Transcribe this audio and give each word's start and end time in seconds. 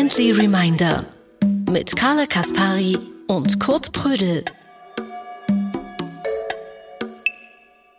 Friendly 0.00 0.32
Reminder 0.32 1.04
mit 1.70 1.94
Carla 1.94 2.24
Kaspari 2.24 2.96
und 3.26 3.60
Kurt 3.60 3.92
Prödel. 3.92 4.42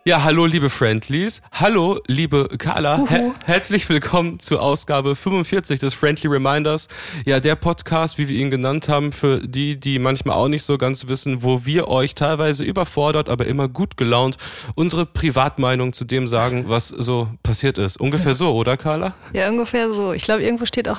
Ja, 0.04 0.24
hallo 0.24 0.46
liebe 0.46 0.68
Friendlies. 0.68 1.42
Hallo 1.52 2.00
liebe 2.08 2.48
Carla. 2.58 3.06
Her 3.06 3.30
herzlich 3.46 3.88
willkommen 3.88 4.40
zur 4.40 4.60
Ausgabe 4.60 5.14
45 5.14 5.78
des 5.78 5.94
Friendly 5.94 6.28
Reminders. 6.28 6.88
Ja, 7.24 7.38
der 7.38 7.54
Podcast, 7.54 8.18
wie 8.18 8.26
wir 8.26 8.36
ihn 8.36 8.50
genannt 8.50 8.88
haben, 8.88 9.12
für 9.12 9.38
die, 9.38 9.78
die 9.78 10.00
manchmal 10.00 10.34
auch 10.34 10.48
nicht 10.48 10.64
so 10.64 10.78
ganz 10.78 11.06
wissen, 11.06 11.44
wo 11.44 11.66
wir 11.66 11.86
euch 11.86 12.16
teilweise 12.16 12.64
überfordert, 12.64 13.28
aber 13.28 13.46
immer 13.46 13.68
gut 13.68 13.96
gelaunt 13.96 14.38
unsere 14.74 15.06
Privatmeinung 15.06 15.92
zu 15.92 16.04
dem 16.04 16.26
sagen, 16.26 16.64
was 16.66 16.88
so 16.88 17.28
passiert 17.44 17.78
ist. 17.78 18.00
Ungefähr 18.00 18.34
so, 18.34 18.52
oder 18.56 18.76
Carla? 18.76 19.14
Ja, 19.34 19.48
ungefähr 19.48 19.92
so. 19.92 20.12
Ich 20.12 20.24
glaube, 20.24 20.42
irgendwo 20.42 20.66
steht 20.66 20.88
auch 20.88 20.98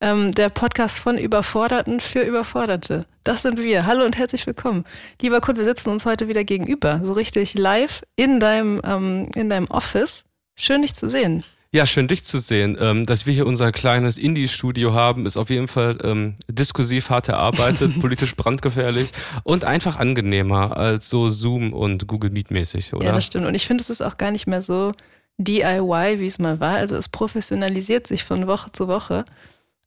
ähm, 0.00 0.32
der 0.32 0.48
Podcast 0.48 0.98
von 0.98 1.18
Überforderten 1.18 2.00
für 2.00 2.20
Überforderte. 2.20 3.00
Das 3.22 3.42
sind 3.42 3.62
wir. 3.62 3.86
Hallo 3.86 4.04
und 4.04 4.18
herzlich 4.18 4.46
willkommen. 4.46 4.84
Lieber 5.20 5.40
Kurt, 5.40 5.56
wir 5.56 5.64
sitzen 5.64 5.90
uns 5.90 6.04
heute 6.04 6.28
wieder 6.28 6.44
gegenüber, 6.44 7.00
so 7.04 7.12
richtig 7.12 7.54
live 7.54 8.02
in 8.16 8.40
deinem, 8.40 8.80
ähm, 8.84 9.30
in 9.34 9.48
deinem 9.48 9.66
Office. 9.66 10.24
Schön, 10.56 10.82
dich 10.82 10.94
zu 10.94 11.08
sehen. 11.08 11.44
Ja, 11.74 11.86
schön 11.86 12.06
dich 12.06 12.22
zu 12.22 12.38
sehen. 12.38 12.76
Ähm, 12.80 13.04
dass 13.04 13.26
wir 13.26 13.34
hier 13.34 13.46
unser 13.46 13.72
kleines 13.72 14.16
Indie-Studio 14.16 14.94
haben, 14.94 15.26
ist 15.26 15.36
auf 15.36 15.50
jeden 15.50 15.66
Fall 15.66 15.98
ähm, 16.04 16.36
diskursiv 16.48 17.10
hart 17.10 17.28
erarbeitet, 17.28 17.98
politisch 18.00 18.36
brandgefährlich 18.36 19.10
und 19.42 19.64
einfach 19.64 19.98
angenehmer 19.98 20.76
als 20.76 21.10
so 21.10 21.30
Zoom 21.30 21.72
und 21.72 22.06
Google 22.06 22.30
Meet 22.30 22.52
mäßig, 22.52 22.94
oder? 22.94 23.06
Ja, 23.06 23.12
das 23.12 23.26
stimmt. 23.26 23.46
Und 23.46 23.56
ich 23.56 23.66
finde, 23.66 23.82
es 23.82 23.90
ist 23.90 24.02
auch 24.02 24.18
gar 24.18 24.30
nicht 24.30 24.46
mehr 24.46 24.60
so 24.60 24.92
DIY, 25.38 26.20
wie 26.20 26.26
es 26.26 26.38
mal 26.38 26.60
war. 26.60 26.76
Also 26.76 26.94
es 26.96 27.08
professionalisiert 27.08 28.06
sich 28.06 28.22
von 28.22 28.46
Woche 28.46 28.70
zu 28.70 28.86
Woche. 28.86 29.24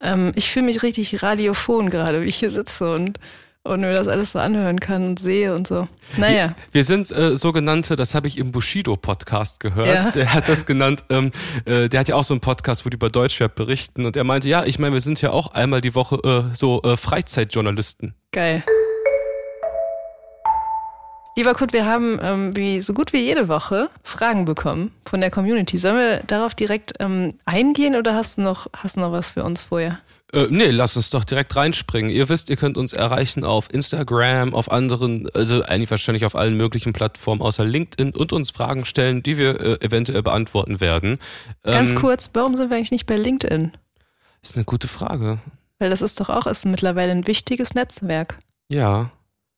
Ähm, 0.01 0.31
ich 0.35 0.51
fühle 0.51 0.65
mich 0.65 0.83
richtig 0.83 1.23
radiophon 1.23 1.89
gerade, 1.89 2.21
wie 2.21 2.25
ich 2.25 2.37
hier 2.37 2.49
sitze 2.49 2.91
und, 2.91 3.19
und 3.63 3.81
mir 3.81 3.93
das 3.93 4.07
alles 4.07 4.31
so 4.31 4.39
anhören 4.39 4.79
kann 4.79 5.05
und 5.05 5.19
sehe 5.19 5.53
und 5.53 5.67
so. 5.67 5.87
Naja. 6.17 6.55
Wir 6.71 6.83
sind 6.83 7.11
äh, 7.11 7.35
sogenannte, 7.35 7.95
das 7.95 8.13
habe 8.13 8.27
ich 8.27 8.37
im 8.37 8.51
Bushido-Podcast 8.51 9.59
gehört, 9.59 9.87
ja. 9.87 10.11
der 10.11 10.33
hat 10.33 10.47
das 10.47 10.65
genannt, 10.65 11.03
ähm, 11.09 11.31
äh, 11.65 11.89
der 11.89 11.99
hat 11.99 12.09
ja 12.09 12.15
auch 12.15 12.23
so 12.23 12.33
einen 12.33 12.41
Podcast, 12.41 12.85
wo 12.85 12.89
die 12.89 12.95
über 12.95 13.09
Deutschrap 13.09 13.55
berichten 13.55 14.05
und 14.05 14.15
er 14.15 14.23
meinte, 14.23 14.47
ja, 14.49 14.65
ich 14.65 14.79
meine, 14.79 14.93
wir 14.93 15.01
sind 15.01 15.21
ja 15.21 15.31
auch 15.31 15.53
einmal 15.53 15.81
die 15.81 15.95
Woche 15.95 16.17
äh, 16.51 16.55
so 16.55 16.81
äh, 16.83 16.95
Freizeitjournalisten. 16.95 18.13
Geil. 18.31 18.61
Lieber 21.37 21.53
Kurt, 21.53 21.71
wir 21.71 21.85
haben 21.85 22.17
ähm, 22.19 22.55
wie 22.57 22.81
so 22.81 22.95
gut 22.95 23.13
wie 23.13 23.19
jede 23.19 23.47
Woche 23.47 23.91
Fragen 24.01 24.45
bekommen 24.45 24.91
von 25.05 25.21
der 25.21 25.29
Community. 25.29 25.77
Sollen 25.77 25.95
wir 25.95 26.23
darauf 26.23 26.55
direkt 26.55 26.93
ähm, 26.99 27.35
eingehen 27.45 27.95
oder 27.95 28.15
hast 28.15 28.39
du 28.39 28.41
noch, 28.41 28.65
hast 28.75 28.95
du 28.95 29.01
noch 29.01 29.11
was 29.11 29.29
für 29.29 29.43
uns 29.43 29.61
vorher? 29.61 29.99
Äh, 30.33 30.47
nee, 30.49 30.71
lass 30.71 30.97
uns 30.97 31.11
doch 31.11 31.23
direkt 31.23 31.55
reinspringen. 31.55 32.09
Ihr 32.09 32.27
wisst, 32.27 32.49
ihr 32.49 32.55
könnt 32.55 32.75
uns 32.75 32.91
erreichen 32.91 33.43
auf 33.43 33.71
Instagram, 33.71 34.55
auf 34.55 34.71
anderen, 34.71 35.29
also 35.35 35.61
eigentlich 35.61 35.91
wahrscheinlich 35.91 36.25
auf 36.25 36.35
allen 36.35 36.57
möglichen 36.57 36.91
Plattformen 36.91 37.43
außer 37.43 37.63
LinkedIn 37.63 38.15
und 38.15 38.33
uns 38.33 38.49
Fragen 38.49 38.83
stellen, 38.83 39.21
die 39.21 39.37
wir 39.37 39.61
äh, 39.61 39.85
eventuell 39.85 40.23
beantworten 40.23 40.81
werden. 40.81 41.19
Ganz 41.61 41.91
ähm, 41.91 41.99
kurz, 41.99 42.31
warum 42.33 42.55
sind 42.55 42.71
wir 42.71 42.77
eigentlich 42.77 42.89
nicht 42.89 43.05
bei 43.05 43.15
LinkedIn? 43.15 43.73
Das 44.41 44.49
ist 44.49 44.55
eine 44.55 44.65
gute 44.65 44.87
Frage. 44.87 45.37
Weil 45.77 45.91
das 45.91 46.01
ist 46.01 46.19
doch 46.19 46.31
auch 46.31 46.47
ist 46.47 46.65
mittlerweile 46.65 47.11
ein 47.11 47.27
wichtiges 47.27 47.75
Netzwerk. 47.75 48.39
Ja, 48.69 49.11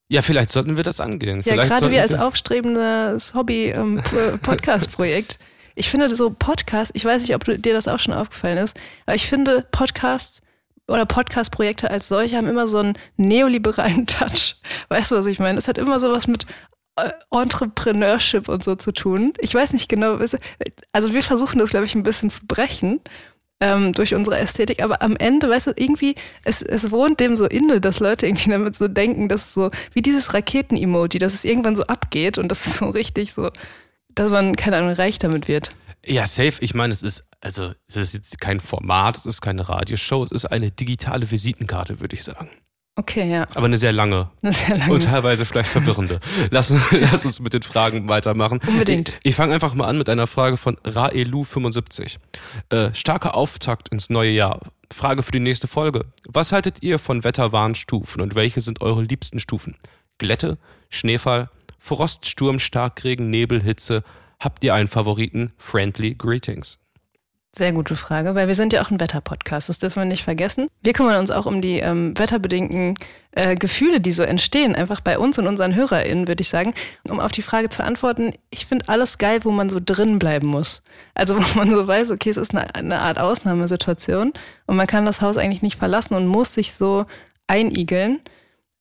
ja, 0.09 0.21
vielleicht 0.23 0.49
sollten 0.49 0.75
wir 0.75 0.83
das 0.83 0.99
angehen. 0.99 1.43
Ja, 1.45 1.55
gerade 1.55 1.91
wir 1.91 2.01
als 2.01 2.15
aufstrebendes 2.15 3.35
Hobby-Podcast-Projekt. 3.35 5.37
Ähm, 5.39 5.45
ich 5.75 5.89
finde 5.89 6.13
so 6.15 6.31
Podcasts, 6.31 6.91
ich 6.95 7.05
weiß 7.05 7.21
nicht, 7.21 7.35
ob 7.35 7.45
dir 7.45 7.73
das 7.73 7.87
auch 7.87 7.99
schon 7.99 8.15
aufgefallen 8.15 8.57
ist, 8.57 8.75
aber 9.05 9.15
ich 9.15 9.27
finde 9.27 9.67
Podcasts 9.71 10.41
oder 10.87 11.05
Podcast-Projekte 11.05 11.91
als 11.91 12.07
solche 12.07 12.37
haben 12.37 12.47
immer 12.47 12.67
so 12.67 12.79
einen 12.79 12.97
neoliberalen 13.17 14.07
Touch. 14.07 14.55
Weißt 14.89 15.11
du, 15.11 15.15
was 15.15 15.27
ich 15.27 15.37
meine? 15.37 15.59
Es 15.59 15.67
hat 15.67 15.77
immer 15.77 15.99
so 15.99 16.11
was 16.11 16.27
mit 16.27 16.47
äh, 16.95 17.11
Entrepreneurship 17.29 18.49
und 18.49 18.63
so 18.63 18.73
zu 18.73 18.91
tun. 18.91 19.33
Ich 19.37 19.53
weiß 19.53 19.73
nicht 19.73 19.89
genau, 19.89 20.17
also 20.91 21.13
wir 21.13 21.21
versuchen 21.21 21.59
das, 21.59 21.69
glaube 21.69 21.85
ich, 21.85 21.93
ein 21.93 22.01
bisschen 22.01 22.31
zu 22.31 22.47
brechen 22.47 22.99
ähm, 23.61 23.93
durch 23.93 24.15
unsere 24.15 24.37
Ästhetik, 24.37 24.81
aber 24.81 25.01
am 25.01 25.15
Ende, 25.15 25.49
weißt 25.49 25.67
du, 25.67 25.73
irgendwie, 25.75 26.15
es, 26.43 26.61
es 26.61 26.91
wohnt 26.91 27.19
dem 27.19 27.35
so 27.35 27.45
inne, 27.45 27.81
dass 27.81 27.99
Leute 27.99 28.25
irgendwie 28.25 28.49
damit 28.49 28.75
so 28.75 28.87
denken, 28.87 29.27
dass 29.27 29.53
so, 29.53 29.71
wie 29.93 30.01
dieses 30.01 30.33
Raketen-Emoji, 30.33 31.19
dass 31.19 31.33
es 31.33 31.43
irgendwann 31.43 31.75
so 31.75 31.83
abgeht 31.83 32.37
und 32.37 32.49
das 32.49 32.65
ist 32.65 32.77
so 32.77 32.89
richtig 32.89 33.33
so, 33.33 33.49
dass 34.15 34.29
man, 34.29 34.55
keine 34.55 34.77
Ahnung, 34.77 34.93
reich 34.93 35.19
damit 35.19 35.47
wird. 35.47 35.69
Ja, 36.05 36.25
safe. 36.25 36.53
Ich 36.61 36.73
meine, 36.73 36.93
es 36.93 37.03
ist, 37.03 37.23
also, 37.41 37.73
es 37.87 37.95
ist 37.97 38.13
jetzt 38.13 38.39
kein 38.39 38.59
Format, 38.59 39.17
es 39.17 39.25
ist 39.25 39.41
keine 39.41 39.67
Radioshow, 39.67 40.23
es 40.23 40.31
ist 40.31 40.45
eine 40.45 40.71
digitale 40.71 41.29
Visitenkarte, 41.29 41.99
würde 41.99 42.15
ich 42.15 42.23
sagen. 42.23 42.49
Okay, 42.99 43.31
ja. 43.31 43.47
Aber 43.55 43.65
eine 43.65 43.77
sehr 43.77 43.93
lange. 43.93 44.29
Eine 44.41 44.51
sehr 44.51 44.77
lange. 44.77 44.91
Und 44.91 45.05
teilweise 45.05 45.45
vielleicht 45.45 45.69
verwirrende. 45.69 46.19
lass, 46.51 46.69
uns, 46.69 46.83
lass 46.91 47.25
uns 47.25 47.39
mit 47.39 47.53
den 47.53 47.61
Fragen 47.61 48.09
weitermachen. 48.09 48.59
Unbedingt. 48.67 49.09
Ich, 49.23 49.29
ich 49.29 49.35
fange 49.35 49.53
einfach 49.53 49.73
mal 49.73 49.87
an 49.87 49.97
mit 49.97 50.09
einer 50.09 50.27
Frage 50.27 50.57
von 50.57 50.75
Raelu75. 50.79 52.17
Äh, 52.69 52.93
starker 52.93 53.35
Auftakt 53.35 53.87
ins 53.87 54.09
neue 54.09 54.31
Jahr. 54.31 54.59
Frage 54.91 55.23
für 55.23 55.31
die 55.31 55.39
nächste 55.39 55.69
Folge. 55.69 56.07
Was 56.27 56.51
haltet 56.51 56.83
ihr 56.83 56.99
von 56.99 57.23
Wetterwarnstufen 57.23 58.21
und 58.21 58.35
welche 58.35 58.59
sind 58.59 58.81
eure 58.81 59.01
liebsten 59.01 59.39
Stufen? 59.39 59.77
Glätte, 60.17 60.57
Schneefall, 60.89 61.49
Frost, 61.77 62.25
Sturm, 62.25 62.59
Starkregen, 62.59 63.29
Nebel, 63.29 63.63
Hitze. 63.63 64.03
Habt 64.41 64.61
ihr 64.61 64.73
einen 64.73 64.89
Favoriten? 64.89 65.53
Friendly 65.57 66.15
Greetings. 66.15 66.79
Sehr 67.51 67.73
gute 67.73 67.95
Frage, 67.95 68.35
weil 68.35 68.47
wir 68.47 68.53
sind 68.53 68.73
ja 68.73 68.81
auch 68.81 68.91
ein 68.91 68.99
Wetterpodcast, 68.99 69.69
das 69.69 69.79
dürfen 69.79 70.01
wir 70.01 70.05
nicht 70.05 70.23
vergessen. 70.23 70.67
Wir 70.83 70.93
kümmern 70.93 71.15
uns 71.15 71.31
auch 71.31 71.47
um 71.47 71.61
die 71.61 71.79
ähm, 71.79 72.15
wetterbedingten 72.15 72.93
äh, 73.31 73.55
Gefühle, 73.55 73.99
die 73.99 74.11
so 74.11 74.21
entstehen, 74.21 74.75
einfach 74.75 75.01
bei 75.01 75.17
uns 75.17 75.39
und 75.39 75.47
unseren 75.47 75.73
HörerInnen, 75.73 76.27
würde 76.27 76.41
ich 76.41 76.49
sagen. 76.49 76.75
Um 77.09 77.19
auf 77.19 77.31
die 77.31 77.41
Frage 77.41 77.69
zu 77.69 77.83
antworten, 77.83 78.33
ich 78.51 78.67
finde 78.67 78.87
alles 78.87 79.17
geil, 79.17 79.39
wo 79.45 79.51
man 79.51 79.71
so 79.71 79.79
drin 79.83 80.19
bleiben 80.19 80.47
muss. 80.47 80.83
Also 81.15 81.37
wo 81.39 81.57
man 81.57 81.73
so 81.73 81.87
weiß, 81.87 82.11
okay, 82.11 82.29
es 82.29 82.37
ist 82.37 82.55
eine, 82.55 82.75
eine 82.75 82.99
Art 82.99 83.17
Ausnahmesituation 83.17 84.31
und 84.67 84.75
man 84.75 84.87
kann 84.87 85.05
das 85.05 85.21
Haus 85.21 85.37
eigentlich 85.37 85.63
nicht 85.63 85.79
verlassen 85.79 86.13
und 86.13 86.27
muss 86.27 86.53
sich 86.53 86.73
so 86.73 87.07
einigeln. 87.47 88.19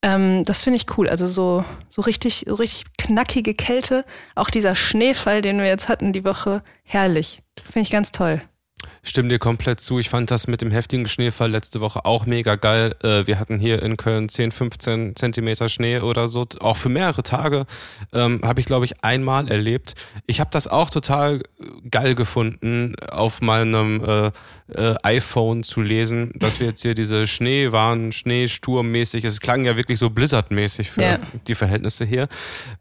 Ähm, 0.02 0.44
das 0.44 0.62
finde 0.62 0.76
ich 0.76 0.98
cool. 0.98 1.08
Also 1.08 1.26
so, 1.26 1.64
so 1.88 2.02
richtig, 2.02 2.44
so 2.46 2.54
richtig 2.56 2.84
knackige 2.98 3.54
Kälte. 3.54 4.04
Auch 4.34 4.50
dieser 4.50 4.74
Schneefall, 4.74 5.40
den 5.40 5.56
wir 5.56 5.66
jetzt 5.66 5.88
hatten 5.88 6.12
die 6.12 6.24
Woche, 6.26 6.62
herrlich. 6.84 7.42
Finde 7.64 7.80
ich 7.80 7.90
ganz 7.90 8.12
toll 8.12 8.42
stimme 9.08 9.28
dir 9.28 9.38
komplett 9.38 9.80
zu. 9.80 9.98
Ich 9.98 10.08
fand 10.08 10.30
das 10.30 10.46
mit 10.46 10.62
dem 10.62 10.70
heftigen 10.70 11.08
Schneefall 11.08 11.50
letzte 11.50 11.80
Woche 11.80 12.04
auch 12.04 12.26
mega 12.26 12.56
geil. 12.56 12.94
Äh, 13.02 13.26
wir 13.26 13.38
hatten 13.38 13.58
hier 13.58 13.82
in 13.82 13.96
Köln 13.96 14.28
10, 14.28 14.52
15 14.52 15.16
Zentimeter 15.16 15.69
Schnee 15.69 16.00
oder 16.00 16.28
so. 16.28 16.46
Auch 16.60 16.76
für 16.76 16.88
mehrere 16.88 17.22
Tage 17.22 17.66
ähm, 18.12 18.41
habe 18.44 18.60
ich, 18.60 18.66
glaube 18.66 18.84
ich, 18.84 19.04
einmal 19.04 19.48
erlebt. 19.48 19.94
Ich 20.26 20.41
habe 20.41 20.50
das 20.52 20.68
auch 20.68 20.91
total 20.91 21.42
geil 21.91 22.14
gefunden, 22.14 22.94
auf 23.10 23.41
meinem 23.41 24.04
äh, 24.04 24.30
äh, 24.74 24.94
iPhone 25.02 25.62
zu 25.62 25.80
lesen, 25.80 26.32
dass 26.34 26.60
wir 26.60 26.68
jetzt 26.68 26.82
hier 26.82 26.94
diese 26.94 27.26
Schnee 27.26 27.72
waren, 27.72 28.12
Schneesturmmäßig. 28.12 29.24
Es 29.24 29.40
klang 29.40 29.64
ja 29.64 29.76
wirklich 29.76 29.98
so 29.98 30.10
Blizzard-mäßig 30.10 30.90
für 30.90 31.02
ja. 31.02 31.18
die 31.46 31.54
Verhältnisse 31.54 32.04
hier. 32.04 32.28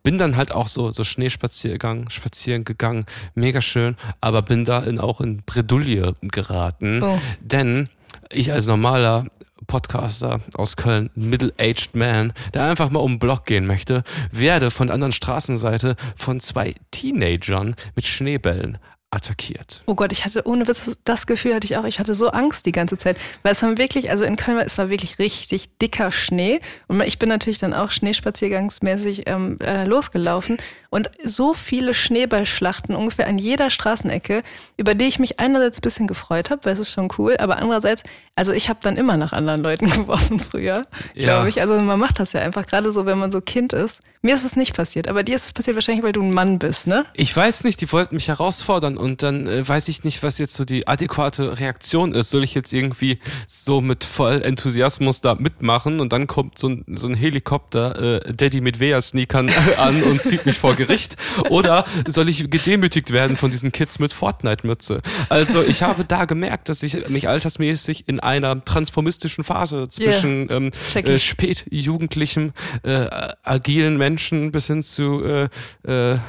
Bin 0.04 0.18
dann 0.18 0.36
halt 0.36 0.52
auch 0.52 0.68
so, 0.68 0.92
so 0.92 1.04
Schneespaziergang, 1.04 2.10
spazieren 2.10 2.64
gegangen. 2.64 3.06
Mega 3.36 3.62
schön. 3.62 3.96
Aber 4.22 4.42
bin 4.42 4.66
da 4.66 4.80
in, 4.80 5.00
auch 5.00 5.22
in 5.22 5.44
Bredouille 5.46 6.16
geraten. 6.22 7.04
Oh. 7.04 7.20
Denn 7.40 7.90
ich 8.32 8.52
als 8.52 8.68
normaler 8.68 9.26
Podcaster 9.68 10.42
aus 10.54 10.78
Köln, 10.78 11.10
Middle-Aged 11.16 11.96
Man, 11.96 12.34
der 12.54 12.64
einfach 12.64 12.90
mal 12.90 13.00
um 13.00 13.14
den 13.14 13.20
Block 13.20 13.46
gehen 13.46 13.66
möchte, 13.66 14.04
werde 14.32 14.72
von 14.72 14.88
der 14.88 14.94
anderen 14.94 15.12
Straßenseite 15.12 15.96
von 16.16 16.40
zwei 16.40 16.74
Teenagern 16.92 17.76
mit 17.96 18.06
Schneebällen 18.06 18.78
attackiert. 19.10 19.84
Oh 19.86 19.96
Gott, 19.96 20.12
ich 20.12 20.26
hatte 20.26 20.46
ohne 20.46 20.68
Witz, 20.68 20.98
das 21.06 21.28
Gefühl 21.28 21.56
hatte 21.56 21.66
ich 21.66 21.78
auch, 21.78 21.86
ich 21.86 22.00
hatte 22.00 22.14
so 22.14 22.28
Angst 22.28 22.66
die 22.66 22.74
ganze 22.74 22.98
Zeit, 22.98 23.18
weil 23.42 23.54
es 23.54 23.64
haben 23.64 23.78
wirklich, 23.78 24.10
also 24.10 24.26
in 24.26 24.36
Köln, 24.36 24.58
es 24.58 24.78
war 24.78 24.90
wirklich 24.90 25.18
richtig 25.18 25.70
dicker 25.78 26.12
Schnee 26.12 26.60
und 26.88 27.02
ich 27.02 27.18
bin 27.18 27.30
natürlich 27.30 27.58
dann 27.58 27.74
auch 27.74 27.92
schneespaziergangsmäßig 27.92 29.24
ähm, 29.28 29.60
äh, 29.62 29.86
losgelaufen 29.86 30.58
und 30.90 31.10
so 31.24 31.54
viele 31.54 31.94
Schneeballschlachten 31.94 32.96
ungefähr 32.96 33.28
an 33.28 33.38
jeder 33.38 33.70
Straßenecke, 33.70 34.42
über 34.76 34.94
die 34.94 35.06
ich 35.06 35.20
mich 35.20 35.40
einerseits 35.40 35.78
ein 35.78 35.82
bisschen 35.82 36.08
gefreut 36.08 36.50
habe, 36.50 36.66
weil 36.66 36.74
es 36.74 36.80
ist 36.80 36.92
schon 36.92 37.08
cool, 37.18 37.38
aber 37.38 37.60
andererseits, 37.60 38.04
also 38.36 38.52
ich 38.52 38.68
habe 38.68 38.80
dann 38.82 38.98
immer 38.98 39.16
nach 39.16 39.32
anderen 39.32 39.62
Leuten 39.62 39.86
geworfen 39.90 40.38
früher, 40.40 40.82
ja. 41.14 41.24
glaube 41.24 41.48
ich. 41.48 41.62
Also 41.62 41.80
man 41.80 42.00
macht 42.00 42.20
das 42.20 42.34
ja 42.34 42.42
einfach, 42.42 42.66
gerade 42.66 42.92
so, 42.92 43.06
wenn 43.06 43.18
man 43.18 43.32
so 43.32 43.40
Kind 43.40 43.72
ist. 43.72 44.02
Mir 44.22 44.36
ist 44.36 44.44
es 44.44 44.56
nicht 44.58 44.76
passiert, 44.76 45.08
aber 45.08 45.24
dir 45.24 45.36
ist 45.36 45.46
es 45.46 45.54
passiert 45.54 45.76
wahrscheinlich, 45.76 46.04
weil 46.04 46.12
du 46.12 46.22
ein 46.22 46.32
Mann 46.32 46.60
bist, 46.60 46.88
ne? 46.88 47.06
Ich 47.14 47.36
weiß 47.36 47.64
nicht, 47.64 47.80
die 47.80 47.92
wollten 47.92 48.16
mich 48.16 48.28
herausfordern 48.28 48.97
und 48.98 49.24
dann 49.24 49.48
äh, 49.48 49.68
weiß 49.68 49.88
ich 49.88 50.04
nicht, 50.04 50.24
was 50.24 50.38
jetzt 50.38 50.56
so 50.56 50.64
die 50.64 50.88
adäquate 50.88 51.60
Reaktion 51.60 52.14
ist. 52.14 52.30
Soll 52.30 52.44
ich 52.44 52.54
jetzt 52.54 52.74
irgendwie 52.74 53.20
so 53.48 53.82
mit 53.82 54.04
voll 54.04 54.42
Enthusiasmus 54.42 55.22
da 55.22 55.36
mitmachen 55.36 56.00
und 56.00 56.14
dann 56.14 56.28
kommt 56.28 56.58
so 56.58 56.70
ein, 56.70 56.86
so 56.96 57.08
ein 57.08 57.16
Helikopter 57.16 58.26
äh, 58.26 58.34
Daddy 58.34 58.62
mit 58.62 58.80
Vea-Sneakern 58.80 59.50
an 59.78 60.04
und 60.04 60.24
zieht 60.24 60.46
mich 60.46 60.58
vor 60.58 60.76
Gericht? 60.76 61.16
Oder 61.50 61.86
soll 62.08 62.30
ich 62.30 62.50
gedemütigt 62.50 63.12
werden 63.12 63.38
von 63.38 63.52
diesen 63.52 63.72
Kids 63.72 64.00
mit 64.00 64.14
Fortnite-Mütze? 64.14 65.02
Also 65.30 65.64
ich 65.64 65.84
habe 65.84 66.06
da 66.06 66.26
gemerkt, 66.26 66.70
dass 66.70 66.84
ich 66.84 67.10
mich 67.10 67.28
altersmäßig 67.28 68.08
in 68.08 68.20
einer 68.20 68.64
transformistischen 68.64 69.44
Phase 69.44 69.88
zwischen 69.90 70.50
yeah, 70.50 70.58
ähm, 70.58 70.72
äh, 70.94 71.20
spätjugendlichem, 71.20 72.54
äh, 72.84 73.08
agilen 73.44 73.98
Menschen 73.98 74.52
bis 74.52 74.68
hin 74.68 74.84
zu 74.84 75.24
äh, 75.24 75.50
äh, 75.84 76.20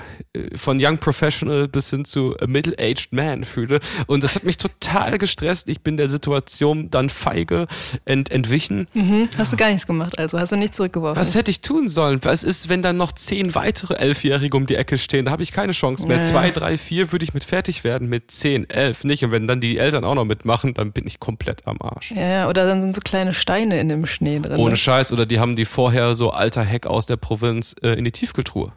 von 0.55 0.79
Young 0.81 0.99
Professional 0.99 1.69
bis 1.69 1.91
hin 1.91 2.05
zu 2.05 2.37
Middle-Aged 2.59 3.13
Man 3.13 3.45
fühle. 3.45 3.79
Und 4.07 4.25
das 4.25 4.35
hat 4.35 4.43
mich 4.43 4.57
total 4.59 5.17
gestresst. 5.19 5.69
Ich 5.69 5.81
bin 5.81 5.97
der 5.97 6.09
Situation 6.09 6.91
dann 6.91 7.09
feige 7.09 7.69
ent 8.05 8.33
entwichen. 8.33 8.89
Mhm. 8.95 9.29
Hast 9.39 9.53
du 9.53 9.57
gar 9.57 9.69
nichts 9.69 9.87
gemacht, 9.87 10.19
also 10.19 10.39
hast 10.41 10.51
du 10.51 10.57
nicht 10.57 10.75
zurückgeworfen. 10.75 11.21
Was 11.21 11.37
hätte 11.37 11.53
ich 11.53 11.61
tun 11.61 11.89
sollen? 11.89 12.19
Was 12.23 12.43
ist, 12.43 12.69
wenn 12.69 12.83
dann 12.83 12.97
noch 12.97 13.13
zehn 13.13 13.55
weitere 13.55 13.95
Elfjährige 13.95 14.57
um 14.57 14.67
die 14.67 14.75
Ecke 14.75 14.99
stehen? 14.99 15.27
Da 15.27 15.31
habe 15.31 15.45
ich 15.45 15.53
keine 15.53 15.73
Chance 15.73 16.09
mehr. 16.09 16.17
Ja, 16.17 16.23
Zwei, 16.23 16.51
drei, 16.51 16.79
vier 16.79 17.13
würde 17.13 17.25
ich 17.25 17.33
mit 17.33 17.45
fertig 17.45 17.85
werden, 17.85 18.09
mit 18.09 18.31
zehn, 18.31 18.69
elf 18.69 19.05
nicht. 19.05 19.25
Und 19.25 19.31
wenn 19.31 19.47
dann 19.47 19.61
die 19.61 19.79
Eltern 19.79 20.05
auch 20.05 20.17
noch 20.17 20.25
mitmachen, 20.25 20.75
dann 20.75 20.91
bin 20.91 21.07
ich 21.07 21.21
komplett 21.21 21.67
am 21.67 21.81
Arsch. 21.81 22.11
Ja, 22.11 22.49
oder 22.49 22.67
dann 22.67 22.83
sind 22.83 22.95
so 22.95 23.01
kleine 23.01 23.33
Steine 23.33 23.79
in 23.81 23.89
dem 23.89 24.07
Schnee 24.07 24.41
drin. 24.41 24.57
Ohne 24.57 24.77
Scheiß. 24.77 25.13
Oder 25.13 25.27
die 25.27 25.39
haben 25.39 25.55
die 25.55 25.65
vorher 25.65 26.15
so 26.15 26.31
alter 26.31 26.65
Heck 26.65 26.87
aus 26.87 27.07
der 27.07 27.17
Provinz 27.17 27.75
äh, 27.83 27.91
in 27.91 28.05
die 28.05 28.13
Tiefkühltruhe. 28.13 28.73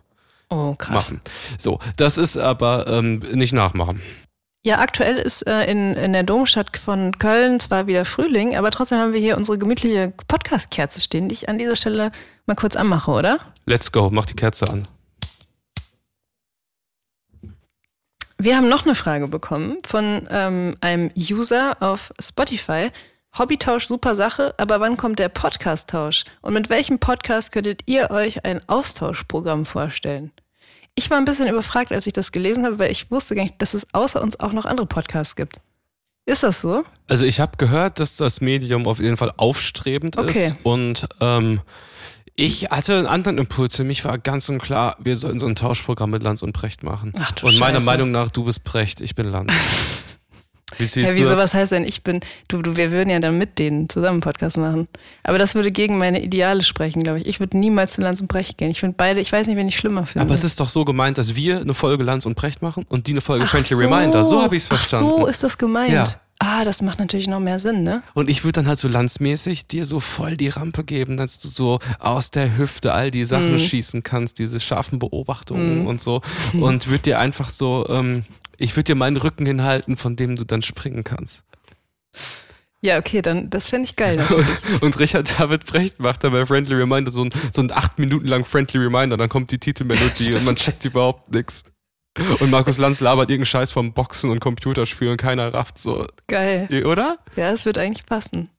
Oh, 0.52 0.76
krass. 0.78 1.12
Machen. 1.12 1.22
So, 1.58 1.80
das 1.96 2.18
ist 2.18 2.38
aber 2.38 2.86
ähm, 2.88 3.20
nicht 3.32 3.54
nachmachen. 3.54 4.02
Ja, 4.64 4.80
aktuell 4.80 5.16
ist 5.16 5.48
äh, 5.48 5.64
in, 5.64 5.96
in 5.96 6.14
der 6.14 6.24
Domstadt 6.24 6.76
von 6.78 7.18
Köln 7.18 7.60
zwar 7.60 7.88
wieder 7.88 8.06
Frühling, 8.06 8.56
aber 8.56 8.70
trotzdem 8.70 9.00
haben 9.00 9.14
wir 9.14 9.20
hier 9.20 9.38
unsere 9.38 9.58
gemütliche 9.58 10.14
Podcast-Kerze 10.28 11.00
stehen, 11.02 11.30
die 11.30 11.34
ich 11.34 11.50
an 11.50 11.58
dieser 11.58 11.78
Stelle 11.78 12.12
mal 12.46 12.56
kurz 12.56 12.76
anmache, 12.76 13.10
oder? 13.10 13.40
Let's 13.66 13.92
go, 13.92 14.10
mach 14.12 14.26
die 14.26 14.36
Kerze 14.36 14.68
an. 14.70 14.88
Wir 18.38 18.58
haben 18.58 18.68
noch 18.68 18.86
eine 18.86 18.96
Frage 18.96 19.28
bekommen 19.30 19.78
von 19.86 20.28
ähm, 20.30 20.76
einem 20.82 21.12
User 21.16 21.78
auf 21.80 22.12
Spotify. 22.20 22.92
Hobbytausch, 23.38 23.86
super 23.86 24.16
Sache, 24.16 24.54
aber 24.58 24.82
wann 24.82 24.98
kommt 24.98 25.18
der 25.20 25.30
Podcast-Tausch? 25.30 26.26
Und 26.42 26.54
mit 26.54 26.70
welchem 26.70 27.00
Podcast 27.00 27.54
könntet 27.54 27.84
ihr 27.86 28.12
euch 28.12 28.44
ein 28.44 28.62
Austauschprogramm 28.68 29.66
vorstellen? 29.66 30.32
Ich 30.96 31.10
war 31.10 31.18
ein 31.18 31.26
bisschen 31.26 31.48
überfragt, 31.48 31.92
als 31.92 32.08
ich 32.08 32.14
das 32.14 32.32
gelesen 32.32 32.66
habe, 32.66 32.80
weil 32.80 32.92
ich 32.92 33.10
wusste 33.12 33.36
gar 33.36 33.44
nicht, 33.44 33.62
dass 33.62 33.74
es 33.74 33.88
außer 33.94 34.22
uns 34.22 34.40
auch 34.40 34.54
noch 34.54 34.66
andere 34.66 34.86
Podcasts 34.86 35.36
gibt. 35.36 35.60
Ist 36.26 36.44
das 36.44 36.62
so? 36.62 36.84
Also 37.10 37.26
ich 37.26 37.40
habe 37.40 37.58
gehört, 37.58 38.00
dass 38.00 38.18
das 38.18 38.42
Medium 38.42 38.88
auf 38.88 39.00
jeden 39.00 39.18
Fall 39.18 39.34
aufstrebend 39.38 40.18
okay. 40.18 40.48
ist 40.48 40.56
und 40.64 41.08
ähm, 41.20 41.62
ich 42.36 42.66
hatte 42.66 42.98
einen 42.98 43.08
anderen 43.08 43.38
Impuls. 43.38 43.76
Für 43.76 43.84
mich 43.84 44.06
war 44.06 44.18
ganz 44.18 44.48
und 44.50 44.60
klar, 44.60 44.96
wir 45.00 45.18
sollten 45.18 45.40
so 45.40 45.48
ein 45.48 45.56
Tauschprogramm 45.56 46.12
mit 46.12 46.24
Lanz 46.24 46.42
und 46.42 46.54
Precht 46.54 46.84
machen. 46.84 47.14
Ach, 47.18 47.32
du 47.34 47.48
und 47.48 47.60
meiner 47.60 47.80
Scheiße. 47.80 47.86
Meinung 47.86 48.12
nach, 48.12 48.30
du 48.30 48.46
bist 48.46 48.64
Precht, 48.64 49.02
ich 49.02 49.16
bin 49.16 49.28
Lanz. 49.28 49.54
Wie 50.78 51.02
ja, 51.02 51.16
wieso, 51.16 51.36
was 51.38 51.54
heißt 51.54 51.72
denn, 51.72 51.84
ich 51.84 52.04
bin, 52.04 52.22
du, 52.48 52.62
du, 52.62 52.76
wir 52.76 52.92
würden 52.92 53.10
ja 53.10 53.20
dann 53.20 53.38
mit 53.38 53.60
denen 53.60 53.90
zusammen 53.90 54.22
Podcast 54.22 54.58
machen. 54.58 54.88
Aber 55.24 55.38
das 55.38 55.56
würde 55.56 55.72
gegen 55.72 55.98
meine 55.98 56.22
Ideale 56.22 56.64
sprechen, 56.64 57.04
glaube 57.04 57.20
ich. 57.20 57.28
Ich 57.28 57.40
würde 57.40 57.58
niemals 57.58 57.94
zu 57.94 58.02
Lanz 58.02 58.22
und 58.22 58.28
Precht 58.28 58.58
gehen. 58.58 58.72
Ich 58.72 58.80
finde 58.80 58.96
beide, 58.98 59.20
ich 59.20 59.32
weiß 59.32 59.48
nicht, 59.48 59.58
wen 59.58 59.68
ich 59.68 59.78
schlimmer 59.78 60.06
finde. 60.06 60.26
Aber 60.26 60.34
es 60.34 60.44
ist 60.44 60.60
doch 60.60 60.70
so 60.70 60.86
gemeint, 60.86 61.18
dass 61.18 61.36
wir 61.36 61.62
eine 61.62 61.74
Folge 61.74 62.04
Lanz 62.04 62.26
und 62.26 62.36
Precht 62.36 62.62
machen 62.62 62.86
und 62.90 63.08
die 63.08 63.12
eine 63.12 63.22
Folge 63.22 63.46
Ach 63.46 63.50
Friendly 63.50 63.76
so. 63.76 63.78
Reminder. 63.78 64.24
So 64.24 64.42
habe 64.42 64.56
ich 64.56 64.64
es 64.64 64.68
verstanden. 64.68 65.12
Ach 65.14 65.20
so 65.22 65.28
ist 65.28 65.44
das 65.44 65.58
gemeint. 65.58 65.94
Ja. 65.94 66.06
Ah, 66.44 66.66
das 66.66 66.82
macht 66.82 66.98
natürlich 66.98 67.28
noch 67.28 67.40
mehr 67.40 67.60
Sinn, 67.60 67.84
ne? 67.84 68.02
Und 68.16 68.28
ich 68.28 68.44
würde 68.44 68.54
dann 68.54 68.68
halt 68.68 68.80
so 68.80 68.88
landsmäßig 68.88 69.68
dir 69.68 69.86
so 69.86 70.00
voll 70.00 70.38
die 70.38 70.48
Rampe 70.48 70.84
geben, 70.84 71.16
dass 71.16 71.38
du 71.38 71.48
so 71.48 71.78
aus 72.00 72.32
der 72.32 72.58
Hüfte 72.58 72.94
all 72.94 73.12
die 73.12 73.26
Sachen 73.26 73.54
mm. 73.54 73.60
schießen 73.60 74.02
kannst, 74.02 74.40
diese 74.40 74.60
scharfen 74.60 74.98
Beobachtungen 74.98 75.84
mm. 75.84 75.88
und 75.88 76.02
so. 76.02 76.22
Und 76.54 76.88
würde 76.88 77.04
dir 77.04 77.20
einfach 77.20 77.52
so, 77.52 77.86
ähm, 77.90 78.24
ich 78.62 78.76
würde 78.76 78.86
dir 78.86 78.96
meinen 78.96 79.18
Rücken 79.18 79.46
hinhalten, 79.46 79.98
von 79.98 80.16
dem 80.16 80.36
du 80.36 80.46
dann 80.46 80.62
springen 80.62 81.04
kannst. 81.04 81.44
Ja, 82.82 82.98
okay, 82.98 83.22
dann 83.22 83.50
das 83.50 83.68
fände 83.68 83.86
ich 83.86 83.96
geil. 83.96 84.24
Und, 84.30 84.82
und 84.82 85.00
Richard 85.00 85.40
David 85.40 85.66
Brecht 85.66 86.00
macht 86.00 86.24
dann 86.24 86.32
bei 86.32 86.46
Friendly 86.46 86.76
Reminder 86.76 87.12
so 87.12 87.24
ein, 87.24 87.30
so 87.52 87.62
ein 87.62 87.72
acht 87.72 88.00
Minuten 88.00 88.28
lang 88.28 88.44
Friendly 88.44 88.80
Reminder, 88.80 89.18
dann 89.18 89.30
kommt 89.30 89.52
die 89.52 89.60
Titelmelodie 89.60 90.34
und 90.36 90.46
man 90.46 90.56
checkt 90.56 90.84
überhaupt 90.86 91.32
nichts. 91.32 91.64
Und 92.40 92.50
Markus 92.50 92.78
Lanz 92.78 93.00
labert 93.00 93.30
irgendeinen 93.30 93.46
Scheiß 93.46 93.72
vom 93.72 93.94
Boxen 93.94 94.32
und 94.32 94.42
Computerspielen 94.42 95.14
und 95.14 95.18
keiner 95.18 95.54
rafft 95.54 95.78
so. 95.78 96.06
Geil. 96.28 96.68
Oder? 96.86 97.20
Ja, 97.38 97.52
es 97.52 97.66
wird 97.66 97.78
eigentlich 97.78 98.06
passen. 98.06 98.50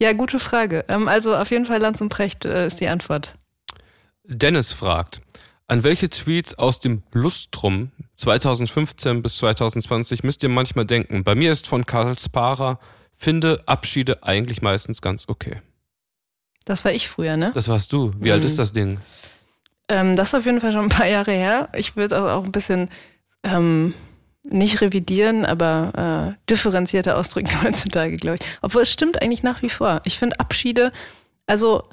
Ja, 0.00 0.12
gute 0.12 0.38
Frage. 0.38 0.84
Ähm, 0.88 1.08
also 1.08 1.34
auf 1.34 1.50
jeden 1.50 1.66
Fall 1.66 1.80
Lanz 1.80 2.00
und 2.00 2.08
Precht 2.08 2.44
äh, 2.44 2.66
ist 2.66 2.80
die 2.80 2.86
Antwort. 2.86 3.34
Dennis 4.24 4.72
fragt, 4.72 5.22
an 5.66 5.84
welche 5.84 6.10
Tweets 6.10 6.54
aus 6.54 6.78
dem 6.78 7.02
Lustrum 7.12 7.90
2015 8.16 9.22
bis 9.22 9.36
2020 9.38 10.22
müsst 10.22 10.42
ihr 10.42 10.48
manchmal 10.48 10.84
denken? 10.84 11.24
Bei 11.24 11.34
mir 11.34 11.52
ist 11.52 11.66
von 11.66 11.86
Karl 11.86 12.18
Spara, 12.18 12.78
finde 13.14 13.62
Abschiede 13.66 14.22
eigentlich 14.22 14.62
meistens 14.62 15.00
ganz 15.00 15.28
okay. 15.28 15.62
Das 16.64 16.84
war 16.84 16.92
ich 16.92 17.08
früher, 17.08 17.36
ne? 17.36 17.52
Das 17.54 17.68
warst 17.68 17.92
du. 17.92 18.12
Wie 18.18 18.28
mhm. 18.28 18.32
alt 18.32 18.44
ist 18.44 18.58
das 18.58 18.72
Ding? 18.72 18.98
Ähm, 19.88 20.16
das 20.16 20.28
ist 20.28 20.34
auf 20.34 20.46
jeden 20.46 20.60
Fall 20.60 20.72
schon 20.72 20.84
ein 20.84 20.88
paar 20.90 21.06
Jahre 21.06 21.32
her. 21.32 21.68
Ich 21.74 21.96
würde 21.96 22.16
also 22.16 22.28
auch 22.28 22.44
ein 22.44 22.52
bisschen 22.52 22.88
ähm, 23.42 23.94
nicht 24.42 24.80
revidieren, 24.80 25.44
aber 25.44 26.36
äh, 26.36 26.50
differenzierter 26.50 27.18
ausdrücken 27.18 27.50
heutzutage, 27.62 28.16
glaube 28.16 28.38
ich. 28.40 28.46
Obwohl 28.62 28.82
es 28.82 28.92
stimmt 28.92 29.22
eigentlich 29.22 29.42
nach 29.42 29.62
wie 29.62 29.70
vor. 29.70 30.00
Ich 30.04 30.18
finde 30.18 30.40
Abschiede, 30.40 30.92
also 31.46 31.84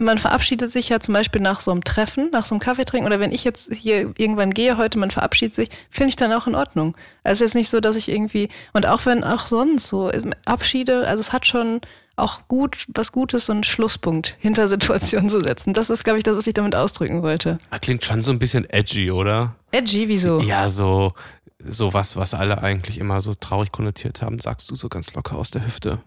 man 0.00 0.18
verabschiedet 0.18 0.72
sich 0.72 0.88
ja 0.88 1.00
zum 1.00 1.14
Beispiel 1.14 1.40
nach 1.40 1.60
so 1.60 1.70
einem 1.70 1.84
Treffen, 1.84 2.30
nach 2.32 2.44
so 2.44 2.54
einem 2.54 2.60
Kaffeetrinken 2.60 3.06
oder 3.06 3.20
wenn 3.20 3.32
ich 3.32 3.44
jetzt 3.44 3.72
hier 3.72 4.12
irgendwann 4.16 4.52
gehe 4.52 4.76
heute, 4.76 4.98
man 4.98 5.10
verabschiedet 5.10 5.54
sich, 5.54 5.68
finde 5.90 6.10
ich 6.10 6.16
dann 6.16 6.32
auch 6.32 6.46
in 6.46 6.54
Ordnung. 6.54 6.96
Also 7.22 7.32
es 7.44 7.50
ist 7.50 7.54
jetzt 7.54 7.54
nicht 7.54 7.68
so, 7.68 7.80
dass 7.80 7.96
ich 7.96 8.08
irgendwie, 8.08 8.48
und 8.72 8.86
auch 8.86 9.06
wenn 9.06 9.22
auch 9.24 9.40
sonst 9.40 9.88
so 9.88 10.10
Abschiede, 10.44 11.06
also 11.06 11.20
es 11.20 11.32
hat 11.32 11.46
schon 11.46 11.80
auch 12.16 12.42
gut, 12.48 12.86
was 12.88 13.12
Gutes, 13.12 13.46
so 13.46 13.52
einen 13.52 13.64
Schlusspunkt 13.64 14.36
hinter 14.38 14.68
Situationen 14.68 15.28
zu 15.28 15.40
setzen. 15.40 15.72
Das 15.72 15.90
ist, 15.90 16.04
glaube 16.04 16.18
ich, 16.18 16.24
das, 16.24 16.36
was 16.36 16.46
ich 16.46 16.54
damit 16.54 16.74
ausdrücken 16.74 17.22
wollte. 17.22 17.58
Ah, 17.70 17.78
klingt 17.78 18.04
schon 18.04 18.22
so 18.22 18.30
ein 18.30 18.38
bisschen 18.38 18.68
edgy, 18.68 19.10
oder? 19.10 19.56
Edgy, 19.70 20.08
wieso? 20.08 20.40
Ja, 20.40 20.68
so, 20.68 21.14
so 21.58 21.94
was, 21.94 22.16
was 22.16 22.34
alle 22.34 22.62
eigentlich 22.62 22.98
immer 22.98 23.20
so 23.20 23.34
traurig 23.34 23.72
konnotiert 23.72 24.22
haben, 24.22 24.38
sagst 24.38 24.70
du 24.70 24.74
so 24.74 24.88
ganz 24.88 25.14
locker 25.14 25.36
aus 25.36 25.50
der 25.50 25.66
Hüfte. 25.66 26.00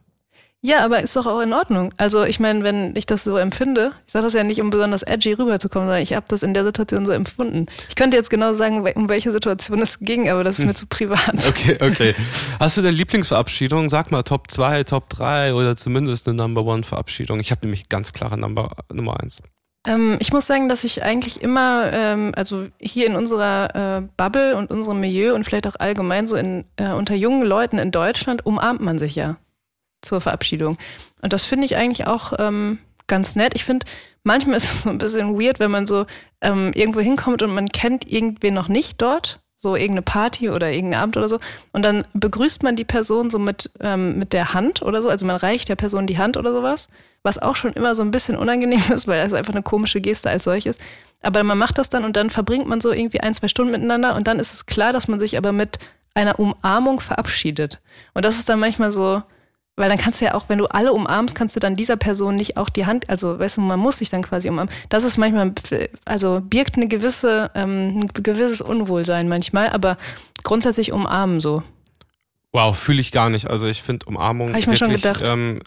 Ja, 0.66 0.86
aber 0.86 1.04
ist 1.04 1.14
doch 1.18 1.26
auch 1.26 1.42
in 1.42 1.52
Ordnung. 1.52 1.94
Also 1.98 2.24
ich 2.24 2.40
meine, 2.40 2.64
wenn 2.64 2.96
ich 2.96 3.06
das 3.06 3.26
so 3.26 3.36
empfinde, 3.36 3.92
ich 4.08 4.14
sage 4.14 4.24
das 4.24 4.34
ja 4.34 4.46
nicht, 4.46 4.62
um 4.62 4.70
besonders 4.70 5.04
edgy 5.04 5.34
rüberzukommen, 5.34 5.90
sondern 5.90 6.02
ich 6.02 6.14
habe 6.14 6.26
das 6.30 6.42
in 6.42 6.54
der 6.54 6.64
Situation 6.64 7.06
so 7.06 7.12
empfunden. 7.12 7.66
Ich 7.90 7.96
könnte 7.96 8.16
jetzt 8.16 8.30
genau 8.30 8.54
sagen, 8.54 8.80
um 8.96 9.10
welche 9.10 9.34
Situation 9.34 9.82
es 9.82 10.00
ging, 10.00 10.30
aber 10.30 10.46
das 10.46 10.56
ist 10.56 10.62
hm. 10.62 10.68
mir 10.68 10.76
zu 10.76 10.88
privat. 10.88 11.34
Okay, 11.54 11.78
okay. 11.82 12.16
Hast 12.60 12.78
du 12.78 12.82
denn 12.82 12.96
Lieblingsverabschiedung? 12.96 13.90
Sag 13.90 14.12
mal 14.12 14.24
Top 14.24 14.50
2, 14.50 14.86
Top 14.86 15.10
3 15.10 15.54
oder 15.54 15.76
zumindest 15.76 16.28
eine 16.28 16.38
Number 16.38 16.64
One 16.64 16.84
Verabschiedung. 16.84 17.42
Ich 17.42 17.52
habe 17.52 17.62
nämlich 17.64 17.90
ganz 17.90 18.14
klare 18.14 18.38
Number, 18.38 18.72
Nummer 18.92 19.20
1. 19.22 19.42
Ähm, 19.86 20.16
ich 20.20 20.32
muss 20.32 20.46
sagen, 20.46 20.70
dass 20.70 20.86
ich 20.86 21.04
eigentlich 21.04 21.42
immer, 21.42 21.92
ähm, 21.92 22.32
also 22.36 22.68
hier 22.80 23.08
in 23.08 23.18
unserer 23.18 23.98
äh, 23.98 24.02
Bubble 24.16 24.56
und 24.56 24.72
unserem 24.72 25.02
Milieu 25.02 25.36
und 25.36 25.44
vielleicht 25.44 25.68
auch 25.68 25.76
allgemein 25.78 26.28
so 26.28 26.38
in, 26.38 26.64
äh, 26.78 26.92
unter 26.92 27.16
jungen 27.16 27.44
Leuten 27.44 27.78
in 27.78 27.92
Deutschland 27.92 28.46
umarmt 28.46 28.82
man 28.82 28.98
sich 28.98 29.16
ja 29.16 29.38
zur 30.04 30.22
Verabschiedung. 30.22 30.78
Und 31.22 31.34
das 31.34 31.44
finde 31.46 31.66
ich 31.66 31.76
eigentlich 31.76 32.08
auch 32.08 32.34
ähm, 32.38 32.80
ganz 33.08 33.36
nett. 33.36 33.54
Ich 33.56 33.66
finde, 33.66 33.86
manchmal 34.24 34.58
ist 34.58 34.72
es 34.72 34.84
so 34.84 34.90
ein 34.90 34.98
bisschen 34.98 35.40
weird, 35.40 35.60
wenn 35.60 35.72
man 35.72 35.88
so 35.88 36.06
ähm, 36.42 36.72
irgendwo 36.74 37.00
hinkommt 37.00 37.42
und 37.42 37.54
man 37.54 37.70
kennt 37.70 38.12
irgendwen 38.12 38.54
noch 38.54 38.68
nicht 38.68 39.02
dort, 39.02 39.40
so 39.56 39.76
irgendeine 39.76 40.02
Party 40.02 40.50
oder 40.50 40.72
irgendein 40.72 41.02
Abend 41.02 41.18
oder 41.18 41.30
so. 41.30 41.40
Und 41.72 41.84
dann 41.84 42.06
begrüßt 42.14 42.64
man 42.64 42.76
die 42.76 42.84
Person 42.84 43.30
so 43.30 43.40
mit, 43.40 43.72
ähm, 43.80 44.20
mit 44.20 44.34
der 44.34 44.54
Hand 44.54 44.82
oder 44.82 45.02
so. 45.02 45.10
Also 45.10 45.26
man 45.26 45.38
reicht 45.38 45.70
der 45.70 45.78
Person 45.78 46.06
die 46.06 46.18
Hand 46.18 46.36
oder 46.36 46.54
sowas, 46.54 46.90
was 47.24 47.40
auch 47.40 47.56
schon 47.56 47.72
immer 47.72 47.96
so 47.96 48.04
ein 48.04 48.12
bisschen 48.12 48.36
unangenehm 48.36 48.84
ist, 48.94 49.08
weil 49.08 49.24
das 49.24 49.34
einfach 49.34 49.54
eine 49.54 49.64
komische 49.64 50.02
Geste 50.02 50.30
als 50.30 50.44
solches. 50.44 50.78
Aber 51.22 51.42
man 51.44 51.58
macht 51.58 51.78
das 51.78 51.90
dann 51.90 52.04
und 52.04 52.18
dann 52.18 52.30
verbringt 52.30 52.68
man 52.68 52.82
so 52.82 52.92
irgendwie 52.92 53.22
ein, 53.22 53.34
zwei 53.34 53.48
Stunden 53.48 53.72
miteinander 53.72 54.16
und 54.16 54.28
dann 54.28 54.40
ist 54.40 54.54
es 54.54 54.66
klar, 54.66 54.92
dass 54.92 55.08
man 55.08 55.22
sich 55.22 55.38
aber 55.38 55.54
mit 55.54 55.80
einer 56.14 56.38
Umarmung 56.40 57.00
verabschiedet. 57.00 57.80
Und 58.14 58.26
das 58.26 58.38
ist 58.38 58.50
dann 58.50 58.60
manchmal 58.60 58.92
so, 58.92 59.24
weil 59.76 59.90
dann 59.90 59.98
kannst 59.98 60.22
du 60.22 60.26
ja 60.26 60.36
auch, 60.36 60.50
wenn 60.50 60.60
du 60.60 60.66
alle 60.68 60.94
umarmst, 60.94 61.36
kannst 61.36 61.56
du 61.56 61.60
dann 61.60 61.76
dieser 61.76 61.96
Person 61.96 62.36
nicht 62.36 62.58
auch 62.58 62.70
die 62.70 62.86
Hand, 62.86 63.10
also 63.10 63.40
weißt 63.40 63.58
du, 63.58 63.62
man 63.62 63.80
muss 63.80 63.98
sich 63.98 64.10
dann 64.10 64.22
quasi 64.22 64.50
umarmen. 64.50 64.74
Das 64.90 65.04
ist 65.04 65.18
manchmal, 65.18 65.54
also 66.06 66.42
birgt 66.42 66.76
eine 66.76 66.88
gewisse, 66.88 67.50
ähm, 67.56 68.02
ein 68.02 68.08
gewisses 68.14 68.62
Unwohlsein 68.62 69.28
manchmal, 69.28 69.70
aber 69.70 69.98
grundsätzlich 70.44 70.92
umarmen 70.92 71.40
so. 71.40 71.64
Wow, 72.52 72.78
fühle 72.78 73.02
ich 73.02 73.12
gar 73.12 73.32
nicht. 73.32 73.50
Also 73.50 73.68
ich 73.68 73.82
finde 73.82 74.06
Umarmung 74.06 74.54
Hab 74.54 74.60
ich 74.60 74.68
mir 74.68 74.80
wirklich, 74.80 75.02
schon 75.02 75.14
gedacht. 75.14 75.28
Ähm, 75.28 75.60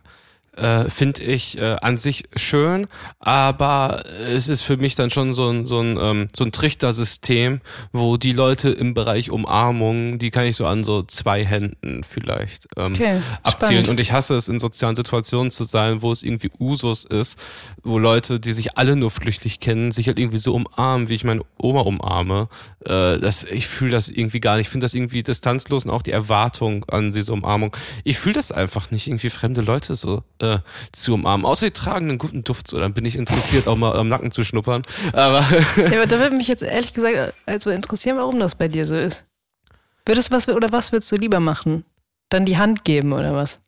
äh, 0.56 0.88
finde 0.90 1.22
ich 1.22 1.58
äh, 1.58 1.76
an 1.80 1.98
sich 1.98 2.25
schön, 2.36 2.86
aber 3.18 4.02
es 4.26 4.48
ist 4.48 4.62
für 4.62 4.76
mich 4.76 4.94
dann 4.94 5.10
schon 5.10 5.32
so 5.32 5.48
ein, 5.50 5.66
so 5.66 5.80
ein, 5.80 5.98
ähm, 6.00 6.28
so 6.34 6.44
ein 6.44 6.52
Trichtersystem, 6.52 7.60
wo 7.92 8.16
die 8.16 8.32
Leute 8.32 8.70
im 8.70 8.94
Bereich 8.94 9.30
Umarmung, 9.30 10.18
die 10.18 10.30
kann 10.30 10.44
ich 10.44 10.56
so 10.56 10.66
an 10.66 10.84
so 10.84 11.02
zwei 11.02 11.44
Händen 11.44 12.02
vielleicht 12.04 12.66
ähm, 12.76 12.92
Okay, 12.94 13.20
abzielen. 13.42 13.70
spannend. 13.70 13.88
Und 13.88 14.00
ich 14.00 14.12
hasse 14.12 14.34
es, 14.34 14.48
in 14.48 14.58
sozialen 14.58 14.96
Situationen 14.96 15.50
zu 15.50 15.64
sein, 15.64 16.02
wo 16.02 16.12
es 16.12 16.22
irgendwie 16.22 16.50
Usus 16.58 17.04
ist, 17.04 17.38
wo 17.82 17.98
Leute, 17.98 18.40
die 18.40 18.52
sich 18.52 18.76
alle 18.78 18.96
nur 18.96 19.10
flüchtig 19.10 19.60
kennen, 19.60 19.92
sich 19.92 20.06
halt 20.06 20.18
irgendwie 20.18 20.38
so 20.38 20.54
umarmen, 20.54 21.08
wie 21.08 21.14
ich 21.14 21.25
meine 21.25 21.42
Oma 21.58 21.80
umarme. 21.80 22.48
Äh, 22.84 23.18
das, 23.18 23.44
ich 23.44 23.66
fühle 23.66 23.92
das 23.92 24.08
irgendwie 24.08 24.40
gar 24.40 24.56
nicht. 24.56 24.66
Ich 24.66 24.70
finde 24.70 24.84
das 24.84 24.94
irgendwie 24.94 25.22
distanzlos 25.22 25.84
und 25.84 25.90
auch 25.90 26.02
die 26.02 26.12
Erwartung 26.12 26.84
an 26.86 27.12
diese 27.12 27.32
Umarmung. 27.32 27.76
Ich 28.04 28.18
fühle 28.18 28.34
das 28.34 28.52
einfach 28.52 28.90
nicht, 28.90 29.06
irgendwie 29.06 29.30
fremde 29.30 29.60
Leute 29.60 29.94
so 29.94 30.22
äh, 30.40 30.45
zu 30.92 31.14
umarmen. 31.14 31.46
Außer 31.46 31.66
die 31.66 31.72
tragen 31.72 32.08
einen 32.08 32.18
guten 32.18 32.44
Duft, 32.44 32.68
so 32.68 32.78
dann 32.78 32.94
bin 32.94 33.04
ich 33.04 33.16
interessiert, 33.16 33.68
auch 33.68 33.76
mal 33.76 33.96
am 33.96 34.08
Nacken 34.08 34.30
zu 34.30 34.44
schnuppern. 34.44 34.82
Aber 35.12 35.44
Ja, 35.76 35.86
aber 35.86 36.06
da 36.06 36.18
würde 36.18 36.36
mich 36.36 36.48
jetzt 36.48 36.62
ehrlich 36.62 36.94
gesagt 36.94 37.34
also 37.46 37.70
interessieren, 37.70 38.16
warum 38.16 38.38
das 38.38 38.54
bei 38.54 38.68
dir 38.68 38.86
so 38.86 38.96
ist. 38.96 39.24
Würdest 40.04 40.30
was 40.30 40.48
oder 40.48 40.70
was 40.72 40.92
würdest 40.92 41.10
du 41.12 41.16
lieber 41.16 41.40
machen? 41.40 41.84
Dann 42.28 42.46
die 42.46 42.58
Hand 42.58 42.84
geben 42.84 43.12
oder 43.12 43.34
was? 43.34 43.58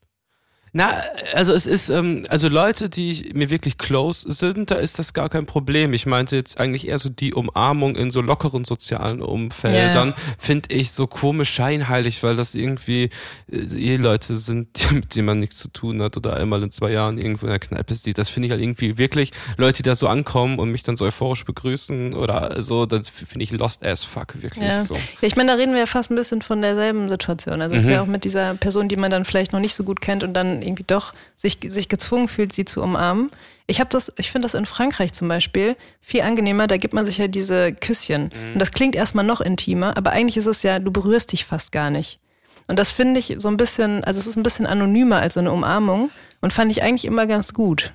Na, 0.72 1.02
also 1.34 1.52
es 1.54 1.66
ist, 1.66 1.88
ähm, 1.88 2.24
also 2.28 2.48
Leute, 2.48 2.88
die 2.88 3.10
ich, 3.10 3.34
mir 3.34 3.50
wirklich 3.50 3.78
close 3.78 4.30
sind, 4.30 4.70
da 4.70 4.74
ist 4.76 4.98
das 4.98 5.12
gar 5.14 5.28
kein 5.28 5.46
Problem. 5.46 5.92
Ich 5.94 6.04
meinte 6.06 6.36
jetzt 6.36 6.58
eigentlich 6.60 6.86
eher 6.88 6.98
so 6.98 7.08
die 7.08 7.32
Umarmung 7.34 7.96
in 7.96 8.10
so 8.10 8.20
lockeren 8.20 8.64
sozialen 8.64 9.22
Umfeldern, 9.22 10.14
finde 10.38 10.74
ich 10.74 10.90
so 10.92 11.06
komisch 11.06 11.50
scheinheilig, 11.50 12.22
weil 12.22 12.36
das 12.36 12.54
irgendwie 12.54 13.10
äh, 13.50 13.56
eh 13.76 13.96
Leute 13.96 14.36
sind, 14.36 14.68
mit 14.92 15.14
denen 15.16 15.26
man 15.26 15.38
nichts 15.40 15.56
zu 15.58 15.68
tun 15.68 16.02
hat 16.02 16.16
oder 16.16 16.36
einmal 16.36 16.62
in 16.62 16.70
zwei 16.70 16.90
Jahren 16.92 17.18
irgendwo 17.18 17.46
in 17.46 17.50
der 17.50 17.58
Kneipe 17.60 17.94
sieht. 17.94 18.18
Das 18.18 18.28
finde 18.28 18.46
ich 18.46 18.52
halt 18.52 18.60
irgendwie 18.62 18.98
wirklich 18.98 19.32
Leute, 19.56 19.82
die 19.82 19.88
da 19.88 19.94
so 19.94 20.08
ankommen 20.08 20.58
und 20.58 20.70
mich 20.70 20.82
dann 20.82 20.96
so 20.96 21.04
euphorisch 21.04 21.44
begrüßen 21.44 22.14
oder 22.14 22.60
so, 22.60 22.86
das 22.86 23.08
finde 23.08 23.42
ich 23.42 23.50
lost 23.52 23.84
as 23.84 24.04
fuck, 24.04 24.40
wirklich 24.42 24.64
Ja. 24.64 24.82
so. 24.82 24.94
ja, 24.94 25.00
ich 25.22 25.36
meine, 25.36 25.52
da 25.52 25.56
reden 25.56 25.72
wir 25.72 25.80
ja 25.80 25.86
fast 25.86 26.10
ein 26.10 26.14
bisschen 26.14 26.42
von 26.42 26.60
derselben 26.62 27.08
Situation. 27.08 27.62
Also 27.62 27.74
es 27.76 27.82
ist 27.82 27.86
Mhm. 27.88 27.92
ja 27.94 28.02
auch 28.02 28.06
mit 28.06 28.24
dieser 28.24 28.54
Person, 28.54 28.88
die 28.88 28.96
man 28.96 29.10
dann 29.10 29.24
vielleicht 29.24 29.52
noch 29.52 29.60
nicht 29.60 29.74
so 29.74 29.82
gut 29.84 30.00
kennt 30.00 30.22
und 30.24 30.34
dann 30.34 30.57
irgendwie 30.62 30.84
doch 30.86 31.14
sich, 31.34 31.58
sich 31.68 31.88
gezwungen 31.88 32.28
fühlt, 32.28 32.52
sie 32.52 32.64
zu 32.64 32.82
umarmen. 32.82 33.30
Ich 33.66 33.80
habe 33.80 33.90
das, 33.90 34.12
ich 34.16 34.30
finde 34.30 34.46
das 34.46 34.54
in 34.54 34.66
Frankreich 34.66 35.12
zum 35.12 35.28
Beispiel 35.28 35.76
viel 36.00 36.22
angenehmer. 36.22 36.66
Da 36.66 36.76
gibt 36.76 36.94
man 36.94 37.06
sich 37.06 37.18
ja 37.18 37.28
diese 37.28 37.72
Küsschen. 37.72 38.24
Mhm. 38.34 38.52
Und 38.54 38.58
das 38.58 38.72
klingt 38.72 38.96
erstmal 38.96 39.24
noch 39.24 39.40
intimer, 39.40 39.96
aber 39.96 40.10
eigentlich 40.10 40.36
ist 40.36 40.46
es 40.46 40.62
ja, 40.62 40.78
du 40.78 40.90
berührst 40.90 41.32
dich 41.32 41.44
fast 41.44 41.72
gar 41.72 41.90
nicht. 41.90 42.18
Und 42.66 42.78
das 42.78 42.92
finde 42.92 43.18
ich 43.18 43.34
so 43.38 43.48
ein 43.48 43.56
bisschen, 43.56 44.04
also 44.04 44.20
es 44.20 44.26
ist 44.26 44.36
ein 44.36 44.42
bisschen 44.42 44.66
anonymer 44.66 45.16
als 45.16 45.34
so 45.34 45.40
eine 45.40 45.52
Umarmung 45.52 46.10
und 46.40 46.52
fand 46.52 46.70
ich 46.70 46.82
eigentlich 46.82 47.06
immer 47.06 47.26
ganz 47.26 47.54
gut. 47.54 47.90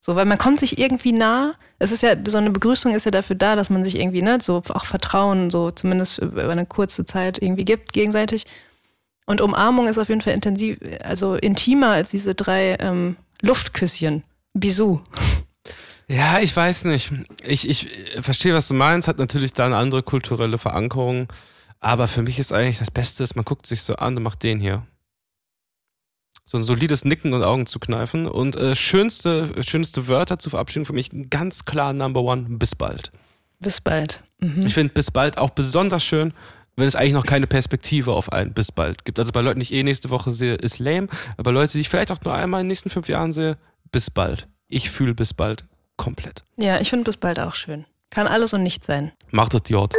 So, 0.00 0.14
weil 0.14 0.26
man 0.26 0.38
kommt 0.38 0.60
sich 0.60 0.78
irgendwie 0.78 1.12
nah. 1.12 1.54
Es 1.78 1.90
ist 1.90 2.02
ja, 2.02 2.14
so 2.24 2.38
eine 2.38 2.50
Begrüßung 2.50 2.94
ist 2.94 3.06
ja 3.06 3.10
dafür 3.10 3.34
da, 3.34 3.56
dass 3.56 3.70
man 3.70 3.84
sich 3.84 3.98
irgendwie, 3.98 4.22
ne, 4.22 4.38
so 4.40 4.62
auch 4.68 4.84
Vertrauen, 4.84 5.50
so 5.50 5.72
zumindest 5.72 6.18
über 6.18 6.48
eine 6.48 6.66
kurze 6.66 7.04
Zeit 7.04 7.42
irgendwie 7.42 7.64
gibt, 7.64 7.92
gegenseitig. 7.92 8.46
Und 9.26 9.40
Umarmung 9.40 9.88
ist 9.88 9.98
auf 9.98 10.08
jeden 10.08 10.20
Fall 10.20 10.34
intensiv, 10.34 10.78
also 11.02 11.34
intimer 11.34 11.90
als 11.90 12.10
diese 12.10 12.34
drei 12.34 12.76
ähm, 12.78 13.16
Luftküsschen. 13.42 14.22
Bisou. 14.54 15.00
Ja, 16.08 16.38
ich 16.38 16.54
weiß 16.54 16.84
nicht. 16.84 17.12
Ich, 17.44 17.68
ich 17.68 17.88
verstehe, 18.20 18.54
was 18.54 18.68
du 18.68 18.74
meinst, 18.74 19.08
hat 19.08 19.18
natürlich 19.18 19.52
da 19.52 19.66
eine 19.66 19.76
andere 19.76 20.02
kulturelle 20.02 20.56
Verankerung. 20.56 21.26
Aber 21.80 22.08
für 22.08 22.22
mich 22.22 22.38
ist 22.38 22.52
eigentlich 22.52 22.78
das 22.78 22.90
Beste, 22.90 23.24
ist, 23.24 23.34
man 23.34 23.44
guckt 23.44 23.66
sich 23.66 23.82
so 23.82 23.96
an 23.96 24.16
und 24.16 24.22
macht 24.22 24.42
den 24.42 24.60
hier. 24.60 24.86
So 26.44 26.58
ein 26.58 26.62
solides 26.62 27.04
Nicken 27.04 27.34
und 27.34 27.42
Augen 27.42 27.66
zu 27.66 27.80
kneifen. 27.80 28.28
Und 28.28 28.54
äh, 28.54 28.76
schönste, 28.76 29.50
schönste 29.64 30.06
Wörter 30.06 30.38
zur 30.38 30.50
Verabschiedung 30.50 30.86
für 30.86 30.92
mich 30.92 31.10
ganz 31.28 31.64
klar 31.64 31.92
Number 31.92 32.22
One, 32.22 32.46
bis 32.50 32.76
bald. 32.76 33.10
Bis 33.58 33.80
bald. 33.80 34.22
Mhm. 34.38 34.64
Ich 34.64 34.74
finde 34.74 34.94
bis 34.94 35.10
bald 35.10 35.38
auch 35.38 35.50
besonders 35.50 36.04
schön, 36.04 36.32
wenn 36.76 36.86
es 36.86 36.94
eigentlich 36.94 37.14
noch 37.14 37.26
keine 37.26 37.46
Perspektive 37.46 38.12
auf 38.12 38.32
ein 38.32 38.52
bis 38.52 38.70
bald 38.70 39.04
gibt. 39.04 39.18
Also 39.18 39.32
bei 39.32 39.40
Leuten, 39.40 39.60
die 39.60 39.64
ich 39.64 39.72
eh 39.72 39.82
nächste 39.82 40.10
Woche 40.10 40.30
sehe, 40.30 40.54
ist 40.54 40.78
lame. 40.78 41.08
Aber 41.36 41.52
Leute, 41.52 41.72
die 41.72 41.80
ich 41.80 41.88
vielleicht 41.88 42.12
auch 42.12 42.20
nur 42.22 42.34
einmal 42.34 42.60
in 42.60 42.66
den 42.66 42.68
nächsten 42.68 42.90
fünf 42.90 43.08
Jahren 43.08 43.32
sehe, 43.32 43.56
bis 43.90 44.10
bald. 44.10 44.46
Ich 44.68 44.90
fühle 44.90 45.14
bis 45.14 45.32
bald 45.32 45.64
komplett. 45.96 46.44
Ja, 46.56 46.80
ich 46.80 46.90
finde 46.90 47.04
bis 47.04 47.16
bald 47.16 47.40
auch 47.40 47.54
schön. 47.54 47.86
Kann 48.10 48.26
alles 48.26 48.52
und 48.52 48.62
nichts 48.62 48.86
sein. 48.86 49.12
Macht 49.30 49.54
das 49.54 49.62
J. 49.68 49.92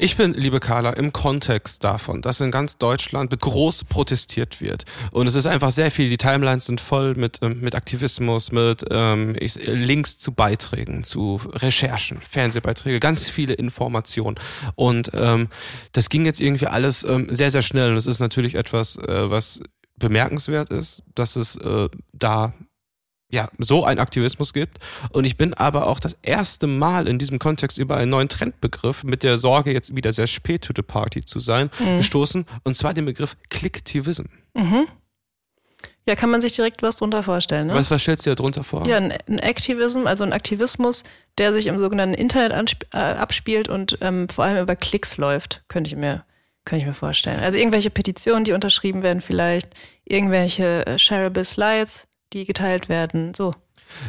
Ich 0.00 0.16
bin, 0.16 0.32
liebe 0.32 0.60
Carla, 0.60 0.90
im 0.90 1.12
Kontext 1.12 1.82
davon, 1.82 2.22
dass 2.22 2.38
in 2.38 2.52
ganz 2.52 2.78
Deutschland 2.78 3.36
groß 3.36 3.82
protestiert 3.82 4.60
wird. 4.60 4.84
Und 5.10 5.26
es 5.26 5.34
ist 5.34 5.46
einfach 5.46 5.72
sehr 5.72 5.90
viel, 5.90 6.08
die 6.08 6.16
Timelines 6.16 6.66
sind 6.66 6.80
voll 6.80 7.16
mit, 7.16 7.38
ähm, 7.42 7.60
mit 7.60 7.74
Aktivismus, 7.74 8.52
mit 8.52 8.84
ähm, 8.92 9.34
ich, 9.40 9.56
Links 9.66 10.16
zu 10.16 10.30
Beiträgen, 10.30 11.02
zu 11.02 11.40
Recherchen, 11.52 12.20
Fernsehbeiträge, 12.20 13.00
ganz 13.00 13.28
viele 13.28 13.54
Informationen. 13.54 14.36
Und 14.76 15.10
ähm, 15.14 15.48
das 15.90 16.10
ging 16.10 16.24
jetzt 16.24 16.40
irgendwie 16.40 16.68
alles 16.68 17.02
ähm, 17.02 17.26
sehr, 17.28 17.50
sehr 17.50 17.62
schnell. 17.62 17.90
Und 17.90 17.96
es 17.96 18.06
ist 18.06 18.20
natürlich 18.20 18.54
etwas, 18.54 18.98
äh, 18.98 19.28
was 19.30 19.60
bemerkenswert 19.96 20.70
ist, 20.70 21.02
dass 21.16 21.34
es 21.34 21.56
äh, 21.56 21.88
da 22.12 22.52
ja, 23.30 23.48
so 23.58 23.84
ein 23.84 23.98
Aktivismus 23.98 24.52
gibt. 24.52 24.78
Und 25.12 25.24
ich 25.24 25.36
bin 25.36 25.54
aber 25.54 25.86
auch 25.86 26.00
das 26.00 26.16
erste 26.22 26.66
Mal 26.66 27.06
in 27.08 27.18
diesem 27.18 27.38
Kontext 27.38 27.78
über 27.78 27.96
einen 27.96 28.10
neuen 28.10 28.28
Trendbegriff 28.28 29.04
mit 29.04 29.22
der 29.22 29.36
Sorge, 29.36 29.72
jetzt 29.72 29.94
wieder 29.94 30.12
sehr 30.12 30.26
spät 30.26 30.62
to 30.62 30.72
the 30.74 30.82
party 30.82 31.24
zu 31.24 31.38
sein, 31.38 31.70
gestoßen. 31.96 32.46
Und 32.64 32.74
zwar 32.74 32.94
den 32.94 33.04
Begriff 33.04 33.36
Clicktivism. 33.50 34.24
Mhm. 34.54 34.88
Ja, 36.06 36.14
kann 36.14 36.30
man 36.30 36.40
sich 36.40 36.54
direkt 36.54 36.82
was 36.82 36.96
drunter 36.96 37.22
vorstellen, 37.22 37.66
ne? 37.66 37.74
Was, 37.74 37.90
was 37.90 38.00
stellst 38.00 38.24
du 38.24 38.30
dir 38.30 38.36
darunter 38.36 38.64
vor? 38.64 38.86
Ja, 38.86 38.96
ein, 38.96 39.12
ein 39.28 39.38
Activism, 39.38 40.06
also 40.06 40.24
ein 40.24 40.32
Aktivismus, 40.32 41.04
der 41.36 41.52
sich 41.52 41.66
im 41.66 41.78
sogenannten 41.78 42.14
Internet 42.14 42.78
äh, 42.94 42.96
abspielt 42.96 43.68
und 43.68 43.98
ähm, 44.00 44.26
vor 44.30 44.46
allem 44.46 44.62
über 44.62 44.74
Klicks 44.74 45.18
läuft, 45.18 45.64
könnte 45.68 45.88
ich 45.88 45.96
mir, 45.96 46.24
könnte 46.64 46.80
ich 46.80 46.86
mir 46.86 46.94
vorstellen. 46.94 47.40
Also 47.40 47.58
irgendwelche 47.58 47.90
Petitionen, 47.90 48.44
die 48.44 48.52
unterschrieben 48.52 49.02
werden 49.02 49.20
vielleicht, 49.20 49.74
irgendwelche 50.06 50.86
äh, 50.86 50.98
shareable 50.98 51.44
Slides, 51.44 52.07
die 52.32 52.44
geteilt 52.44 52.88
werden, 52.88 53.34
so. 53.34 53.52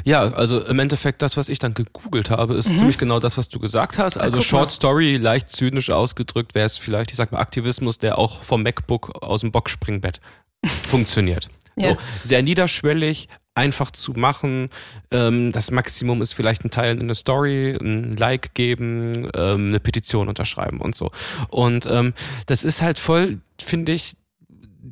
Ja, 0.03 0.33
also 0.33 0.59
im 0.65 0.77
Endeffekt 0.79 1.21
das, 1.21 1.38
was 1.38 1.47
ich 1.47 1.57
dann 1.57 1.73
gegoogelt 1.73 2.29
habe, 2.31 2.55
ist 2.55 2.65
ziemlich 2.65 2.97
genau 2.97 3.19
das, 3.19 3.38
was 3.38 3.47
du 3.47 3.59
gesagt 3.59 3.97
hast. 3.97 4.17
Also 4.17 4.38
Mhm. 4.38 4.41
guck 4.41 4.45
Short. 4.49 4.71
Story, 4.71 5.15
leicht 5.15 5.47
zynisch 5.49 5.89
ausgedrückt, 5.89 6.53
wäre 6.53 6.65
es 6.65 6.77
vielleicht, 6.77 7.11
ich 7.11 7.15
sag 7.17 7.31
mal, 7.31 7.39
Aktivismus, 7.39 7.97
der 7.97 8.17
auch 8.17 8.43
vom 8.43 8.61
MacBook 8.63 9.23
aus 9.23 9.39
dem 9.41 9.51
Boxspringbett 9.53 10.19
funktioniert. 10.89 11.49
So, 11.77 11.88
Ja. 11.89 11.97
sehr 12.23 12.41
niederschwellig, 12.43 13.29
einfach 13.55 13.91
zu 13.91 14.11
machen. 14.13 14.69
Ähm, 15.11 15.53
das 15.53 15.71
Maximum 15.71 16.21
ist 16.21 16.33
vielleicht 16.33 16.65
ein 16.65 16.71
Teil 16.71 16.95
in 16.95 17.01
eine 17.03 17.15
Story, 17.15 17.77
ein 17.79 18.17
Like 18.17 18.53
geben, 18.53 19.29
ähm, 19.33 19.67
eine 19.69 19.79
Petition 19.79 20.27
unterschreiben 20.27 20.81
und 20.81 20.93
so. 20.93 21.09
Und 21.49 21.85
ähm, 21.85 22.13
das 22.47 22.65
ist 22.65 22.81
halt 22.81 22.99
voll, 22.99 23.39
finde 23.61 23.93
ich, 23.93 24.13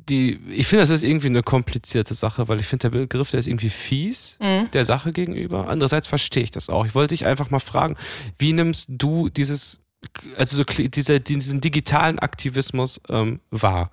die, 0.08 0.38
ich 0.50 0.66
finde, 0.66 0.82
das 0.82 0.90
ist 0.90 1.02
irgendwie 1.02 1.28
eine 1.28 1.42
komplizierte 1.42 2.14
Sache, 2.14 2.48
weil 2.48 2.60
ich 2.60 2.66
finde, 2.66 2.90
der 2.90 2.98
Begriff, 2.98 3.30
der 3.30 3.40
ist 3.40 3.46
irgendwie 3.46 3.70
fies 3.70 4.36
Mhm. 4.40 4.70
der 4.72 4.84
Sache 4.84 5.12
gegenüber. 5.12 5.68
Andererseits 5.68 6.06
verstehe 6.06 6.42
ich 6.42 6.50
das 6.50 6.68
auch. 6.68 6.86
Ich 6.86 6.94
wollte 6.94 7.14
dich 7.14 7.26
einfach 7.26 7.50
mal 7.50 7.58
fragen, 7.58 7.96
wie 8.38 8.52
nimmst 8.52 8.86
du 8.88 9.28
dieses, 9.28 9.80
also 10.36 10.56
so, 10.56 10.64
diese, 10.64 11.20
diesen 11.20 11.60
digitalen 11.60 12.18
Aktivismus 12.18 13.00
ähm, 13.08 13.40
wahr? 13.50 13.90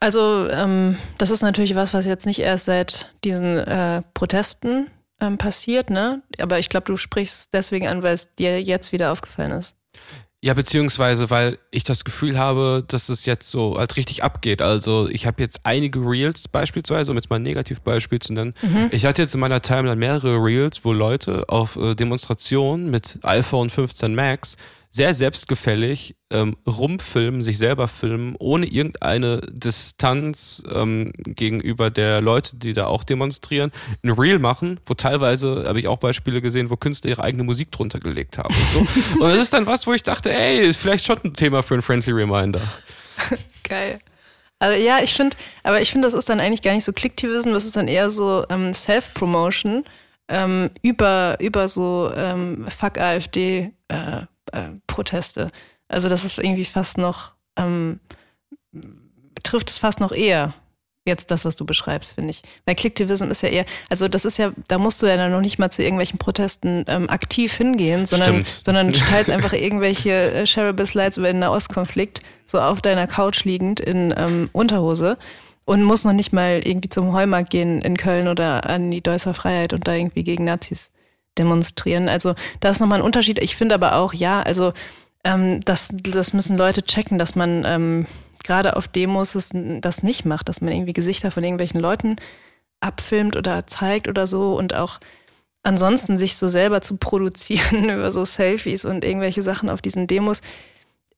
Also 0.00 0.48
ähm, 0.48 0.98
das 1.18 1.30
ist 1.30 1.42
natürlich 1.42 1.74
was, 1.74 1.94
was 1.94 2.06
jetzt 2.06 2.26
nicht 2.26 2.40
erst 2.40 2.66
seit 2.66 3.12
diesen 3.24 3.44
äh, 3.44 4.02
Protesten 4.12 4.88
ähm, 5.20 5.38
passiert, 5.38 5.90
ne? 5.90 6.22
Aber 6.40 6.58
ich 6.58 6.68
glaube, 6.68 6.86
du 6.86 6.96
sprichst 6.96 7.54
deswegen 7.54 7.86
an, 7.86 8.02
weil 8.02 8.14
es 8.14 8.28
dir 8.34 8.60
jetzt 8.60 8.92
wieder 8.92 9.12
aufgefallen 9.12 9.52
ist. 9.52 9.74
Ja, 10.44 10.52
beziehungsweise, 10.52 11.30
weil 11.30 11.56
ich 11.70 11.84
das 11.84 12.04
Gefühl 12.04 12.36
habe, 12.36 12.84
dass 12.86 13.08
es 13.08 13.24
jetzt 13.24 13.48
so 13.48 13.78
halt 13.78 13.96
richtig 13.96 14.22
abgeht. 14.22 14.60
Also 14.60 15.08
ich 15.08 15.26
habe 15.26 15.42
jetzt 15.42 15.60
einige 15.62 16.00
Reels 16.00 16.48
beispielsweise, 16.48 17.12
um 17.12 17.16
jetzt 17.16 17.30
mal 17.30 17.36
ein 17.36 17.42
Negativbeispiel 17.42 18.18
zu 18.18 18.34
nennen. 18.34 18.52
Ich 18.90 19.06
hatte 19.06 19.22
jetzt 19.22 19.32
in 19.32 19.40
meiner 19.40 19.62
Timeline 19.62 19.96
mehrere 19.96 20.36
Reels, 20.36 20.84
wo 20.84 20.92
Leute 20.92 21.48
auf 21.48 21.76
äh, 21.76 21.94
Demonstrationen 21.94 22.90
mit 22.90 23.20
iPhone 23.22 23.70
15 23.70 24.14
Max 24.14 24.58
sehr 24.94 25.12
selbstgefällig 25.12 26.14
ähm, 26.30 26.56
rumfilmen, 26.68 27.42
sich 27.42 27.58
selber 27.58 27.88
filmen, 27.88 28.36
ohne 28.38 28.66
irgendeine 28.66 29.40
Distanz 29.50 30.62
ähm, 30.72 31.10
gegenüber 31.16 31.90
der 31.90 32.20
Leute, 32.20 32.56
die 32.56 32.74
da 32.74 32.86
auch 32.86 33.02
demonstrieren, 33.02 33.72
ein 34.04 34.10
Reel 34.10 34.38
machen, 34.38 34.78
wo 34.86 34.94
teilweise, 34.94 35.64
habe 35.66 35.80
ich 35.80 35.88
auch 35.88 35.98
Beispiele 35.98 36.40
gesehen, 36.40 36.70
wo 36.70 36.76
Künstler 36.76 37.10
ihre 37.10 37.24
eigene 37.24 37.42
Musik 37.42 37.72
drunter 37.72 37.98
gelegt 37.98 38.38
haben 38.38 38.54
und 38.54 38.70
so. 38.70 38.78
und 39.24 39.32
das 39.32 39.40
ist 39.40 39.52
dann 39.52 39.66
was, 39.66 39.84
wo 39.88 39.92
ich 39.92 40.04
dachte, 40.04 40.32
ey, 40.32 40.64
ist 40.64 40.80
vielleicht 40.80 41.04
schon 41.04 41.18
ein 41.24 41.34
Thema 41.34 41.64
für 41.64 41.74
ein 41.74 41.82
Friendly 41.82 42.12
Reminder. 42.12 42.60
Geil. 43.64 43.98
Also 44.60 44.80
ja, 44.80 45.02
ich 45.02 45.12
finde, 45.12 45.36
aber 45.64 45.80
ich 45.80 45.90
finde, 45.90 46.06
das 46.06 46.14
ist 46.14 46.28
dann 46.28 46.38
eigentlich 46.38 46.62
gar 46.62 46.72
nicht 46.72 46.84
so 46.84 46.92
Clicktivism, 46.92 47.52
das 47.52 47.64
ist 47.64 47.74
dann 47.74 47.88
eher 47.88 48.10
so 48.10 48.44
ähm, 48.48 48.72
Self-Promotion 48.72 49.82
ähm, 50.28 50.70
über, 50.82 51.36
über 51.40 51.66
so 51.66 52.12
ähm, 52.14 52.64
Fuck 52.68 52.98
AfD 52.98 53.72
äh, 53.88 54.20
äh, 54.54 54.70
Proteste. 54.86 55.48
Also 55.88 56.08
das 56.08 56.24
ist 56.24 56.38
irgendwie 56.38 56.64
fast 56.64 56.98
noch 56.98 57.34
ähm, 57.56 58.00
trifft 59.42 59.70
es 59.70 59.78
fast 59.78 60.00
noch 60.00 60.12
eher. 60.12 60.54
Jetzt 61.06 61.30
das, 61.30 61.44
was 61.44 61.54
du 61.56 61.66
beschreibst, 61.66 62.14
finde 62.14 62.30
ich. 62.30 62.40
Weil 62.64 62.76
Clicktivism 62.76 63.26
ist 63.26 63.42
ja 63.42 63.50
eher, 63.50 63.66
also 63.90 64.08
das 64.08 64.24
ist 64.24 64.38
ja, 64.38 64.52
da 64.68 64.78
musst 64.78 65.02
du 65.02 65.06
ja 65.06 65.18
dann 65.18 65.32
noch 65.32 65.42
nicht 65.42 65.58
mal 65.58 65.68
zu 65.68 65.82
irgendwelchen 65.82 66.18
Protesten 66.18 66.86
ähm, 66.88 67.10
aktiv 67.10 67.52
hingehen, 67.52 68.06
sondern, 68.06 68.46
Stimmt. 68.46 68.64
sondern 68.64 68.92
teilst 68.92 69.30
einfach 69.30 69.52
irgendwelche 69.52 70.10
äh, 70.10 70.46
Shareable 70.46 70.86
Slides 70.86 71.18
über 71.18 71.26
den 71.26 71.40
Nahostkonflikt, 71.40 72.20
so 72.46 72.58
auf 72.58 72.80
deiner 72.80 73.06
Couch 73.06 73.44
liegend 73.44 73.80
in 73.80 74.14
ähm, 74.16 74.48
Unterhose 74.52 75.18
und 75.66 75.82
musst 75.82 76.06
noch 76.06 76.14
nicht 76.14 76.32
mal 76.32 76.62
irgendwie 76.64 76.88
zum 76.88 77.12
Heumarkt 77.12 77.50
gehen 77.50 77.82
in 77.82 77.98
Köln 77.98 78.26
oder 78.26 78.64
an 78.64 78.90
die 78.90 79.02
Deutscher 79.02 79.34
Freiheit 79.34 79.74
und 79.74 79.86
da 79.86 79.92
irgendwie 79.92 80.22
gegen 80.22 80.44
Nazis 80.44 80.90
demonstrieren. 81.38 82.08
Also 82.08 82.34
da 82.60 82.70
ist 82.70 82.80
nochmal 82.80 83.00
ein 83.00 83.04
Unterschied. 83.04 83.42
Ich 83.42 83.56
finde 83.56 83.74
aber 83.74 83.96
auch, 83.96 84.14
ja, 84.14 84.42
also 84.42 84.72
ähm, 85.24 85.60
das, 85.62 85.88
das 85.92 86.32
müssen 86.32 86.56
Leute 86.56 86.82
checken, 86.82 87.18
dass 87.18 87.34
man 87.34 87.64
ähm, 87.66 88.06
gerade 88.44 88.76
auf 88.76 88.88
Demos 88.88 89.34
es, 89.34 89.50
das 89.52 90.02
nicht 90.02 90.24
macht, 90.24 90.48
dass 90.48 90.60
man 90.60 90.72
irgendwie 90.72 90.92
Gesichter 90.92 91.30
von 91.30 91.42
irgendwelchen 91.42 91.80
Leuten 91.80 92.16
abfilmt 92.80 93.36
oder 93.36 93.66
zeigt 93.66 94.08
oder 94.08 94.26
so 94.26 94.56
und 94.56 94.74
auch 94.74 95.00
ansonsten 95.62 96.18
sich 96.18 96.36
so 96.36 96.46
selber 96.46 96.82
zu 96.82 96.96
produzieren 96.96 97.88
über 97.90 98.10
so 98.12 98.24
Selfies 98.24 98.84
und 98.84 99.02
irgendwelche 99.02 99.42
Sachen 99.42 99.68
auf 99.70 99.82
diesen 99.82 100.06
Demos, 100.06 100.42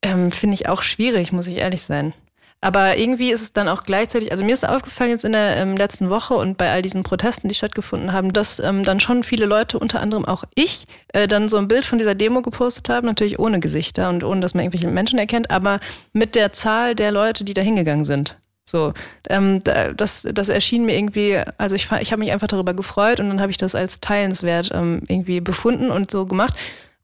ähm, 0.03 0.31
finde 0.31 0.55
ich 0.55 0.69
auch 0.69 0.83
schwierig, 0.83 1.33
muss 1.33 1.49
ich 1.49 1.57
ehrlich 1.57 1.83
sein. 1.83 2.15
Aber 2.61 2.97
irgendwie 2.97 3.31
ist 3.31 3.43
es 3.43 3.53
dann 3.53 3.69
auch 3.69 3.85
gleichzeitig, 3.85 4.33
also 4.33 4.45
mir 4.45 4.53
ist 4.53 4.67
aufgefallen 4.67 5.11
jetzt 5.11 5.25
in 5.25 5.33
der 5.33 5.57
ähm, 5.57 5.77
letzten 5.77 6.09
Woche 6.11 6.35
und 6.35 6.57
bei 6.57 6.71
all 6.73 6.83
diesen 6.83 7.03
Protesten, 7.03 7.49
die 7.49 7.55
stattgefunden 7.55 8.13
haben, 8.13 8.33
dass 8.33 8.59
ähm, 8.61 8.83
dann 8.83 8.99
schon 8.99 9.23
viele 9.23 9.47
Leute, 9.47 9.79
unter 9.79 10.01
anderem 10.01 10.25
auch 10.25 10.45
ich, 10.55 10.87
äh, 11.09 11.29
dann 11.29 11.49
so 11.49 11.59
ein 11.59 11.69
Bild 11.69 11.85
von 11.85 11.99
dieser 11.99 12.15
Demo 12.15 12.43
gepostet 12.43 12.89
haben, 12.89 13.07
natürlich 13.07 13.39
ohne 13.39 13.61
Gesichter 13.61 14.09
und 14.09 14.25
ohne, 14.25 14.41
dass 14.41 14.55
man 14.55 14.65
irgendwelche 14.65 14.89
Menschen 14.89 15.19
erkennt, 15.19 15.51
aber 15.51 15.81
mit 16.13 16.35
der 16.35 16.53
Zahl 16.53 16.95
der 16.95 17.13
Leute, 17.13 17.45
die 17.45 17.55
da 17.55 17.63
hingegangen 17.63 18.05
sind. 18.05 18.37
So, 18.69 18.95
ähm, 19.29 19.63
da, 19.63 19.93
das, 19.93 20.27
das 20.29 20.49
erschien 20.49 20.87
mir 20.87 20.97
irgendwie, 20.97 21.41
also 21.57 21.77
ich, 21.77 21.89
ich 22.01 22.11
habe 22.11 22.19
mich 22.19 22.33
einfach 22.33 22.49
darüber 22.49 22.75
gefreut 22.75 23.21
und 23.21 23.29
dann 23.29 23.41
habe 23.41 23.53
ich 23.53 23.59
das 23.59 23.77
als 23.77 24.01
teilenswert 24.01 24.71
ähm, 24.75 25.03
irgendwie 25.07 25.41
befunden 25.41 25.91
und 25.93 26.11
so 26.11 26.27
gemacht. 26.27 26.55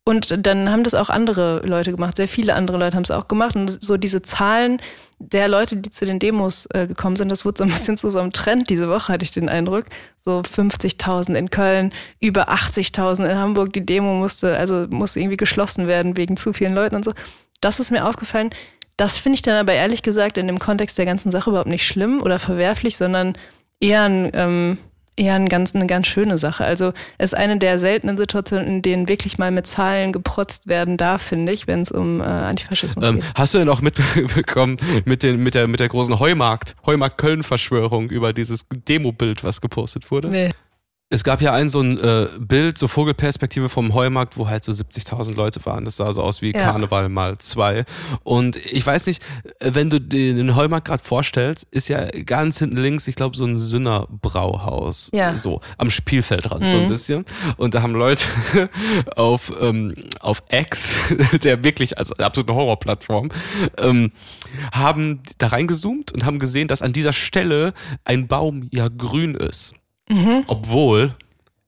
Und 0.04 0.46
dann 0.46 0.68
haben 0.70 0.82
das 0.82 0.94
auch 0.94 1.10
andere 1.10 1.64
Leute 1.64 1.92
gemacht, 1.92 2.16
sehr 2.16 2.26
viele 2.26 2.54
andere 2.54 2.76
Leute 2.76 2.96
haben 2.96 3.04
es 3.04 3.12
auch 3.12 3.28
gemacht. 3.28 3.54
Und 3.54 3.82
so 3.82 3.96
diese 3.96 4.20
Zahlen 4.20 4.78
der 5.20 5.46
Leute, 5.46 5.76
die 5.76 5.90
zu 5.90 6.04
den 6.04 6.18
Demos 6.18 6.66
äh, 6.74 6.88
gekommen 6.88 7.14
sind, 7.14 7.28
das 7.28 7.44
wurde 7.44 7.58
so 7.58 7.64
ein 7.64 7.70
bisschen 7.70 7.96
zu 7.96 8.08
so 8.10 8.18
einem 8.18 8.32
Trend 8.32 8.68
diese 8.68 8.88
Woche, 8.88 9.12
hatte 9.12 9.22
ich 9.22 9.30
den 9.30 9.48
Eindruck. 9.48 9.84
So 10.16 10.40
50.000 10.40 11.34
in 11.34 11.50
Köln, 11.50 11.92
über 12.18 12.48
80.000 12.48 13.30
in 13.30 13.38
Hamburg. 13.38 13.72
Die 13.72 13.86
Demo 13.86 14.14
musste, 14.14 14.56
also 14.56 14.88
musste 14.90 15.20
irgendwie 15.20 15.36
geschlossen 15.36 15.86
werden 15.86 16.16
wegen 16.16 16.36
zu 16.36 16.52
vielen 16.52 16.74
Leuten 16.74 16.96
und 16.96 17.04
so. 17.04 17.12
Das 17.60 17.78
ist 17.78 17.92
mir 17.92 18.04
aufgefallen. 18.04 18.50
Das 18.96 19.18
finde 19.18 19.36
ich 19.36 19.42
dann 19.42 19.54
aber 19.54 19.72
ehrlich 19.72 20.02
gesagt 20.02 20.36
in 20.36 20.48
dem 20.48 20.58
Kontext 20.58 20.98
der 20.98 21.06
ganzen 21.06 21.30
Sache 21.30 21.50
überhaupt 21.50 21.68
nicht 21.68 21.86
schlimm 21.86 22.20
oder 22.20 22.40
verwerflich, 22.40 22.96
sondern 22.96 23.34
eher 23.78 24.02
ein, 24.02 24.30
ähm, 24.34 24.78
eher 25.16 25.34
ein 25.34 25.48
ganz, 25.48 25.74
eine 25.74 25.86
ganz 25.86 26.06
schöne 26.06 26.38
Sache. 26.38 26.64
Also 26.64 26.92
es 27.18 27.32
ist 27.32 27.38
eine 27.38 27.58
der 27.58 27.78
seltenen 27.78 28.16
Situationen, 28.16 28.66
in 28.66 28.82
denen 28.82 29.08
wirklich 29.08 29.38
mal 29.38 29.50
mit 29.50 29.66
Zahlen 29.66 30.12
geprotzt 30.12 30.66
werden 30.66 30.96
darf, 30.96 31.22
finde 31.22 31.52
ich, 31.52 31.66
wenn 31.66 31.80
es 31.82 31.90
um 31.92 32.20
äh, 32.20 32.24
Antifaschismus 32.24 33.06
Ähm, 33.06 33.16
geht. 33.16 33.24
hast 33.34 33.54
du 33.54 33.58
denn 33.58 33.68
auch 33.68 33.82
mitbekommen 33.82 34.76
mit, 35.04 35.22
den, 35.22 35.42
mit, 35.42 35.54
der, 35.54 35.68
mit 35.68 35.80
der 35.80 35.88
großen 35.88 36.18
Heumarkt, 36.18 36.76
Heumarkt-Köln-Verschwörung 36.86 38.10
über 38.10 38.32
dieses 38.32 38.66
Demo-Bild, 38.72 39.44
was 39.44 39.60
gepostet 39.60 40.10
wurde? 40.10 40.28
Nee. 40.28 40.50
Es 41.12 41.24
gab 41.24 41.42
ja 41.42 41.52
ein 41.52 41.68
so 41.68 41.80
ein 41.80 41.98
äh, 41.98 42.26
Bild, 42.40 42.78
so 42.78 42.88
Vogelperspektive 42.88 43.68
vom 43.68 43.92
Heumarkt, 43.92 44.38
wo 44.38 44.48
halt 44.48 44.64
so 44.64 44.72
70.000 44.72 45.34
Leute 45.36 45.64
waren. 45.66 45.84
Das 45.84 45.96
sah 45.96 46.10
so 46.12 46.22
aus 46.22 46.40
wie 46.40 46.52
Ja. 46.54 46.58
Karneval 46.64 47.08
mal 47.10 47.36
zwei. 47.36 47.84
Und 48.24 48.56
ich 48.56 48.86
weiß 48.86 49.06
nicht, 49.06 49.22
wenn 49.60 49.90
du 49.90 50.00
den, 50.00 50.36
den 50.38 50.56
Heumarkt 50.56 50.86
gerade 50.88 51.04
vorstellst, 51.04 51.66
ist 51.70 51.88
ja 51.88 52.06
ganz 52.24 52.58
hinten 52.58 52.78
links, 52.78 53.06
ich 53.08 53.14
glaube, 53.14 53.36
so 53.36 53.44
ein 53.44 53.58
Sünner-Brauhaus. 53.58 55.10
Ja. 55.12 55.36
So, 55.36 55.60
am 55.78 55.90
Spielfeldrand 55.90 56.68
so 56.68 56.76
ein 56.76 56.84
Mhm. 56.84 56.88
bisschen. 56.88 57.24
Und 57.58 57.74
da 57.74 57.82
haben 57.82 57.92
Leute 57.94 58.24
auf, 59.16 59.52
ähm, 59.60 59.94
auf 60.20 60.42
X, 60.50 60.94
der 61.42 61.62
wirklich, 61.62 61.98
also 61.98 62.14
eine 62.14 62.26
absolute 62.26 62.54
Horrorplattform, 62.54 63.28
ähm, 63.78 64.12
haben 64.72 65.20
da 65.38 65.48
reingezoomt 65.48 66.12
und 66.12 66.24
haben 66.24 66.38
gesehen, 66.38 66.68
dass 66.68 66.82
an 66.82 66.92
dieser 66.92 67.12
Stelle 67.12 67.74
ein 68.04 68.28
Baum 68.28 68.68
ja 68.72 68.88
grün 68.88 69.34
ist. 69.34 69.74
Mhm. 70.12 70.44
Obwohl 70.46 71.14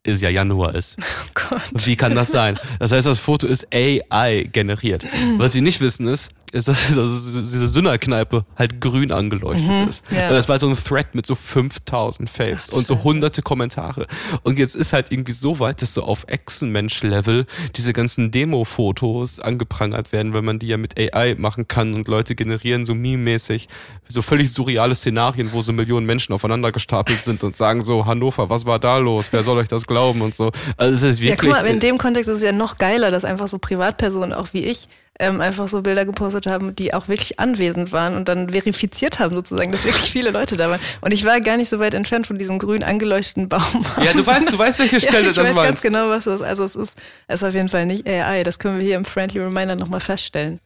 es 0.04 0.20
ja 0.20 0.28
Januar 0.30 0.74
ist. 0.74 0.96
Oh 1.24 1.48
Gott. 1.50 1.86
Wie 1.86 1.96
kann 1.96 2.14
das 2.14 2.30
sein? 2.30 2.58
Das 2.78 2.92
heißt, 2.92 3.06
das 3.06 3.18
Foto 3.18 3.46
ist 3.46 3.66
AI 3.74 4.48
generiert. 4.52 5.04
Was 5.36 5.52
sie 5.52 5.60
nicht 5.60 5.80
wissen 5.80 6.06
ist, 6.06 6.30
ist, 6.52 6.68
dass 6.68 6.86
diese 6.86 7.66
Sünnerkneipe 7.66 8.44
halt 8.56 8.80
grün 8.80 9.10
angeleuchtet 9.10 9.88
ist. 9.88 10.04
ja. 10.10 10.28
Und 10.28 10.34
das 10.34 10.48
war 10.48 10.54
halt 10.54 10.60
so 10.60 10.68
ein 10.68 10.76
Thread 10.76 11.14
mit 11.14 11.26
so 11.26 11.34
5000 11.34 12.30
Faves 12.30 12.68
Ach 12.70 12.76
und 12.76 12.86
so 12.86 13.02
hunderte 13.02 13.42
Kommentare. 13.42 14.06
Und 14.42 14.58
jetzt 14.58 14.74
ist 14.76 14.92
halt 14.92 15.10
irgendwie 15.10 15.32
so 15.32 15.58
weit, 15.58 15.82
dass 15.82 15.94
so 15.94 16.04
auf 16.04 16.24
Echsenmensch-Level 16.28 17.46
diese 17.74 17.92
ganzen 17.92 18.30
Demo-Fotos 18.30 19.40
angeprangert 19.40 20.12
werden, 20.12 20.32
weil 20.34 20.42
man 20.42 20.58
die 20.58 20.68
ja 20.68 20.76
mit 20.76 20.98
AI 20.98 21.34
machen 21.36 21.66
kann 21.66 21.94
und 21.94 22.06
Leute 22.08 22.34
generieren 22.34 22.86
so 22.86 22.94
meme-mäßig 22.94 23.66
so 24.06 24.22
völlig 24.22 24.52
surreale 24.52 24.94
Szenarien, 24.94 25.52
wo 25.52 25.62
so 25.62 25.72
Millionen 25.72 26.06
Menschen 26.06 26.34
aufeinander 26.34 26.72
gestapelt 26.72 27.22
sind 27.22 27.42
und 27.42 27.56
sagen 27.56 27.82
so, 27.82 28.06
Hannover, 28.06 28.50
was 28.50 28.66
war 28.66 28.78
da 28.78 28.98
los? 28.98 29.28
Wer 29.30 29.42
soll 29.42 29.58
euch 29.58 29.68
das 29.68 29.86
glauben 29.86 29.93
und 30.22 30.34
so. 30.34 30.50
Also 30.76 30.94
es 30.94 31.02
ist 31.14 31.18
Ja, 31.20 31.30
wirklich. 31.32 31.50
guck 31.52 31.62
mal, 31.62 31.66
in 31.68 31.80
dem 31.80 31.98
Kontext 31.98 32.28
ist 32.28 32.38
es 32.38 32.42
ja 32.42 32.52
noch 32.52 32.76
geiler, 32.76 33.10
dass 33.10 33.24
einfach 33.24 33.48
so 33.48 33.58
Privatpersonen, 33.58 34.32
auch 34.32 34.48
wie 34.52 34.64
ich, 34.64 34.88
ähm, 35.20 35.40
einfach 35.40 35.68
so 35.68 35.82
Bilder 35.82 36.04
gepostet 36.04 36.46
haben, 36.46 36.74
die 36.74 36.92
auch 36.92 37.06
wirklich 37.06 37.38
anwesend 37.38 37.92
waren 37.92 38.16
und 38.16 38.28
dann 38.28 38.50
verifiziert 38.50 39.20
haben 39.20 39.34
sozusagen, 39.36 39.70
dass 39.70 39.84
wirklich 39.84 40.10
viele 40.10 40.30
Leute 40.30 40.56
da 40.56 40.68
waren. 40.70 40.80
Und 41.02 41.12
ich 41.12 41.24
war 41.24 41.40
gar 41.40 41.56
nicht 41.56 41.68
so 41.68 41.78
weit 41.78 41.94
entfernt 41.94 42.26
von 42.26 42.36
diesem 42.36 42.58
grün 42.58 42.82
angeleuchteten 42.82 43.48
Baum. 43.48 43.86
ja, 44.02 44.12
du 44.12 44.26
weißt, 44.26 44.52
du 44.52 44.58
weißt, 44.58 44.78
welche 44.80 45.00
Stelle 45.00 45.24
ja, 45.24 45.30
ich 45.30 45.36
das 45.36 45.48
weiß 45.50 45.56
war. 45.56 45.66
ganz 45.66 45.82
genau, 45.82 46.08
was 46.08 46.24
das 46.24 46.40
ist. 46.40 46.42
Also 46.46 46.64
es 46.64 46.74
ist, 46.74 46.96
es 47.28 47.40
ist 47.42 47.46
auf 47.46 47.54
jeden 47.54 47.68
Fall 47.68 47.86
nicht 47.86 48.06
AI. 48.08 48.42
Das 48.42 48.58
können 48.58 48.78
wir 48.78 48.84
hier 48.84 48.96
im 48.96 49.04
Friendly 49.04 49.38
Reminder 49.40 49.76
nochmal 49.76 50.00
feststellen. 50.00 50.58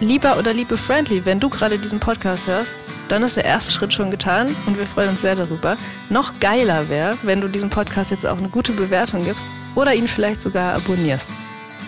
Lieber 0.00 0.38
oder 0.38 0.52
liebe 0.52 0.76
Friendly, 0.76 1.24
wenn 1.24 1.40
du 1.40 1.48
gerade 1.48 1.78
diesen 1.78 1.98
Podcast 1.98 2.46
hörst, 2.46 2.76
dann 3.08 3.22
ist 3.22 3.36
der 3.36 3.44
erste 3.44 3.72
Schritt 3.72 3.92
schon 3.92 4.10
getan 4.10 4.54
und 4.66 4.78
wir 4.78 4.86
freuen 4.86 5.10
uns 5.10 5.22
sehr 5.22 5.34
darüber. 5.34 5.76
Noch 6.10 6.38
geiler 6.40 6.88
wäre, 6.88 7.16
wenn 7.22 7.40
du 7.40 7.48
diesem 7.48 7.70
Podcast 7.70 8.10
jetzt 8.10 8.26
auch 8.26 8.38
eine 8.38 8.48
gute 8.48 8.72
Bewertung 8.72 9.24
gibst 9.24 9.48
oder 9.74 9.94
ihn 9.94 10.08
vielleicht 10.08 10.42
sogar 10.42 10.74
abonnierst. 10.74 11.30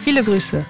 Viele 0.05 0.25
Grüße. 0.25 0.65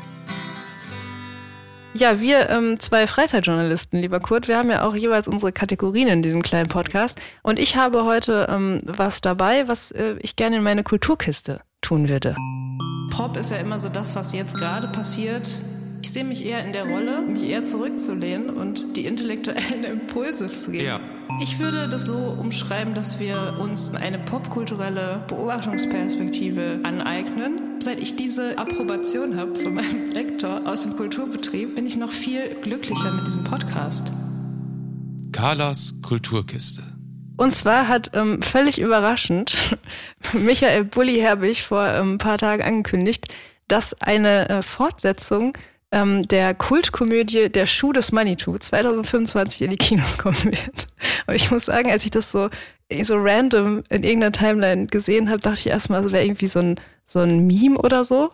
Ja, 1.93 2.21
wir 2.21 2.49
ähm, 2.51 2.79
zwei 2.79 3.07
Freizeitjournalisten, 3.07 4.01
lieber 4.01 4.21
Kurt, 4.21 4.47
wir 4.47 4.57
haben 4.57 4.71
ja 4.71 4.87
auch 4.87 4.95
jeweils 4.95 5.27
unsere 5.27 5.51
Kategorien 5.53 6.09
in 6.09 6.23
diesem 6.23 6.41
kleinen 6.41 6.69
Podcast. 6.69 7.21
Und 7.43 7.59
ich 7.59 7.77
habe 7.77 8.05
heute 8.05 8.47
ähm, 8.49 8.81
was 8.85 9.21
dabei, 9.21 9.67
was 9.67 9.91
äh, 9.91 10.15
ich 10.21 10.37
gerne 10.37 10.57
in 10.57 10.63
meine 10.63 10.85
Kulturkiste 10.85 11.57
tun 11.81 12.09
würde. 12.09 12.37
Pop 13.11 13.37
ist 13.37 13.51
ja 13.51 13.57
immer 13.57 13.79
so 13.79 13.89
das, 13.89 14.15
was 14.15 14.33
jetzt 14.33 14.57
gerade 14.57 14.87
passiert. 14.89 15.49
Ich 16.03 16.13
sehe 16.13 16.25
mich 16.25 16.45
eher 16.45 16.65
in 16.65 16.73
der 16.73 16.85
Rolle, 16.89 17.21
mich 17.23 17.43
eher 17.43 17.63
zurückzulehnen 17.63 18.51
und 18.51 18.97
die 18.97 19.05
intellektuellen 19.05 19.85
Impulse 19.91 20.49
zu 20.49 20.73
geben. 20.73 20.85
Ja. 20.85 21.01
Ich 21.43 21.59
würde 21.59 21.89
das 21.89 22.03
so 22.03 22.17
umschreiben, 22.17 22.95
dass 22.95 23.21
wir 23.21 23.57
uns 23.61 23.95
eine 23.95 24.19
popkulturelle 24.19 25.23
Beobachtungsperspektive 25.29 26.81
aneignen. 26.83 27.81
Seit 27.81 28.01
ich 28.01 28.17
diese 28.17 28.59
Approbation 28.59 29.37
habe 29.37 29.55
von 29.55 29.75
meinem 29.75 30.11
Lektor 30.13 30.67
aus 30.67 30.83
dem 30.83 30.97
Kulturbetrieb, 30.97 31.77
bin 31.77 31.87
ich 31.87 31.97
noch 31.97 32.11
viel 32.11 32.57
glücklicher 32.63 33.13
mit 33.13 33.27
diesem 33.27 33.45
Podcast. 33.45 34.13
Carlas 35.33 35.95
Kulturkiste. 36.03 36.83
Und 37.37 37.53
zwar 37.53 37.89
hat 37.89 38.11
ähm, 38.15 38.43
völlig 38.43 38.79
überraschend 38.79 39.79
Michael 40.33 40.85
Bulli 40.85 41.21
Herbig 41.21 41.63
vor 41.63 41.87
ähm, 41.87 42.15
ein 42.15 42.19
paar 42.19 42.37
Tagen 42.37 42.63
angekündigt, 42.63 43.29
dass 43.69 43.95
eine 44.03 44.49
äh, 44.49 44.63
Fortsetzung 44.63 45.57
ähm, 45.93 46.23
der 46.29 46.55
Kultkomödie 46.55 47.51
Der 47.51 47.67
Schuh 47.67 47.93
des 47.93 48.13
Manitou 48.13 48.57
2025 48.57 49.63
in 49.63 49.71
die 49.71 49.77
Kinos 49.77 50.19
kommen 50.19 50.45
wird. 50.45 50.89
Und 51.27 51.35
ich 51.35 51.51
muss 51.51 51.67
sagen, 51.67 51.91
als 51.91 52.05
ich 52.05 52.11
das 52.11 52.31
so, 52.31 52.49
so 53.03 53.15
random 53.17 53.83
in 53.89 54.03
irgendeiner 54.03 54.33
Timeline 54.33 54.87
gesehen 54.87 55.31
habe, 55.31 55.41
dachte 55.41 55.61
ich 55.61 55.67
erstmal, 55.67 56.05
es 56.05 56.13
wäre 56.13 56.25
irgendwie 56.25 56.49
so 56.49 56.61
ein, 56.61 56.77
so 57.07 57.21
ein 57.21 57.47
Meme 57.47 57.79
oder 57.79 58.05
so. 58.05 58.31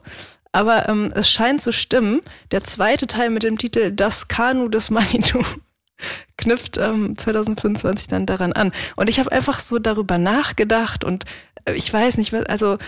Aber 0.52 0.88
ähm, 0.88 1.12
es 1.14 1.30
scheint 1.30 1.60
zu 1.60 1.72
stimmen. 1.72 2.20
Der 2.50 2.62
zweite 2.62 3.06
Teil 3.06 3.30
mit 3.30 3.42
dem 3.42 3.58
Titel 3.58 3.92
Das 3.92 4.28
Kanu 4.28 4.68
des 4.68 4.90
Manitou 4.90 5.42
knüpft 6.38 6.78
ähm, 6.78 7.16
2025 7.16 8.08
dann 8.08 8.26
daran 8.26 8.52
an. 8.52 8.72
Und 8.96 9.08
ich 9.08 9.18
habe 9.18 9.32
einfach 9.32 9.60
so 9.60 9.78
darüber 9.78 10.18
nachgedacht 10.18 11.04
und 11.04 11.24
äh, 11.64 11.74
ich 11.74 11.92
weiß 11.92 12.16
nicht, 12.18 12.32
also 12.48 12.78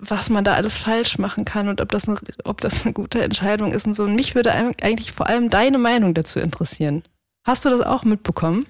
was 0.00 0.28
man 0.30 0.44
da 0.44 0.54
alles 0.54 0.76
falsch 0.78 1.18
machen 1.18 1.44
kann 1.44 1.68
und 1.68 1.80
ob 1.80 1.90
das 1.90 2.06
eine, 2.06 2.18
ob 2.44 2.60
das 2.60 2.84
eine 2.84 2.92
gute 2.92 3.22
Entscheidung 3.22 3.72
ist 3.72 3.86
und 3.86 3.94
so. 3.94 4.04
Und 4.04 4.14
mich 4.14 4.34
würde 4.34 4.52
eigentlich 4.52 5.12
vor 5.12 5.26
allem 5.26 5.50
deine 5.50 5.78
Meinung 5.78 6.14
dazu 6.14 6.38
interessieren. 6.38 7.02
Hast 7.44 7.64
du 7.64 7.70
das 7.70 7.80
auch 7.80 8.04
mitbekommen? 8.04 8.66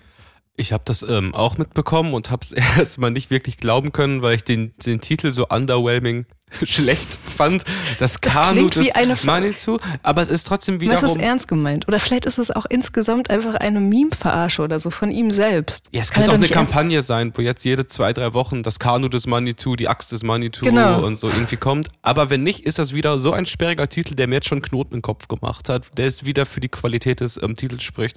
Ich 0.57 0.73
habe 0.73 0.83
das 0.85 1.03
ähm, 1.03 1.35
auch 1.35 1.59
mitbekommen 1.59 2.15
und 2.15 2.31
habe 2.31 2.43
es 2.43 2.53
erstmal 2.79 3.11
nicht 3.11 3.31
wirklich 3.31 3.57
glauben 3.57 3.93
können, 3.93 4.23
weil 4.23 4.37
ich 4.37 4.45
den, 4.45 4.75
den 4.85 5.01
Titel 5.01 5.33
so 5.33 5.49
underwhelming 5.49 6.27
schlecht 6.65 7.19
fand. 7.37 7.65
Das, 7.99 8.19
Das 8.21 8.21
Kanu 8.35 8.69
des 8.69 8.87
wie 8.87 8.93
eine- 8.93 9.17
Manitou, 9.23 9.79
aber 10.03 10.23
es 10.23 10.29
ist 10.29 10.47
trotzdem 10.47 10.81
Was 10.81 10.95
ist 10.95 11.03
wiederum. 11.03 11.21
ernst 11.21 11.49
gemeint? 11.49 11.87
Oder 11.89 12.01
vielleicht 12.01 12.27
ist 12.27 12.39
es 12.39 12.51
auch 12.51 12.67
insgesamt 12.69 13.31
einfach 13.31 13.55
eine 13.55 13.81
Meme-Verarsche 13.81 14.63
oder 14.63 14.79
so 14.81 14.91
von 14.91 15.11
ihm 15.11 15.31
selbst. 15.31 15.87
Ja, 15.93 16.01
es 16.01 16.11
Kann 16.11 16.23
könnte 16.25 16.31
auch 16.31 16.33
doch 16.33 16.35
eine 16.35 16.41
nicht 16.43 16.51
ernst- 16.57 16.73
Kampagne 16.73 17.03
sein, 17.03 17.33
wo 17.35 17.43
jetzt 17.43 17.65
jede 17.65 17.87
zwei, 17.87 18.13
drei 18.13 18.35
Wochen 18.35 18.63
das 18.63 18.79
Kanu 18.79 19.09
des 19.09 19.27
Manitou, 19.27 19.77
die 19.77 19.89
Axt 19.89 20.13
des 20.13 20.23
Manitou 20.23 20.65
Genau. 20.65 21.05
und 21.05 21.17
so 21.19 21.29
irgendwie 21.29 21.57
kommt. 21.57 21.89
Aber 22.03 22.31
wenn 22.31 22.43
nicht, 22.43 22.61
ist 22.61 22.79
das 22.79 22.95
wieder 22.95 23.19
so 23.19 23.33
ein 23.33 23.47
sperriger 23.47 23.89
Titel, 23.89 24.15
der 24.15 24.27
mir 24.27 24.37
jetzt 24.37 24.49
schon 24.49 24.63
Knoten 24.63 24.95
im 24.95 25.03
Kopf 25.03 25.29
gemacht 25.29 25.69
hat, 25.69 25.87
der 25.97 26.07
es 26.07 26.25
wieder 26.25 26.47
für 26.47 26.61
die 26.61 26.69
Qualität 26.69 27.21
des 27.21 27.41
ähm, 27.43 27.55
Titels 27.55 27.83
spricht. 27.83 28.17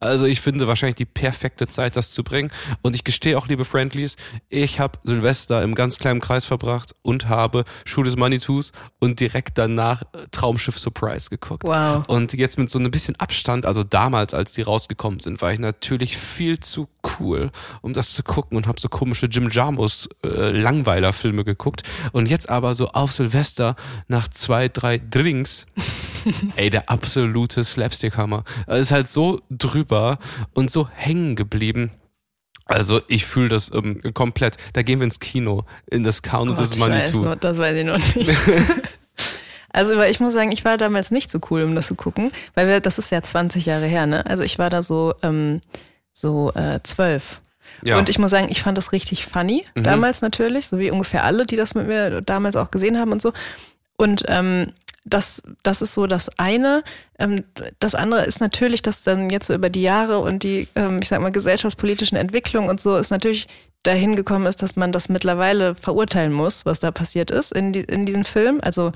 Also 0.00 0.26
ich 0.26 0.40
finde 0.40 0.66
wahrscheinlich 0.68 0.96
die 0.96 1.04
perfekte 1.04 1.66
Zeit, 1.66 1.96
das 1.96 2.10
zu 2.12 2.22
bringen. 2.24 2.50
Und 2.82 2.94
ich 2.94 3.04
gestehe 3.04 3.36
auch, 3.38 3.46
liebe 3.48 3.64
Friendlies, 3.64 4.16
ich 4.48 4.80
habe 4.80 4.98
Silvester 5.04 5.62
im 5.62 5.74
ganz 5.74 5.98
kleinen 5.98 6.20
Kreis 6.20 6.44
verbracht 6.44 6.94
und 7.02 7.28
habe 7.28 7.64
Schuh 7.84 8.02
des 8.02 8.16
Manitous 8.16 8.72
und 8.98 9.20
direkt 9.20 9.58
danach 9.58 10.02
äh, 10.02 10.26
Traumschiff 10.30 10.78
Surprise 10.78 11.30
geguckt. 11.30 11.64
Wow. 11.64 12.02
Und 12.08 12.32
jetzt 12.34 12.58
mit 12.58 12.70
so 12.70 12.78
ein 12.78 12.90
bisschen 12.90 13.16
Abstand, 13.16 13.66
also 13.66 13.84
damals, 13.84 14.34
als 14.34 14.52
die 14.52 14.62
rausgekommen 14.62 15.20
sind, 15.20 15.42
war 15.42 15.52
ich 15.52 15.58
natürlich 15.58 16.16
viel 16.16 16.60
zu 16.60 16.88
cool, 17.18 17.50
um 17.80 17.92
das 17.92 18.12
zu 18.12 18.22
gucken 18.22 18.56
und 18.56 18.66
habe 18.66 18.80
so 18.80 18.88
komische 18.88 19.26
Jim 19.26 19.48
Jarmus 19.50 20.08
äh, 20.24 20.50
Langweiler-Filme 20.50 21.44
geguckt. 21.44 21.82
Und 22.12 22.28
jetzt 22.28 22.48
aber 22.48 22.74
so 22.74 22.88
auf 22.88 23.12
Silvester 23.12 23.76
nach 24.08 24.28
zwei, 24.28 24.68
drei 24.68 24.98
Drinks, 24.98 25.66
ey, 26.56 26.70
der 26.70 26.90
absolute 26.90 27.64
Slapstick-Hammer. 27.64 28.44
Ist 28.68 28.92
halt 28.92 29.08
so 29.08 29.40
drüber 29.50 30.18
und 30.54 30.70
so 30.70 30.88
hängen 30.88 31.36
geblieben. 31.36 31.90
Also 32.66 33.00
ich 33.08 33.26
fühle 33.26 33.48
das 33.48 33.70
ähm, 33.74 34.00
komplett. 34.14 34.56
Da 34.72 34.82
gehen 34.82 35.00
wir 35.00 35.04
ins 35.04 35.20
Kino, 35.20 35.64
in 35.90 36.04
das 36.04 36.22
Kanu 36.22 36.52
Gott, 36.54 36.60
des 36.60 36.70
weiß 36.72 36.78
Manitou. 36.78 37.20
noch, 37.20 37.36
das 37.36 37.58
weiß 37.58 37.76
ich 37.76 37.84
noch 37.86 37.98
nicht. 38.16 38.30
Also, 39.74 39.96
weil 39.96 40.10
ich 40.10 40.20
muss 40.20 40.34
sagen, 40.34 40.52
ich 40.52 40.66
war 40.66 40.76
damals 40.76 41.10
nicht 41.10 41.30
so 41.30 41.40
cool, 41.50 41.62
um 41.62 41.74
das 41.74 41.86
zu 41.86 41.94
gucken, 41.94 42.30
weil 42.52 42.68
wir, 42.68 42.80
das 42.80 42.98
ist 42.98 43.10
ja 43.10 43.22
20 43.22 43.64
Jahre 43.64 43.86
her, 43.86 44.06
ne? 44.06 44.26
Also 44.26 44.42
ich 44.44 44.58
war 44.58 44.68
da 44.68 44.82
so, 44.82 45.14
ähm, 45.22 45.62
so 46.12 46.52
äh, 46.52 46.80
zwölf. 46.82 47.40
Ja. 47.82 47.96
Und 47.96 48.10
ich 48.10 48.18
muss 48.18 48.30
sagen, 48.30 48.48
ich 48.50 48.60
fand 48.60 48.76
das 48.76 48.92
richtig 48.92 49.24
funny, 49.24 49.64
Mhm. 49.74 49.84
damals 49.84 50.20
natürlich, 50.20 50.66
so 50.66 50.78
wie 50.78 50.90
ungefähr 50.90 51.24
alle, 51.24 51.46
die 51.46 51.56
das 51.56 51.74
mit 51.74 51.86
mir 51.86 52.20
damals 52.20 52.54
auch 52.56 52.70
gesehen 52.70 52.98
haben 52.98 53.12
und 53.12 53.22
so. 53.22 53.32
Und 53.96 54.24
ähm, 54.28 54.72
das, 55.04 55.42
das 55.62 55.82
ist 55.82 55.94
so 55.94 56.06
das 56.06 56.30
eine. 56.38 56.84
Ähm, 57.18 57.44
das 57.80 57.94
andere 57.94 58.24
ist 58.24 58.40
natürlich, 58.40 58.82
dass 58.82 59.02
dann 59.02 59.30
jetzt 59.30 59.46
so 59.46 59.54
über 59.54 59.70
die 59.70 59.82
Jahre 59.82 60.20
und 60.20 60.42
die, 60.42 60.68
ähm, 60.74 60.98
ich 61.00 61.08
sag 61.08 61.20
mal, 61.20 61.32
gesellschaftspolitischen 61.32 62.16
Entwicklungen 62.16 62.68
und 62.68 62.80
so 62.80 62.96
ist 62.96 63.10
natürlich 63.10 63.48
dahin 63.82 64.14
gekommen 64.14 64.46
ist, 64.46 64.62
dass 64.62 64.76
man 64.76 64.92
das 64.92 65.08
mittlerweile 65.08 65.74
verurteilen 65.74 66.32
muss, 66.32 66.64
was 66.64 66.78
da 66.78 66.92
passiert 66.92 67.30
ist 67.32 67.52
in, 67.52 67.72
die, 67.72 67.80
in 67.80 68.06
diesem 68.06 68.24
Film. 68.24 68.60
Also 68.62 68.92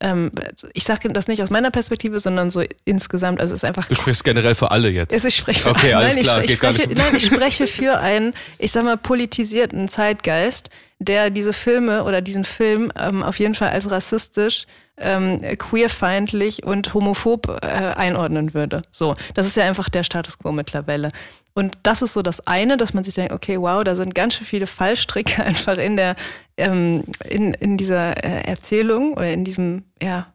ähm, 0.00 0.30
ich 0.74 0.84
sage 0.84 1.08
das 1.08 1.26
nicht 1.26 1.42
aus 1.42 1.50
meiner 1.50 1.72
Perspektive, 1.72 2.20
sondern 2.20 2.50
so 2.50 2.62
insgesamt. 2.84 3.40
Also 3.40 3.54
es 3.54 3.60
ist 3.60 3.64
einfach 3.64 3.88
du 3.88 3.96
sprichst 3.96 4.22
generell 4.22 4.54
für 4.54 4.70
alle 4.70 4.90
jetzt. 4.90 5.24
ich 5.24 5.34
spreche 5.34 5.60
für, 5.60 5.70
Okay, 5.70 5.92
alles 5.94 6.14
nein, 6.14 6.22
klar, 6.22 6.40
ich, 6.40 6.46
geht 6.46 6.54
ich 6.54 6.60
gar 6.60 6.72
spreche, 6.74 6.88
nicht. 6.88 7.02
nein, 7.02 7.16
ich 7.16 7.26
spreche 7.26 7.66
für 7.66 7.98
einen, 7.98 8.34
ich 8.58 8.70
sag 8.70 8.84
mal, 8.84 8.96
politisierten 8.96 9.88
Zeitgeist, 9.88 10.70
der 11.00 11.30
diese 11.30 11.52
Filme 11.52 12.04
oder 12.04 12.22
diesen 12.22 12.44
Film 12.44 12.92
ähm, 12.96 13.24
auf 13.24 13.40
jeden 13.40 13.56
Fall 13.56 13.70
als 13.70 13.90
rassistisch, 13.90 14.66
ähm, 15.00 15.40
queerfeindlich 15.58 16.64
und 16.64 16.94
homophob 16.94 17.48
äh, 17.62 17.66
einordnen 17.66 18.54
würde. 18.54 18.82
So, 18.90 19.14
das 19.34 19.46
ist 19.46 19.56
ja 19.56 19.64
einfach 19.64 19.88
der 19.88 20.02
Status 20.02 20.38
quo 20.38 20.52
mittlerweile. 20.52 21.08
Und 21.54 21.76
das 21.82 22.02
ist 22.02 22.12
so 22.12 22.22
das 22.22 22.46
eine, 22.46 22.76
dass 22.76 22.94
man 22.94 23.02
sich 23.02 23.14
denkt, 23.14 23.32
okay, 23.32 23.58
wow, 23.60 23.82
da 23.82 23.96
sind 23.96 24.14
ganz 24.14 24.34
schön 24.34 24.46
viele 24.46 24.66
Fallstricke 24.66 25.42
einfach 25.44 25.76
in 25.76 25.96
der, 25.96 26.14
ähm, 26.56 27.04
in, 27.28 27.54
in 27.54 27.76
dieser 27.76 28.22
äh, 28.22 28.42
Erzählung 28.42 29.14
oder 29.14 29.32
in 29.32 29.44
diesem, 29.44 29.84
ja, 30.02 30.26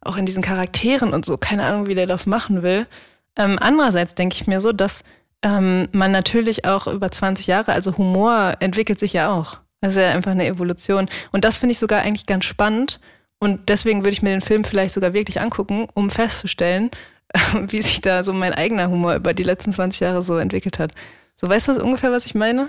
auch 0.00 0.16
in 0.16 0.26
diesen 0.26 0.42
Charakteren 0.42 1.12
und 1.12 1.24
so. 1.24 1.36
Keine 1.36 1.64
Ahnung, 1.64 1.86
wie 1.86 1.94
der 1.94 2.06
das 2.06 2.26
machen 2.26 2.62
will. 2.62 2.86
Ähm, 3.36 3.58
andererseits 3.60 4.14
denke 4.14 4.34
ich 4.34 4.46
mir 4.46 4.60
so, 4.60 4.72
dass 4.72 5.02
ähm, 5.42 5.88
man 5.92 6.12
natürlich 6.12 6.64
auch 6.64 6.86
über 6.86 7.10
20 7.10 7.46
Jahre, 7.46 7.72
also 7.72 7.96
Humor 7.96 8.56
entwickelt 8.60 8.98
sich 8.98 9.12
ja 9.12 9.32
auch. 9.32 9.58
Das 9.80 9.94
ist 9.94 10.00
ja 10.02 10.10
einfach 10.10 10.32
eine 10.32 10.46
Evolution. 10.46 11.08
Und 11.30 11.44
das 11.44 11.58
finde 11.58 11.72
ich 11.72 11.78
sogar 11.78 12.02
eigentlich 12.02 12.26
ganz 12.26 12.44
spannend. 12.44 13.00
Und 13.40 13.68
deswegen 13.68 14.00
würde 14.00 14.12
ich 14.12 14.22
mir 14.22 14.30
den 14.30 14.40
Film 14.40 14.64
vielleicht 14.64 14.94
sogar 14.94 15.12
wirklich 15.12 15.40
angucken, 15.40 15.86
um 15.94 16.10
festzustellen, 16.10 16.90
wie 17.68 17.82
sich 17.82 18.00
da 18.00 18.22
so 18.22 18.32
mein 18.32 18.52
eigener 18.52 18.90
Humor 18.90 19.14
über 19.14 19.34
die 19.34 19.44
letzten 19.44 19.72
20 19.72 20.00
Jahre 20.00 20.22
so 20.22 20.38
entwickelt 20.38 20.78
hat. 20.78 20.92
So, 21.40 21.48
weißt 21.48 21.68
du 21.68 21.72
was 21.72 21.78
ungefähr, 21.78 22.10
was 22.10 22.26
ich 22.26 22.34
meine? 22.34 22.68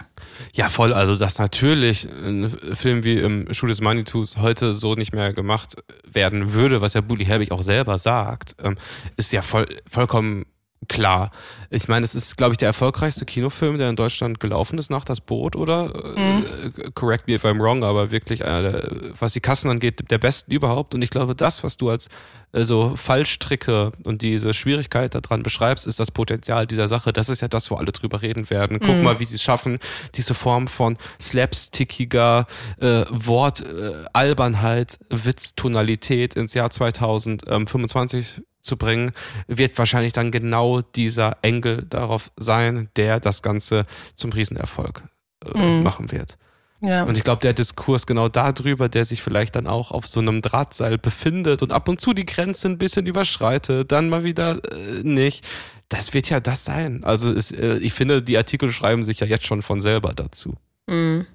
Ja, 0.53 0.69
voll. 0.69 0.93
Also, 0.93 1.15
dass 1.15 1.39
natürlich 1.39 2.07
ein 2.07 2.55
Film 2.73 3.03
wie 3.03 3.17
im 3.17 3.51
Schuh 3.51 3.65
des 3.65 3.81
Manitous 3.81 4.37
heute 4.37 4.75
so 4.75 4.93
nicht 4.93 5.11
mehr 5.11 5.33
gemacht 5.33 5.75
werden 6.05 6.53
würde, 6.53 6.79
was 6.79 6.93
ja 6.93 7.01
Bully 7.01 7.25
Herbig 7.25 7.51
auch 7.51 7.63
selber 7.63 7.97
sagt, 7.97 8.55
ähm, 8.63 8.77
ist 9.17 9.33
ja 9.33 9.41
voll, 9.41 9.65
vollkommen 9.89 10.45
klar. 10.87 11.31
Ich 11.69 11.87
meine, 11.87 12.03
es 12.03 12.15
ist, 12.15 12.37
glaube 12.37 12.53
ich, 12.53 12.57
der 12.57 12.67
erfolgreichste 12.67 13.25
Kinofilm, 13.25 13.77
der 13.77 13.89
in 13.89 13.95
Deutschland 13.95 14.39
gelaufen 14.39 14.77
ist 14.77 14.89
nach 14.89 15.05
Das 15.05 15.21
Boot, 15.21 15.55
oder? 15.55 15.93
Äh, 16.15 16.91
correct 16.93 17.27
me 17.27 17.35
if 17.35 17.45
I'm 17.45 17.59
wrong, 17.59 17.83
aber 17.83 18.11
wirklich, 18.11 18.45
einer 18.45 18.71
der, 18.71 18.89
was 19.19 19.33
die 19.33 19.39
Kassen 19.39 19.69
angeht, 19.69 20.09
der 20.09 20.17
besten 20.17 20.51
überhaupt. 20.51 20.95
Und 20.95 21.01
ich 21.01 21.09
glaube, 21.09 21.35
das, 21.35 21.63
was 21.63 21.77
du 21.77 21.89
als 21.89 22.07
äh, 22.53 22.63
so 22.63 22.95
Fallstricke 22.95 23.91
und 24.03 24.21
diese 24.21 24.53
Schwierigkeit 24.53 25.13
daran 25.13 25.43
beschreibst, 25.43 25.85
ist 25.85 25.99
das 25.99 26.11
Potenzial 26.11 26.65
dieser 26.65 26.87
Sache. 26.87 27.13
Das 27.13 27.29
ist 27.29 27.41
ja 27.41 27.47
das, 27.47 27.69
wo 27.69 27.75
alle 27.75 27.91
drüber 27.91 28.21
reden 28.21 28.49
werden. 28.49 28.79
Guck 28.79 29.03
mal, 29.03 29.19
wie 29.19 29.25
sie 29.25 29.35
es 29.35 29.43
schaffen, 29.43 29.79
diese 30.15 30.33
Form 30.33 30.67
von 30.67 30.97
slapstickiger 31.21 32.47
äh, 32.79 33.03
Wort, 33.09 33.61
äh, 33.61 34.05
Albernheit, 34.13 34.97
Witztonalität 35.09 36.35
ins 36.35 36.53
Jahr 36.53 36.69
2025 36.69 38.41
zu 38.61 38.77
bringen, 38.77 39.11
wird 39.47 39.77
wahrscheinlich 39.77 40.13
dann 40.13 40.31
genau 40.31 40.81
dieser 40.81 41.37
Engel 41.41 41.85
darauf 41.89 42.31
sein, 42.37 42.89
der 42.95 43.19
das 43.19 43.41
Ganze 43.41 43.85
zum 44.15 44.31
Riesenerfolg 44.31 45.03
äh, 45.45 45.57
Mhm. 45.57 45.83
machen 45.83 46.11
wird. 46.11 46.37
Ja. 46.81 47.03
Und 47.03 47.17
ich 47.17 47.23
glaube, 47.25 47.41
der 47.41 47.51
Diskurs 47.53 48.05
genau 48.07 48.29
darüber, 48.29 48.87
der 48.87 49.03
sich 49.03 49.21
vielleicht 49.21 49.55
dann 49.57 49.67
auch 49.67 49.91
auf 49.91 50.07
so 50.07 50.21
einem 50.21 50.41
Drahtseil 50.41 50.97
befindet 50.97 51.61
und 51.61 51.73
ab 51.73 51.89
und 51.89 51.99
zu 51.99 52.13
die 52.13 52.25
Grenze 52.25 52.69
ein 52.69 52.77
bisschen 52.77 53.05
überschreitet, 53.05 53.91
dann 53.91 54.07
mal 54.09 54.23
wieder 54.23 54.61
äh, 54.71 55.03
nicht. 55.03 55.45
Das 55.89 56.13
wird 56.13 56.29
ja 56.29 56.39
das 56.39 56.63
sein. 56.65 57.03
Also 57.03 57.33
es, 57.33 57.51
äh, 57.51 57.77
ich 57.79 57.93
finde, 57.93 58.21
die 58.21 58.37
Artikel 58.37 58.71
schreiben 58.71 59.03
sich 59.03 59.19
ja 59.19 59.27
jetzt 59.27 59.45
schon 59.45 59.61
von 59.61 59.81
selber 59.81 60.13
dazu. 60.13 60.55
Mhm. 60.87 61.25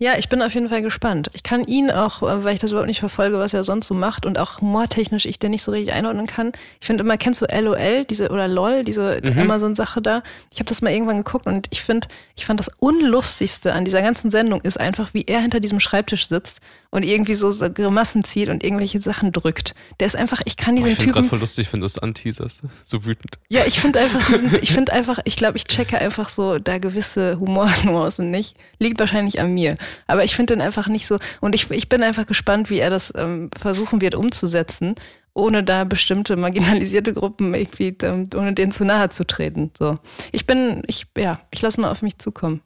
Ja, 0.00 0.16
ich 0.16 0.28
bin 0.28 0.40
auf 0.42 0.54
jeden 0.54 0.68
Fall 0.68 0.82
gespannt. 0.82 1.28
Ich 1.32 1.42
kann 1.42 1.64
ihn 1.64 1.90
auch, 1.90 2.22
äh, 2.22 2.44
weil 2.44 2.54
ich 2.54 2.60
das 2.60 2.70
überhaupt 2.70 2.86
nicht 2.86 3.00
verfolge, 3.00 3.40
was 3.40 3.52
er 3.52 3.64
sonst 3.64 3.88
so 3.88 3.94
macht 3.94 4.24
und 4.24 4.38
auch 4.38 4.60
humortechnisch 4.60 5.26
ich 5.26 5.40
den 5.40 5.50
nicht 5.50 5.64
so 5.64 5.72
richtig 5.72 5.92
einordnen 5.92 6.26
kann. 6.28 6.52
Ich 6.80 6.86
finde 6.86 7.02
immer, 7.02 7.16
kennst 7.16 7.42
du 7.42 7.46
LOL, 7.46 8.04
diese 8.04 8.28
oder 8.30 8.46
LOL, 8.46 8.84
diese 8.84 9.20
Mhm. 9.24 9.36
Amazon-Sache 9.36 10.00
da? 10.00 10.22
Ich 10.52 10.60
habe 10.60 10.68
das 10.68 10.82
mal 10.82 10.92
irgendwann 10.92 11.16
geguckt 11.16 11.46
und 11.48 11.66
ich 11.72 11.82
finde, 11.82 12.06
ich 12.36 12.46
fand 12.46 12.60
das 12.60 12.70
Unlustigste 12.78 13.72
an 13.72 13.84
dieser 13.84 14.00
ganzen 14.02 14.30
Sendung 14.30 14.60
ist 14.60 14.78
einfach, 14.78 15.12
wie 15.14 15.24
er 15.26 15.40
hinter 15.40 15.58
diesem 15.58 15.80
Schreibtisch 15.80 16.28
sitzt 16.28 16.60
und 16.90 17.04
irgendwie 17.04 17.34
so, 17.34 17.50
so 17.50 17.70
Grimassen 17.70 18.24
zieht 18.24 18.48
und 18.48 18.64
irgendwelche 18.64 19.00
Sachen 19.00 19.32
drückt. 19.32 19.74
Der 20.00 20.06
ist 20.06 20.16
einfach, 20.16 20.40
ich 20.46 20.56
kann 20.56 20.74
Boah, 20.74 20.76
diesen 20.76 20.90
ich 20.92 20.96
finde 20.96 21.08
es 21.10 21.12
gerade 21.12 21.24
Typen. 21.24 21.30
voll 21.30 21.40
lustig, 21.40 21.72
wenn 21.72 21.80
du 21.80 21.86
es 21.86 21.98
anteaserst. 21.98 22.62
So 22.82 23.04
wütend. 23.04 23.38
Ja, 23.50 23.66
ich 23.66 23.78
finde 23.78 24.00
einfach, 24.00 24.26
diesen, 24.26 24.50
ich 24.62 24.72
finde 24.72 24.92
einfach, 24.92 25.18
ich 25.24 25.36
glaube, 25.36 25.58
ich 25.58 25.64
checke 25.64 25.98
einfach 25.98 26.28
so 26.28 26.58
da 26.58 26.78
gewisse 26.78 27.38
Humornuancen 27.38 28.30
nicht. 28.30 28.56
Liegt 28.78 28.98
wahrscheinlich 29.00 29.40
an 29.40 29.52
mir. 29.52 29.74
Aber 30.06 30.24
ich 30.24 30.34
finde 30.34 30.54
den 30.54 30.62
einfach 30.62 30.88
nicht 30.88 31.06
so. 31.06 31.16
Und 31.40 31.54
ich, 31.54 31.70
ich 31.70 31.88
bin 31.88 32.02
einfach 32.02 32.26
gespannt, 32.26 32.70
wie 32.70 32.78
er 32.78 32.90
das 32.90 33.12
ähm, 33.14 33.50
versuchen 33.58 34.00
wird 34.00 34.14
umzusetzen, 34.14 34.94
ohne 35.34 35.62
da 35.62 35.84
bestimmte 35.84 36.36
marginalisierte 36.36 37.12
Gruppen 37.12 37.54
irgendwie, 37.54 37.96
ähm, 38.02 38.28
ohne 38.34 38.54
denen 38.54 38.72
zu 38.72 38.86
nahe 38.86 39.10
zu 39.10 39.26
treten. 39.26 39.70
So. 39.78 39.94
Ich 40.32 40.46
bin, 40.46 40.82
ich, 40.86 41.06
ja, 41.18 41.38
ich 41.50 41.60
lasse 41.60 41.80
mal 41.82 41.90
auf 41.90 42.00
mich 42.00 42.18
zukommen. 42.18 42.62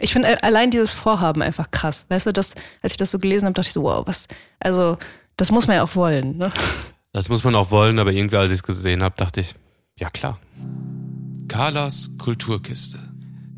Ich 0.00 0.12
finde 0.12 0.28
a- 0.28 0.46
allein 0.46 0.70
dieses 0.70 0.92
Vorhaben 0.92 1.42
einfach 1.42 1.70
krass. 1.70 2.06
Weißt 2.08 2.26
du, 2.26 2.32
das, 2.32 2.54
als 2.82 2.92
ich 2.92 2.96
das 2.96 3.10
so 3.10 3.18
gelesen 3.18 3.46
habe, 3.46 3.54
dachte 3.54 3.68
ich 3.68 3.72
so, 3.74 3.82
wow, 3.82 4.06
was, 4.06 4.26
also, 4.58 4.96
das 5.36 5.50
muss 5.50 5.66
man 5.66 5.76
ja 5.76 5.82
auch 5.82 5.94
wollen, 5.96 6.36
ne? 6.38 6.50
Das 7.12 7.28
muss 7.28 7.42
man 7.44 7.54
auch 7.56 7.70
wollen, 7.70 7.98
aber 7.98 8.12
irgendwie, 8.12 8.36
als 8.36 8.52
ich 8.52 8.58
es 8.58 8.62
gesehen 8.62 9.02
habe, 9.02 9.14
dachte 9.16 9.40
ich, 9.40 9.54
ja 9.98 10.08
klar. 10.10 10.38
Carlas 11.48 12.10
Kulturkiste. 12.18 12.98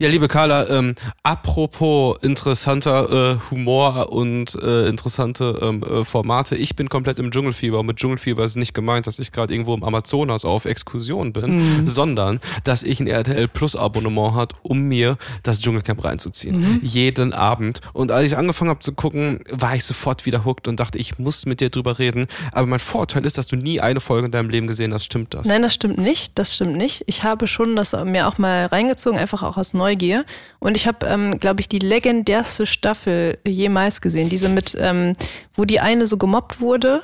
Ja, 0.02 0.08
liebe 0.08 0.26
Carla, 0.26 0.68
ähm, 0.68 0.96
apropos 1.22 2.18
interessanter 2.22 3.36
äh, 3.36 3.36
Humor 3.52 4.10
und 4.12 4.52
äh, 4.60 4.88
interessante 4.88 5.60
ähm, 5.62 5.84
äh, 5.84 6.04
Formate, 6.04 6.56
ich 6.56 6.74
bin 6.74 6.88
komplett 6.88 7.20
im 7.20 7.30
Dschungelfieber. 7.30 7.78
Und 7.78 7.86
mit 7.86 7.98
Dschungelfieber 7.98 8.44
ist 8.44 8.56
nicht 8.56 8.74
gemeint, 8.74 9.06
dass 9.06 9.20
ich 9.20 9.30
gerade 9.30 9.54
irgendwo 9.54 9.74
im 9.74 9.84
Amazonas 9.84 10.44
auf 10.44 10.64
Exkursion 10.64 11.32
bin, 11.32 11.86
sondern 11.86 12.40
dass 12.64 12.82
ich 12.82 12.98
ein 12.98 13.06
RTL 13.06 13.46
Plus 13.46 13.76
Abonnement 13.76 14.34
hat, 14.34 14.54
um 14.62 14.80
mir 14.80 15.18
das 15.44 15.60
Dschungelcamp 15.60 16.02
reinzuziehen. 16.02 16.80
Jeden 16.82 17.32
Abend. 17.32 17.80
Und 17.92 18.10
als 18.10 18.26
ich 18.26 18.36
angefangen 18.36 18.70
habe 18.70 18.80
zu 18.80 18.94
gucken, 18.94 19.38
war 19.52 19.76
ich 19.76 19.84
sofort 19.84 20.26
wieder 20.26 20.44
hooked 20.44 20.66
und 20.66 20.80
dachte, 20.80 20.98
ich 20.98 21.20
muss 21.20 21.46
mit 21.46 21.60
dir 21.60 21.70
drüber 21.70 22.00
reden. 22.00 22.26
Aber 22.50 22.66
mein 22.66 22.80
Vorteil 22.80 23.24
ist, 23.24 23.38
dass 23.38 23.46
du 23.46 23.54
nie 23.54 23.80
eine 23.80 24.00
Folge 24.00 24.26
in 24.26 24.32
deinem 24.32 24.50
Leben 24.50 24.66
gesehen 24.66 24.92
hast. 24.92 25.04
Stimmt 25.04 25.32
das? 25.32 25.46
Nein, 25.46 25.62
das 25.62 25.74
stimmt 25.74 25.98
nicht. 25.98 26.32
Das 26.40 26.56
stimmt 26.56 26.76
nicht. 26.76 27.04
Ich 27.06 27.22
habe 27.22 27.46
schon 27.46 27.76
das 27.76 27.92
mir 28.04 28.26
auch 28.26 28.38
mal 28.38 28.66
reingezogen, 28.66 29.16
einfach 29.16 29.44
auch 29.44 29.56
aus 29.56 29.74
Neugier 29.74 29.91
Neugier. 29.92 30.24
Und 30.58 30.76
ich 30.76 30.86
habe, 30.86 31.06
ähm, 31.06 31.38
glaube 31.38 31.60
ich, 31.60 31.68
die 31.68 31.78
legendärste 31.78 32.66
Staffel 32.66 33.38
jemals 33.46 34.00
gesehen. 34.00 34.28
Diese 34.28 34.48
mit, 34.48 34.76
ähm, 34.80 35.14
wo 35.54 35.64
die 35.64 35.80
eine 35.80 36.06
so 36.06 36.16
gemobbt 36.16 36.60
wurde. 36.60 37.02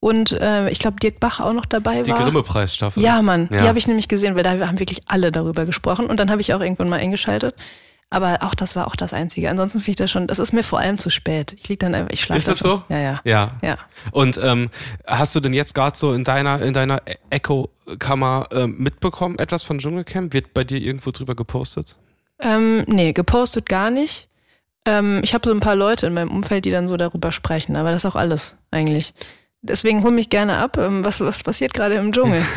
Und 0.00 0.32
äh, 0.32 0.68
ich 0.70 0.78
glaube, 0.78 0.98
Dirk 1.00 1.18
Bach 1.20 1.40
auch 1.40 1.54
noch 1.54 1.64
dabei 1.66 2.02
Die 2.02 2.10
war. 2.10 2.18
Grimme-Preisstaffel. 2.22 3.02
Ja, 3.02 3.22
Mann, 3.22 3.48
Ja. 3.50 3.62
die 3.62 3.68
habe 3.68 3.78
ich 3.78 3.86
nämlich 3.86 4.08
gesehen, 4.08 4.36
weil 4.36 4.42
da 4.42 4.50
haben 4.66 4.78
wirklich 4.78 5.00
alle 5.06 5.32
darüber 5.32 5.64
gesprochen. 5.64 6.04
Und 6.04 6.20
dann 6.20 6.30
habe 6.30 6.40
ich 6.42 6.52
auch 6.52 6.60
irgendwann 6.60 6.88
mal 6.88 7.00
eingeschaltet. 7.00 7.54
Aber 8.08 8.38
auch 8.42 8.54
das 8.54 8.76
war 8.76 8.86
auch 8.86 8.94
das 8.94 9.12
Einzige. 9.12 9.50
Ansonsten 9.50 9.80
finde 9.80 9.90
ich 9.90 9.96
das 9.96 10.10
schon, 10.12 10.28
das 10.28 10.38
ist 10.38 10.52
mir 10.52 10.62
vor 10.62 10.78
allem 10.78 10.96
zu 10.96 11.10
spät. 11.10 11.56
Ich 11.58 11.68
lieg 11.68 11.80
dann 11.80 11.92
einfach, 11.94 12.12
ich 12.12 12.20
schlafe. 12.20 12.38
Ist 12.38 12.46
das 12.48 12.58
schon. 12.58 12.70
so? 12.70 12.82
Ja, 12.88 12.98
ja. 13.00 13.20
Ja. 13.24 13.48
Ja. 13.62 13.78
Und 14.12 14.38
ähm, 14.44 14.70
hast 15.08 15.34
du 15.34 15.40
denn 15.40 15.52
jetzt 15.52 15.74
gerade 15.74 15.98
so 15.98 16.12
in 16.12 16.22
deiner, 16.22 16.62
in 16.62 16.72
deiner 16.72 17.02
Echo-Kammer 17.30 18.46
ähm, 18.52 18.76
mitbekommen, 18.78 19.38
etwas 19.40 19.64
von 19.64 19.78
Dschungelcamp? 19.78 20.32
Wird 20.34 20.54
bei 20.54 20.62
dir 20.62 20.78
irgendwo 20.80 21.10
drüber 21.10 21.34
gepostet? 21.34 21.96
Ähm, 22.40 22.84
nee, 22.86 23.12
gepostet 23.12 23.68
gar 23.68 23.90
nicht. 23.90 24.28
Ähm, 24.86 25.20
ich 25.24 25.34
habe 25.34 25.48
so 25.48 25.54
ein 25.54 25.60
paar 25.60 25.76
Leute 25.76 26.06
in 26.06 26.14
meinem 26.14 26.30
Umfeld, 26.30 26.64
die 26.64 26.70
dann 26.70 26.88
so 26.88 26.96
darüber 26.96 27.32
sprechen, 27.32 27.76
aber 27.76 27.90
das 27.90 28.04
ist 28.04 28.10
auch 28.10 28.16
alles 28.16 28.54
eigentlich. 28.70 29.14
Deswegen 29.62 30.04
hol 30.04 30.12
mich 30.12 30.30
gerne 30.30 30.58
ab. 30.58 30.76
Ähm, 30.78 31.04
was, 31.04 31.20
was 31.20 31.42
passiert 31.42 31.74
gerade 31.74 31.96
im 31.96 32.12
Dschungel? 32.12 32.42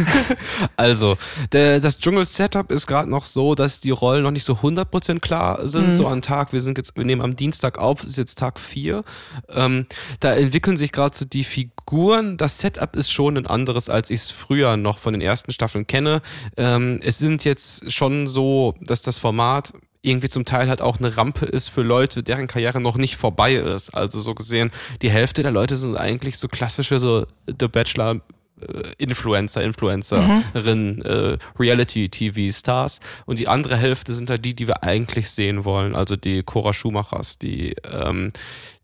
Also, 0.77 1.17
der, 1.51 1.79
das 1.79 1.97
Dschungel-Setup 1.97 2.71
ist 2.71 2.87
gerade 2.87 3.09
noch 3.09 3.25
so, 3.25 3.53
dass 3.55 3.81
die 3.81 3.89
Rollen 3.91 4.23
noch 4.23 4.31
nicht 4.31 4.45
so 4.45 4.53
100% 4.53 5.19
klar 5.19 5.67
sind. 5.67 5.93
So 5.93 6.07
an 6.07 6.21
Tag, 6.21 6.53
wir 6.53 6.61
sind 6.61 6.77
jetzt, 6.77 6.95
wir 6.95 7.03
nehmen 7.03 7.21
am 7.21 7.35
Dienstag 7.35 7.77
auf, 7.77 8.01
es 8.01 8.11
ist 8.11 8.17
jetzt 8.17 8.37
Tag 8.37 8.59
4. 8.59 9.03
Ähm, 9.49 9.85
da 10.19 10.33
entwickeln 10.33 10.77
sich 10.77 10.91
gerade 10.91 11.17
so 11.17 11.25
die 11.25 11.43
Figuren. 11.43 12.37
Das 12.37 12.59
Setup 12.59 12.95
ist 12.95 13.11
schon 13.11 13.37
ein 13.37 13.47
anderes, 13.47 13.89
als 13.89 14.09
ich 14.09 14.21
es 14.21 14.31
früher 14.31 14.77
noch 14.77 14.99
von 14.99 15.13
den 15.13 15.21
ersten 15.21 15.51
Staffeln 15.51 15.87
kenne. 15.87 16.21
Ähm, 16.55 16.99
es 17.03 17.17
sind 17.17 17.43
jetzt 17.43 17.91
schon 17.91 18.27
so, 18.27 18.75
dass 18.81 19.01
das 19.01 19.19
Format 19.19 19.73
irgendwie 20.01 20.29
zum 20.29 20.45
Teil 20.45 20.69
halt 20.69 20.81
auch 20.81 20.97
eine 20.97 21.17
Rampe 21.17 21.45
ist 21.45 21.69
für 21.69 21.81
Leute, 21.81 22.23
deren 22.23 22.47
Karriere 22.47 22.79
noch 22.79 22.97
nicht 22.97 23.17
vorbei 23.17 23.55
ist. 23.55 23.89
Also 23.89 24.21
so 24.21 24.33
gesehen, 24.33 24.71
die 25.01 25.09
Hälfte 25.09 25.43
der 25.43 25.51
Leute 25.51 25.75
sind 25.75 25.97
eigentlich 25.97 26.37
so 26.37 26.47
klassische 26.47 26.99
so 26.99 27.25
The 27.47 27.67
Bachelor 27.67 28.21
äh, 28.61 28.93
Influencer, 28.97 29.61
Influencerinnen, 29.61 31.01
äh, 31.01 31.37
Reality-TV-Stars 31.59 32.99
und 33.25 33.39
die 33.39 33.47
andere 33.47 33.77
Hälfte 33.77 34.13
sind 34.13 34.29
halt 34.29 34.45
die, 34.45 34.53
die 34.55 34.67
wir 34.67 34.83
eigentlich 34.83 35.29
sehen 35.29 35.65
wollen, 35.65 35.95
also 35.95 36.15
die 36.15 36.43
Cora 36.43 36.73
Schumachers, 36.73 37.37
die 37.37 37.75
ähm, 37.89 38.31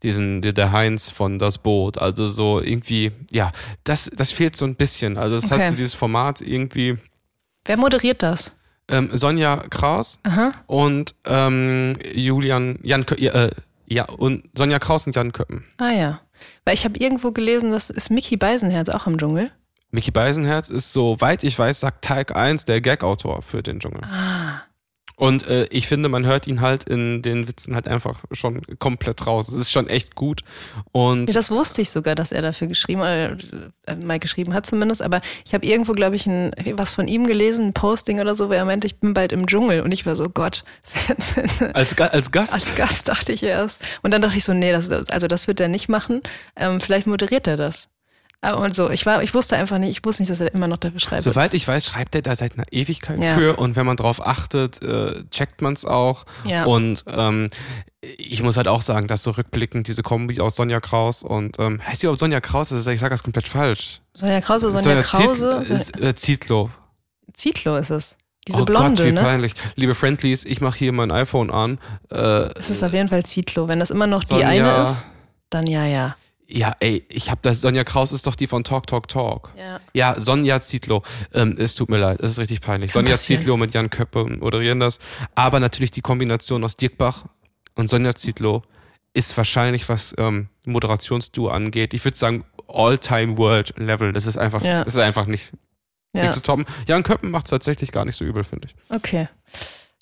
diesen, 0.02 0.42
die, 0.42 0.52
der 0.54 0.72
Heinz 0.72 1.10
von 1.10 1.38
Das 1.38 1.58
Boot, 1.58 1.98
also 1.98 2.28
so 2.28 2.60
irgendwie, 2.60 3.12
ja, 3.32 3.52
das, 3.84 4.10
das 4.14 4.32
fehlt 4.32 4.56
so 4.56 4.64
ein 4.64 4.76
bisschen, 4.76 5.16
also 5.18 5.36
es 5.36 5.46
Okay. 5.46 5.60
hat 5.62 5.68
so 5.68 5.74
dieses 5.74 5.94
Format 5.94 6.40
irgendwie 6.40 6.98
Wer 7.64 7.78
moderiert 7.78 8.22
das? 8.22 8.55
Ähm, 8.88 9.10
Sonja 9.12 9.56
Kraus 9.70 10.18
Aha. 10.22 10.52
und 10.66 11.14
ähm, 11.26 11.96
Julian, 12.14 12.78
Jan, 12.82 13.04
Kö- 13.04 13.16
äh, 13.20 13.50
ja, 13.86 14.04
und 14.04 14.44
Sonja 14.56 14.78
Kraus 14.78 15.06
und 15.06 15.14
Jan 15.16 15.32
Köppen. 15.32 15.64
Ah 15.78 15.90
ja. 15.92 16.20
Weil 16.64 16.74
ich 16.74 16.84
habe 16.84 16.98
irgendwo 16.98 17.32
gelesen, 17.32 17.70
das 17.70 17.90
ist 17.90 18.10
Mickey 18.10 18.36
Beisenherz 18.36 18.88
auch 18.88 19.06
im 19.06 19.18
Dschungel. 19.18 19.50
Mickey 19.90 20.10
Beisenherz 20.10 20.68
ist, 20.68 20.92
soweit 20.92 21.44
ich 21.44 21.58
weiß, 21.58 21.80
sagt 21.80 22.04
Teig 22.04 22.34
1 22.36 22.64
der 22.66 22.80
Gag-Autor 22.80 23.42
für 23.42 23.62
den 23.62 23.80
Dschungel. 23.80 24.02
Ah. 24.04 24.60
Und 25.18 25.46
äh, 25.46 25.64
ich 25.70 25.86
finde, 25.86 26.10
man 26.10 26.26
hört 26.26 26.46
ihn 26.46 26.60
halt 26.60 26.84
in 26.84 27.22
den 27.22 27.48
Witzen 27.48 27.74
halt 27.74 27.88
einfach 27.88 28.20
schon 28.32 28.60
komplett 28.78 29.26
raus. 29.26 29.48
Es 29.48 29.54
ist 29.54 29.72
schon 29.72 29.88
echt 29.88 30.14
gut. 30.14 30.42
Und 30.92 31.28
Ja, 31.30 31.34
das 31.34 31.50
wusste 31.50 31.80
ich 31.80 31.88
sogar, 31.88 32.14
dass 32.14 32.32
er 32.32 32.42
dafür 32.42 32.68
geschrieben 32.68 33.00
oder 33.00 33.38
äh, 33.86 33.96
mal 34.04 34.18
geschrieben 34.18 34.52
hat 34.52 34.66
zumindest. 34.66 35.00
Aber 35.00 35.22
ich 35.46 35.54
habe 35.54 35.64
irgendwo, 35.64 35.92
glaube 35.92 36.16
ich, 36.16 36.26
ein, 36.26 36.52
was 36.72 36.92
von 36.92 37.08
ihm 37.08 37.26
gelesen, 37.26 37.68
ein 37.68 37.72
Posting 37.72 38.20
oder 38.20 38.34
so, 38.34 38.50
wo 38.50 38.52
er 38.52 38.66
meinte, 38.66 38.86
ich 38.86 39.00
bin 39.00 39.14
bald 39.14 39.32
im 39.32 39.46
Dschungel. 39.46 39.80
Und 39.80 39.92
ich 39.92 40.04
war 40.04 40.16
so, 40.16 40.28
Gott, 40.28 40.64
als, 41.72 41.98
als 41.98 42.30
Gast, 42.30 42.52
als 42.52 42.74
Gast 42.74 43.08
dachte 43.08 43.32
ich 43.32 43.42
erst. 43.42 43.80
Und 44.02 44.12
dann 44.12 44.20
dachte 44.20 44.36
ich 44.36 44.44
so, 44.44 44.52
nee, 44.52 44.70
das, 44.70 44.90
also 44.90 45.28
das 45.28 45.46
wird 45.48 45.60
er 45.60 45.68
nicht 45.68 45.88
machen. 45.88 46.20
Ähm, 46.56 46.78
vielleicht 46.78 47.06
moderiert 47.06 47.46
er 47.46 47.56
das. 47.56 47.88
Und 48.42 48.74
so, 48.76 48.90
ich 48.90 49.04
war, 49.06 49.22
ich 49.24 49.34
wusste 49.34 49.56
einfach 49.56 49.78
nicht, 49.78 49.90
ich 49.98 50.04
wusste 50.04 50.22
nicht, 50.22 50.30
dass 50.30 50.38
er 50.40 50.54
immer 50.54 50.68
noch 50.68 50.76
dafür 50.76 51.00
schreibt. 51.00 51.22
soweit 51.22 51.52
ich 51.54 51.66
weiß, 51.66 51.84
schreibt 51.86 52.14
er 52.14 52.22
da 52.22 52.34
seit 52.36 52.54
einer 52.54 52.66
Ewigkeit 52.70 53.20
Ja. 53.20 53.34
für. 53.34 53.56
Und 53.56 53.74
wenn 53.74 53.86
man 53.86 53.96
drauf 53.96 54.24
achtet, 54.24 54.80
äh, 54.82 55.24
checkt 55.30 55.62
man 55.62 55.72
es 55.72 55.84
auch. 55.84 56.24
Ja. 56.44 56.64
Und 56.64 57.04
ähm, 57.08 57.50
ich 58.02 58.42
muss 58.42 58.56
halt 58.56 58.68
auch 58.68 58.82
sagen, 58.82 59.08
dass 59.08 59.24
so 59.24 59.32
rückblickend 59.32 59.88
diese 59.88 60.02
Kombi 60.04 60.40
aus 60.40 60.54
Sonja 60.56 60.78
Kraus 60.80 61.24
und 61.24 61.58
ähm, 61.58 61.80
heißt 61.84 62.02
die 62.02 62.06
überhaupt 62.06 62.20
Sonja 62.20 62.40
Kraus? 62.40 62.72
Also 62.72 62.88
ich 62.90 63.00
sage 63.00 63.14
das 63.14 63.24
komplett 63.24 63.48
falsch. 63.48 64.00
Sonja 64.14 64.40
Krause, 64.40 64.70
Sonja 64.70 65.02
Krause, 65.02 65.62
Ziet, 65.64 65.70
ist, 65.74 66.00
äh, 66.00 66.14
Zietlow. 66.14 66.70
Zietlow 67.34 67.76
ist 67.76 67.90
es. 67.90 68.16
Diese 68.46 68.62
oh 68.62 68.64
Blonde, 68.64 69.02
Gott, 69.02 69.04
wie 69.06 69.12
ne? 69.12 69.20
peinlich. 69.22 69.54
Liebe 69.74 69.96
Friendlies, 69.96 70.44
ich 70.44 70.60
mache 70.60 70.78
hier 70.78 70.92
mein 70.92 71.10
iPhone 71.10 71.50
an. 71.50 71.78
Äh, 72.12 72.16
Es 72.56 72.70
ist 72.70 72.84
auf 72.84 72.92
jeden 72.92 73.08
Fall 73.08 73.24
Zietlow. 73.24 73.66
Wenn 73.66 73.80
das 73.80 73.90
immer 73.90 74.06
noch 74.06 74.22
die 74.22 74.36
Sonja- 74.36 74.46
eine 74.46 74.82
ist, 74.84 75.04
dann 75.50 75.66
ja, 75.66 75.84
ja. 75.86 76.14
Ja, 76.48 76.74
ey, 76.80 77.04
ich 77.10 77.30
hab 77.30 77.42
das, 77.42 77.60
Sonja 77.60 77.82
Kraus 77.82 78.12
ist 78.12 78.26
doch 78.26 78.36
die 78.36 78.46
von 78.46 78.62
Talk 78.62 78.86
Talk 78.86 79.08
Talk. 79.08 79.52
Ja. 79.58 79.80
Ja, 79.94 80.14
Sonja 80.20 80.60
Zietlow. 80.60 81.02
Ähm, 81.34 81.56
es 81.58 81.74
tut 81.74 81.88
mir 81.90 81.98
leid, 81.98 82.20
es 82.20 82.30
ist 82.32 82.38
richtig 82.38 82.60
peinlich. 82.60 82.92
Kann 82.92 83.00
Sonja 83.02 83.12
passieren. 83.14 83.40
Zietlow 83.42 83.56
mit 83.56 83.74
Jan 83.74 83.90
Köppe 83.90 84.24
moderieren 84.24 84.78
das. 84.80 84.98
Aber 85.34 85.58
natürlich 85.58 85.90
die 85.90 86.02
Kombination 86.02 86.62
aus 86.62 86.76
Dirk 86.76 86.98
Bach 86.98 87.24
und 87.74 87.88
Sonja 87.88 88.14
Zietlow 88.14 88.62
ist 89.12 89.36
wahrscheinlich, 89.36 89.88
was 89.88 90.14
ähm, 90.18 90.48
Moderationsduo 90.66 91.48
angeht, 91.48 91.94
ich 91.94 92.04
würde 92.04 92.16
sagen, 92.16 92.44
All-Time-World-Level. 92.68 94.12
Das 94.12 94.26
ist 94.26 94.36
einfach, 94.36 94.62
Ja. 94.62 94.84
das 94.84 94.94
ist 94.94 95.00
einfach 95.00 95.26
nicht, 95.26 95.52
Ja, 96.12 96.22
nicht 96.22 96.34
zu 96.34 96.42
toppen. 96.42 96.64
Jan 96.86 97.02
Köppen 97.02 97.30
macht 97.30 97.46
es 97.46 97.50
tatsächlich 97.50 97.92
gar 97.92 98.04
nicht 98.04 98.16
so 98.16 98.24
übel, 98.24 98.44
finde 98.44 98.68
ich. 98.68 98.74
okay. 98.94 99.28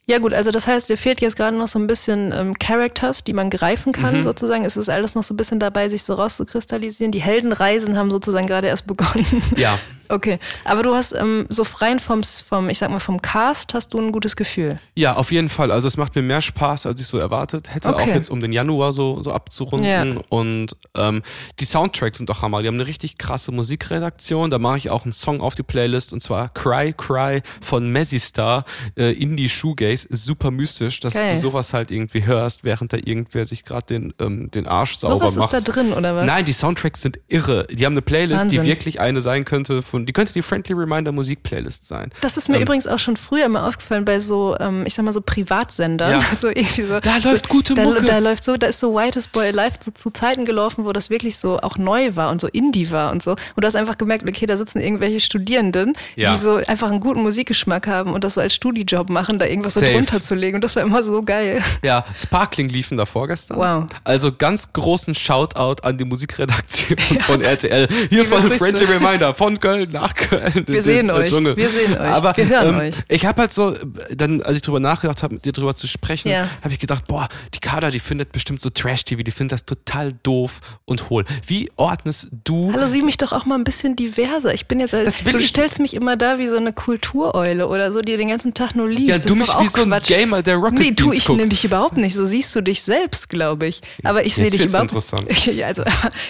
Ja 0.06 0.18
gut, 0.18 0.34
also 0.34 0.50
das 0.50 0.66
heißt, 0.66 0.90
dir 0.90 0.98
fehlt 0.98 1.22
jetzt 1.22 1.34
gerade 1.36 1.56
noch 1.56 1.68
so 1.68 1.78
ein 1.78 1.86
bisschen 1.86 2.30
ähm, 2.36 2.58
Characters, 2.58 3.24
die 3.24 3.32
man 3.32 3.48
greifen 3.48 3.92
kann 3.92 4.18
Mhm. 4.18 4.22
sozusagen. 4.22 4.64
Es 4.66 4.76
ist 4.76 4.90
alles 4.90 5.14
noch 5.14 5.22
so 5.24 5.32
ein 5.32 5.38
bisschen 5.38 5.58
dabei, 5.60 5.88
sich 5.88 6.02
so 6.02 6.12
rauszukristallisieren. 6.12 7.10
Die 7.10 7.22
Heldenreisen 7.22 7.96
haben 7.96 8.10
sozusagen 8.10 8.46
gerade 8.46 8.66
erst 8.68 8.86
begonnen. 8.86 9.24
Ja, 9.56 9.78
okay, 10.08 10.38
aber 10.64 10.82
du 10.82 10.94
hast 10.94 11.12
ähm, 11.12 11.46
so 11.48 11.64
rein 11.78 11.98
vom, 11.98 12.22
vom, 12.22 12.68
ich 12.68 12.78
sag 12.78 12.90
mal, 12.90 13.00
vom 13.00 13.20
Cast 13.22 13.74
hast 13.74 13.94
du 13.94 13.98
ein 13.98 14.12
gutes 14.12 14.36
Gefühl. 14.36 14.76
Ja, 14.94 15.14
auf 15.16 15.32
jeden 15.32 15.48
Fall. 15.48 15.70
Also 15.70 15.88
es 15.88 15.96
macht 15.96 16.14
mir 16.14 16.22
mehr 16.22 16.40
Spaß, 16.40 16.86
als 16.86 17.00
ich 17.00 17.06
so 17.06 17.18
erwartet 17.18 17.74
hätte, 17.74 17.88
Okay. 17.88 18.02
auch 18.02 18.14
jetzt 18.14 18.30
um 18.30 18.40
den 18.40 18.52
Januar 18.52 18.92
so, 18.92 19.20
so 19.22 19.32
abzurunden. 19.32 19.86
Ja. 20.16 20.20
Und 20.28 20.76
ähm, 20.96 21.22
die 21.60 21.64
Soundtracks 21.64 22.18
sind 22.18 22.30
doch 22.30 22.42
Hammer. 22.42 22.62
Die 22.62 22.68
haben 22.68 22.74
eine 22.76 22.86
richtig 22.86 23.18
krasse 23.18 23.52
Musikredaktion. 23.52 24.50
Da 24.50 24.58
mache 24.58 24.78
ich 24.78 24.90
auch 24.90 25.04
einen 25.04 25.12
Song 25.12 25.40
auf 25.40 25.54
die 25.54 25.62
Playlist 25.62 26.12
und 26.12 26.22
zwar 26.22 26.48
Cry 26.50 26.92
Cry 26.96 27.42
von 27.60 27.90
Messi 27.90 28.18
Star, 28.18 28.64
äh, 28.96 29.12
Indie 29.12 29.48
Shoegaze. 29.48 30.08
Super 30.10 30.50
mystisch, 30.50 31.00
dass 31.00 31.14
Geil. 31.14 31.34
du 31.34 31.40
sowas 31.40 31.72
halt 31.72 31.90
irgendwie 31.90 32.24
hörst, 32.24 32.64
während 32.64 32.92
da 32.92 32.96
irgendwer 32.96 33.46
sich 33.46 33.64
gerade 33.64 33.86
den, 33.86 34.14
ähm, 34.20 34.50
den 34.50 34.66
Arsch 34.66 34.96
sauber 34.96 35.28
Sowas 35.28 35.36
macht. 35.36 35.52
ist 35.52 35.68
da 35.68 35.72
drin, 35.72 35.92
oder 35.92 36.16
was? 36.16 36.26
Nein, 36.26 36.44
die 36.44 36.52
Soundtracks 36.52 37.00
sind 37.02 37.18
irre. 37.28 37.66
Die 37.70 37.84
haben 37.84 37.92
eine 37.94 38.02
Playlist, 38.02 38.44
Wahnsinn. 38.44 38.62
die 38.62 38.68
wirklich 38.68 39.00
eine 39.00 39.20
sein 39.20 39.44
könnte 39.44 39.82
von, 39.94 40.06
die 40.06 40.12
könnte 40.12 40.32
die 40.32 40.42
Friendly 40.42 40.74
Reminder 40.74 41.12
Musik 41.12 41.42
Playlist 41.44 41.86
sein. 41.86 42.10
Das 42.20 42.36
ist 42.36 42.48
mir 42.48 42.56
Ähm, 42.56 42.62
übrigens 42.62 42.86
auch 42.88 42.98
schon 42.98 43.16
früher 43.16 43.48
mal 43.48 43.68
aufgefallen 43.68 44.04
bei 44.04 44.18
so, 44.18 44.56
ähm, 44.58 44.82
ich 44.86 44.94
sag 44.94 45.04
mal 45.04 45.12
so 45.12 45.20
Privatsendern. 45.20 46.10
Ja. 46.10 46.20
So 46.34 46.48
so, 46.50 47.00
Da 47.00 47.20
so, 47.22 47.30
läuft 47.30 47.48
gute 47.48 47.74
da, 47.74 47.84
Mucke. 47.84 48.02
Da 48.02 48.18
läuft 48.18 48.42
so, 48.44 48.56
da 48.56 48.66
ist 48.66 48.80
so 48.80 48.94
Whitest 48.94 49.30
Boy 49.32 49.46
Alive 49.48 49.78
zu, 49.78 49.94
zu 49.94 50.10
Zeiten 50.10 50.44
gelaufen, 50.44 50.84
wo 50.84 50.92
das 50.92 51.10
wirklich 51.10 51.38
so 51.38 51.58
auch 51.60 51.78
neu 51.78 52.16
war 52.16 52.30
und 52.30 52.40
so 52.40 52.48
Indie 52.48 52.90
war 52.90 53.12
und 53.12 53.22
so. 53.22 53.32
Und 53.32 53.38
du 53.62 53.66
hast 53.66 53.76
einfach 53.76 53.96
gemerkt, 53.96 54.28
okay, 54.28 54.46
da 54.46 54.56
sitzen 54.56 54.80
irgendwelche 54.80 55.20
Studierenden, 55.20 55.92
Ja. 56.16 56.32
die 56.32 56.36
so 56.36 56.56
einfach 56.56 56.90
einen 56.90 57.00
guten 57.00 57.22
Musikgeschmack 57.22 57.86
haben 57.86 58.12
und 58.12 58.24
das 58.24 58.34
so 58.34 58.40
als 58.40 58.52
Studijob 58.54 59.10
machen, 59.10 59.38
da 59.38 59.46
irgendwas 59.46 59.74
Safe. 59.74 59.86
so 59.86 59.92
drunter 59.92 60.20
zu 60.22 60.34
legen. 60.34 60.56
Und 60.56 60.64
das 60.64 60.74
war 60.76 60.82
immer 60.82 61.02
so 61.02 61.22
geil. 61.22 61.62
Ja, 61.82 62.04
Sparkling 62.16 62.68
liefen 62.68 62.96
da 62.98 63.06
vorgestern. 63.06 63.58
Wow. 63.58 63.86
Also 64.02 64.32
ganz 64.32 64.72
großen 64.72 65.14
Shoutout 65.14 65.82
an 65.86 65.96
die 65.98 66.04
Musikredaktion 66.04 66.98
von 67.20 67.40
RTL. 67.42 67.88
Hier 68.10 68.24
von 68.24 68.42
Grüße. 68.42 68.58
Friendly 68.58 68.84
Reminder 68.86 69.34
von 69.34 69.60
Köln 69.60 69.83
nach 69.92 70.14
Köln. 70.14 70.64
Wir 70.66 70.82
sehen 70.82 71.10
euch. 71.10 71.28
Dschungel. 71.30 71.56
Wir 71.56 71.68
sehen 71.68 71.92
euch. 71.92 72.00
Aber, 72.08 72.36
Wir 72.36 72.48
hören 72.48 72.68
ähm, 72.74 72.76
euch. 72.80 72.94
Ich 73.08 73.26
habe 73.26 73.42
halt 73.42 73.52
so, 73.52 73.74
dann, 74.14 74.42
als 74.42 74.56
ich 74.56 74.62
drüber 74.62 74.80
nachgedacht 74.80 75.22
habe, 75.22 75.34
mit 75.34 75.44
dir 75.44 75.52
drüber 75.52 75.74
zu 75.76 75.86
sprechen, 75.86 76.28
Ja. 76.28 76.48
habe 76.62 76.72
ich 76.72 76.78
gedacht, 76.78 77.06
boah, 77.06 77.28
die 77.54 77.60
Kader, 77.60 77.90
die 77.90 78.00
findet 78.00 78.32
bestimmt 78.32 78.60
so 78.60 78.70
Trash-TV, 78.70 79.22
die 79.22 79.30
findet 79.30 79.52
das 79.52 79.64
total 79.64 80.12
doof 80.22 80.60
und 80.84 81.10
hohl. 81.10 81.24
Wie 81.46 81.70
ordnest 81.76 82.28
du 82.44 82.72
Hallo, 82.72 82.86
sieh 82.86 83.02
mich 83.02 83.16
doch 83.18 83.32
auch 83.32 83.44
mal 83.46 83.56
ein 83.56 83.64
bisschen 83.64 83.96
diverser. 83.96 84.54
Ich 84.54 84.66
bin 84.66 84.80
jetzt, 84.80 84.92
Das 84.92 85.22
du 85.22 85.38
stellst 85.40 85.78
mich 85.80 85.94
immer 85.94 86.16
da 86.16 86.38
wie 86.38 86.48
so 86.48 86.56
eine 86.56 86.72
Kultureule 86.72 87.68
oder 87.68 87.92
so, 87.92 88.00
die 88.00 88.16
den 88.16 88.28
ganzen 88.28 88.54
Tag 88.54 88.74
nur 88.74 88.88
liest. 88.88 89.08
ja, 89.08 89.16
Das 89.18 89.26
du 89.26 89.32
ist 89.34 89.38
mich 89.40 89.48
wie 89.60 89.68
so 89.68 89.82
ein 89.82 89.90
Quatsch. 89.90 90.08
Gamer, 90.08 90.42
der 90.42 90.56
Rocket 90.56 90.78
Nee, 90.78 90.92
tu 90.92 91.12
ich 91.12 91.24
guckt. 91.24 91.38
nämlich 91.40 91.64
überhaupt 91.64 91.96
nicht. 91.96 92.14
So 92.14 92.24
siehst 92.26 92.54
du 92.54 92.60
dich 92.62 92.82
selbst, 92.82 93.28
glaube 93.28 93.66
ich. 93.66 93.80
Aber 94.02 94.24
ich 94.24 94.34
sehe 94.34 94.50
dich 94.50 94.64
überhaupt 94.64 94.90
interessant. 94.92 95.28
Ich, 95.34 95.64
also, 95.64 95.82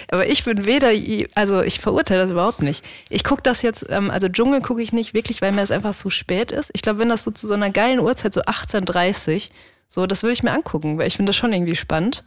aber 0.09 0.27
ich 0.27 0.43
bin 0.43 0.65
weder, 0.65 0.89
also 1.35 1.61
ich 1.61 1.79
verurteile 1.79 2.21
das 2.21 2.31
überhaupt 2.31 2.61
nicht. 2.61 2.83
Ich 3.09 3.23
gucke 3.23 3.41
das 3.45 3.61
jetzt, 3.61 3.85
ähm, 3.89 4.11
also 4.11 4.27
Dschungel 4.29 4.61
gucke 4.61 4.81
ich 4.81 4.93
nicht 4.93 5.13
wirklich, 5.13 5.41
weil 5.41 5.51
mir 5.51 5.61
das 5.61 5.71
einfach 5.71 5.93
so 5.93 6.09
spät 6.09 6.51
ist. 6.51 6.71
Ich 6.73 6.81
glaube, 6.81 6.99
wenn 6.99 7.09
das 7.09 7.23
so 7.23 7.31
zu 7.31 7.47
so 7.47 7.53
einer 7.53 7.71
geilen 7.71 7.99
Uhrzeit, 7.99 8.33
so 8.33 8.41
18.30 8.41 9.49
so, 9.87 10.07
das 10.07 10.23
würde 10.23 10.33
ich 10.33 10.43
mir 10.43 10.51
angucken, 10.51 10.97
weil 10.97 11.07
ich 11.07 11.15
finde 11.15 11.29
das 11.29 11.35
schon 11.35 11.53
irgendwie 11.53 11.75
spannend. 11.75 12.23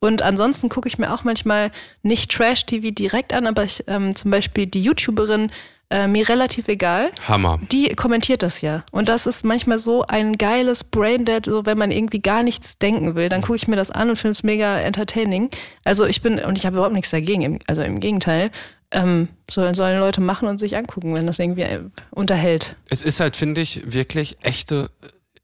Und 0.00 0.22
ansonsten 0.22 0.68
gucke 0.68 0.88
ich 0.88 0.98
mir 0.98 1.12
auch 1.12 1.24
manchmal 1.24 1.70
nicht 2.02 2.30
Trash-TV 2.30 2.90
direkt 2.90 3.32
an, 3.32 3.46
aber 3.46 3.64
ich, 3.64 3.84
ähm, 3.86 4.14
zum 4.14 4.30
Beispiel 4.30 4.66
die 4.66 4.82
YouTuberin 4.82 5.50
äh, 5.90 6.06
mir 6.06 6.28
relativ 6.28 6.68
egal. 6.68 7.10
Hammer. 7.26 7.58
Die 7.70 7.88
kommentiert 7.94 8.42
das 8.42 8.60
ja. 8.60 8.84
Und 8.90 9.08
das 9.08 9.26
ist 9.26 9.44
manchmal 9.44 9.78
so 9.78 10.02
ein 10.02 10.36
geiles 10.36 10.84
Braindead, 10.84 11.46
so 11.46 11.64
wenn 11.66 11.78
man 11.78 11.90
irgendwie 11.90 12.20
gar 12.20 12.42
nichts 12.42 12.78
denken 12.78 13.14
will, 13.14 13.28
dann 13.28 13.42
gucke 13.42 13.56
ich 13.56 13.68
mir 13.68 13.76
das 13.76 13.90
an 13.90 14.10
und 14.10 14.16
finde 14.16 14.32
es 14.32 14.42
mega 14.42 14.78
entertaining. 14.78 15.50
Also 15.84 16.04
ich 16.04 16.20
bin, 16.20 16.38
und 16.38 16.58
ich 16.58 16.66
habe 16.66 16.76
überhaupt 16.76 16.94
nichts 16.94 17.10
dagegen, 17.10 17.60
also 17.66 17.82
im 17.82 18.00
Gegenteil. 18.00 18.50
Ähm, 18.94 19.28
sollen, 19.50 19.74
sollen 19.74 19.98
Leute 19.98 20.20
machen 20.20 20.48
und 20.48 20.58
sich 20.58 20.76
angucken, 20.76 21.14
wenn 21.14 21.26
das 21.26 21.38
irgendwie 21.38 21.62
äh, 21.62 21.80
unterhält. 22.12 22.76
Es 22.90 23.02
ist 23.02 23.20
halt, 23.20 23.36
finde 23.36 23.60
ich, 23.60 23.92
wirklich 23.92 24.36
echte, 24.42 24.90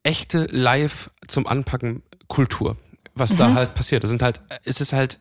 echte 0.05 0.47
Live 0.51 1.11
zum 1.27 1.47
Anpacken 1.47 2.03
Kultur, 2.29 2.77
was 3.15 3.35
mhm. 3.35 3.39
da 3.39 3.55
halt 3.55 3.75
passiert. 3.75 4.05
Es 4.05 4.11
sind 4.11 4.23
halt, 4.23 4.41
es 4.65 4.81
ist 4.81 4.93
halt 4.93 5.19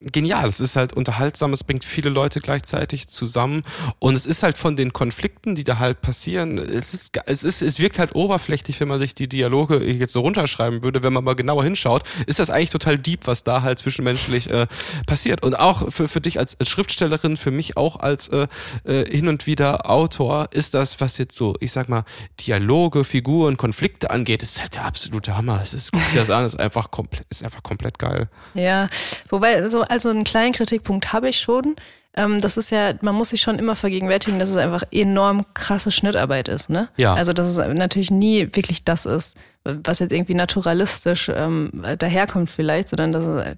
genial. 0.00 0.46
Es 0.46 0.60
ist 0.60 0.76
halt 0.76 0.92
unterhaltsam, 0.92 1.52
es 1.52 1.64
bringt 1.64 1.84
viele 1.84 2.08
Leute 2.08 2.40
gleichzeitig 2.40 3.08
zusammen 3.08 3.62
und 3.98 4.14
es 4.14 4.26
ist 4.26 4.44
halt 4.44 4.56
von 4.56 4.76
den 4.76 4.92
Konflikten, 4.92 5.56
die 5.56 5.64
da 5.64 5.78
halt 5.78 6.02
passieren, 6.02 6.58
es 6.58 6.94
ist, 6.94 7.10
es 7.26 7.42
ist, 7.42 7.62
es 7.62 7.80
wirkt 7.80 7.98
halt 7.98 8.14
oberflächlich, 8.14 8.78
wenn 8.78 8.86
man 8.86 9.00
sich 9.00 9.16
die 9.16 9.28
Dialoge 9.28 9.84
jetzt 9.84 10.12
so 10.12 10.20
runterschreiben 10.20 10.84
würde, 10.84 11.02
wenn 11.02 11.12
man 11.12 11.24
mal 11.24 11.34
genauer 11.34 11.64
hinschaut, 11.64 12.04
ist 12.26 12.38
das 12.38 12.48
eigentlich 12.48 12.70
total 12.70 12.96
deep, 12.96 13.26
was 13.26 13.42
da 13.42 13.62
halt 13.62 13.80
zwischenmenschlich 13.80 14.50
äh, 14.50 14.68
passiert. 15.06 15.44
Und 15.44 15.58
auch 15.58 15.90
für, 15.92 16.06
für 16.06 16.20
dich 16.20 16.38
als, 16.38 16.58
als 16.60 16.68
Schriftstellerin, 16.68 17.36
für 17.36 17.50
mich 17.50 17.76
auch 17.76 17.96
als 17.96 18.28
äh, 18.28 18.46
äh, 18.84 19.04
hin 19.10 19.26
und 19.26 19.46
wieder 19.46 19.90
Autor, 19.90 20.48
ist 20.52 20.74
das, 20.74 21.00
was 21.00 21.18
jetzt 21.18 21.36
so, 21.36 21.56
ich 21.58 21.72
sag 21.72 21.88
mal, 21.88 22.04
Dialoge, 22.38 23.02
Figuren, 23.02 23.56
Konflikte 23.56 24.10
angeht, 24.10 24.44
ist 24.44 24.60
halt 24.60 24.76
der 24.76 24.84
absolute 24.84 25.36
Hammer. 25.36 25.60
Es 25.60 25.74
ist, 25.74 25.90
guckst 25.90 26.14
dir 26.14 26.20
das 26.20 26.30
an, 26.30 26.44
ist 26.44 26.60
einfach 26.60 26.92
komplett, 26.92 27.26
ist 27.30 27.42
einfach 27.42 27.64
komplett 27.64 27.98
geil. 27.98 28.28
Ja, 28.54 28.88
wobei 29.28 29.68
so 29.68 29.87
also 29.88 30.10
einen 30.10 30.24
kleinen 30.24 30.52
Kritikpunkt 30.52 31.12
habe 31.12 31.28
ich 31.28 31.38
schon. 31.38 31.76
Ähm, 32.14 32.40
das 32.40 32.56
ist 32.56 32.70
ja, 32.70 32.94
man 33.00 33.14
muss 33.14 33.30
sich 33.30 33.40
schon 33.40 33.58
immer 33.58 33.76
vergegenwärtigen, 33.76 34.38
dass 34.38 34.48
es 34.48 34.56
einfach 34.56 34.82
enorm 34.90 35.46
krasse 35.54 35.90
Schnittarbeit 35.90 36.48
ist. 36.48 36.70
Ne? 36.70 36.88
Ja. 36.96 37.14
Also, 37.14 37.32
dass 37.32 37.46
es 37.46 37.56
natürlich 37.56 38.10
nie 38.10 38.48
wirklich 38.52 38.84
das 38.84 39.06
ist, 39.06 39.36
was 39.64 39.98
jetzt 39.98 40.12
irgendwie 40.12 40.34
naturalistisch 40.34 41.30
ähm, 41.34 41.70
daherkommt 41.98 42.50
vielleicht, 42.50 42.88
sondern 42.88 43.12
dass 43.12 43.24
es 43.24 43.56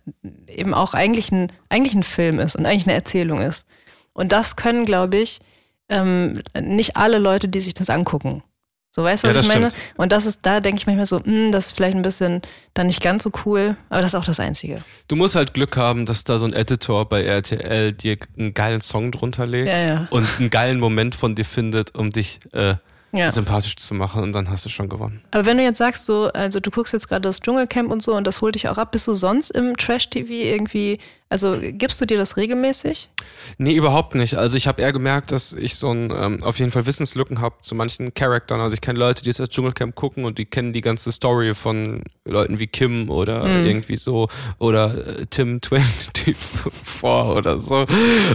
eben 0.48 0.74
auch 0.74 0.94
eigentlich 0.94 1.30
ein, 1.32 1.52
eigentlich 1.68 1.94
ein 1.94 2.02
Film 2.02 2.38
ist 2.40 2.56
und 2.56 2.66
eigentlich 2.66 2.86
eine 2.86 2.94
Erzählung 2.94 3.40
ist. 3.40 3.66
Und 4.12 4.32
das 4.32 4.56
können, 4.56 4.84
glaube 4.84 5.18
ich, 5.18 5.40
ähm, 5.88 6.34
nicht 6.60 6.96
alle 6.96 7.18
Leute, 7.18 7.48
die 7.48 7.60
sich 7.60 7.74
das 7.74 7.90
angucken. 7.90 8.42
So 8.92 9.04
weißt 9.04 9.22
du, 9.22 9.28
was 9.28 9.36
ja, 9.36 9.40
ich 9.42 9.48
meine? 9.48 9.70
Stimmt. 9.70 9.84
Und 9.96 10.12
das 10.12 10.26
ist, 10.26 10.40
da 10.42 10.58
denke 10.60 10.80
ich 10.80 10.86
manchmal 10.86 11.06
so, 11.06 11.18
mh, 11.18 11.24
hm, 11.24 11.52
das 11.52 11.66
ist 11.66 11.72
vielleicht 11.72 11.96
ein 11.96 12.02
bisschen 12.02 12.42
dann 12.74 12.88
nicht 12.88 13.02
ganz 13.02 13.22
so 13.22 13.30
cool, 13.44 13.76
aber 13.88 14.02
das 14.02 14.14
ist 14.14 14.20
auch 14.20 14.24
das 14.24 14.40
Einzige. 14.40 14.82
Du 15.06 15.14
musst 15.14 15.36
halt 15.36 15.54
Glück 15.54 15.76
haben, 15.76 16.06
dass 16.06 16.24
da 16.24 16.38
so 16.38 16.46
ein 16.46 16.52
Editor 16.52 17.08
bei 17.08 17.22
RTL 17.22 17.92
dir 17.92 18.16
einen 18.36 18.52
geilen 18.52 18.80
Song 18.80 19.12
drunter 19.12 19.46
legt 19.46 19.68
ja, 19.68 19.78
ja. 19.78 20.08
und 20.10 20.26
einen 20.38 20.50
geilen 20.50 20.80
Moment 20.80 21.14
von 21.14 21.36
dir 21.36 21.44
findet, 21.44 21.94
um 21.94 22.10
dich 22.10 22.40
äh, 22.52 22.74
ja. 23.12 23.30
sympathisch 23.30 23.76
zu 23.76 23.94
machen 23.94 24.22
und 24.22 24.32
dann 24.32 24.50
hast 24.50 24.64
du 24.64 24.68
schon 24.68 24.88
gewonnen. 24.88 25.22
Aber 25.30 25.46
wenn 25.46 25.56
du 25.56 25.62
jetzt 25.62 25.78
sagst, 25.78 26.06
so, 26.06 26.24
also 26.32 26.58
du 26.58 26.70
guckst 26.70 26.92
jetzt 26.92 27.08
gerade 27.08 27.22
das 27.22 27.40
Dschungelcamp 27.40 27.90
und 27.90 28.02
so 28.02 28.14
und 28.14 28.26
das 28.26 28.40
holt 28.40 28.54
dich 28.54 28.68
auch 28.68 28.78
ab, 28.78 28.92
bist 28.92 29.06
du 29.06 29.14
sonst 29.14 29.50
im 29.50 29.76
Trash-TV 29.76 30.32
irgendwie 30.32 30.98
also 31.30 31.56
gibst 31.60 32.00
du 32.00 32.06
dir 32.06 32.18
das 32.18 32.36
regelmäßig? 32.36 33.08
Nee, 33.56 33.74
überhaupt 33.74 34.16
nicht. 34.16 34.34
Also 34.34 34.56
ich 34.56 34.66
habe 34.66 34.82
eher 34.82 34.92
gemerkt, 34.92 35.30
dass 35.30 35.52
ich 35.52 35.76
so 35.76 35.92
ein 35.92 36.10
ähm, 36.10 36.42
auf 36.42 36.58
jeden 36.58 36.72
Fall 36.72 36.86
Wissenslücken 36.86 37.40
habe 37.40 37.54
zu 37.60 37.76
manchen 37.76 38.12
Charaktern. 38.14 38.60
Also 38.60 38.74
ich 38.74 38.80
kenne 38.80 38.98
Leute, 38.98 39.22
die 39.22 39.32
das 39.32 39.48
Dschungelcamp 39.48 39.94
gucken 39.94 40.24
und 40.24 40.38
die 40.38 40.44
kennen 40.44 40.72
die 40.72 40.80
ganze 40.80 41.12
Story 41.12 41.54
von 41.54 42.02
Leuten 42.24 42.58
wie 42.58 42.66
Kim 42.66 43.10
oder 43.10 43.44
mhm. 43.44 43.64
irgendwie 43.64 43.94
so 43.94 44.28
oder 44.58 45.20
äh, 45.20 45.26
Tim 45.30 45.60
24 45.62 46.34
oder 47.02 47.60
so. 47.60 47.86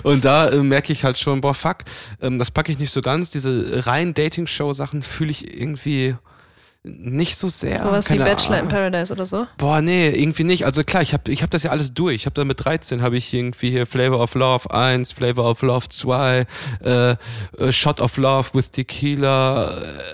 Und 0.03 0.23
da 0.23 0.47
äh, 0.47 0.63
merke 0.63 0.93
ich 0.93 1.03
halt 1.03 1.17
schon, 1.17 1.41
boah, 1.41 1.53
fuck, 1.53 1.79
ähm, 2.21 2.39
das 2.39 2.49
packe 2.49 2.71
ich 2.71 2.79
nicht 2.79 2.91
so 2.91 3.01
ganz. 3.01 3.29
Diese 3.29 3.85
rein 3.85 4.13
Dating-Show-Sachen 4.13 5.01
fühle 5.01 5.31
ich 5.31 5.59
irgendwie 5.59 6.15
nicht 6.85 7.35
so 7.37 7.47
sehr. 7.47 7.77
Sowas 7.77 8.09
wie 8.09 8.17
Bachelor 8.17 8.57
Ahnung. 8.57 8.69
in 8.69 8.69
Paradise 8.69 9.11
oder 9.11 9.25
so? 9.25 9.47
Boah, 9.57 9.81
nee, 9.81 10.09
irgendwie 10.09 10.43
nicht. 10.43 10.65
Also 10.65 10.83
klar, 10.83 11.01
ich 11.01 11.13
habe 11.13 11.31
ich 11.31 11.43
hab 11.43 11.49
das 11.49 11.63
ja 11.63 11.71
alles 11.71 11.93
durch. 11.93 12.15
Ich 12.15 12.25
habe 12.25 12.33
da 12.33 12.45
mit 12.45 12.63
13 12.63 13.01
habe 13.01 13.17
ich 13.17 13.33
irgendwie 13.33 13.71
hier 13.71 13.85
Flavor 13.85 14.19
of 14.21 14.35
Love 14.35 14.71
1, 14.71 15.11
Flavor 15.11 15.49
of 15.49 15.61
Love 15.61 15.89
2, 15.89 16.45
äh, 16.83 17.11
äh, 17.11 17.15
Shot 17.71 17.99
of 18.01 18.17
Love 18.17 18.49
with 18.53 18.71
Tequila. 18.71 19.71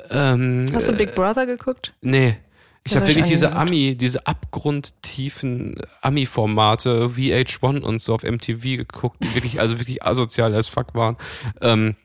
Äh, 0.10 0.34
ähm, 0.34 0.69
Hast 0.73 0.88
du 0.88 0.93
Big 0.93 1.13
Brother 1.15 1.45
geguckt? 1.45 1.93
Nee. 2.01 2.38
Ich 2.84 2.95
habe 2.95 3.05
wirklich 3.05 3.25
diese 3.25 3.53
Ami, 3.55 3.95
diese 3.95 4.25
abgrundtiefen 4.25 5.75
Ami-Formate, 6.01 7.12
VH1 7.15 7.81
und 7.81 8.01
so 8.01 8.15
auf 8.15 8.23
MTV 8.23 8.62
geguckt, 8.77 9.17
die 9.21 9.36
wirklich, 9.36 9.60
also 9.60 9.77
wirklich 9.79 10.03
asozial 10.03 10.55
as 10.55 10.67
fuck 10.67 10.95
waren. 10.95 11.15
Ähm, 11.62 11.95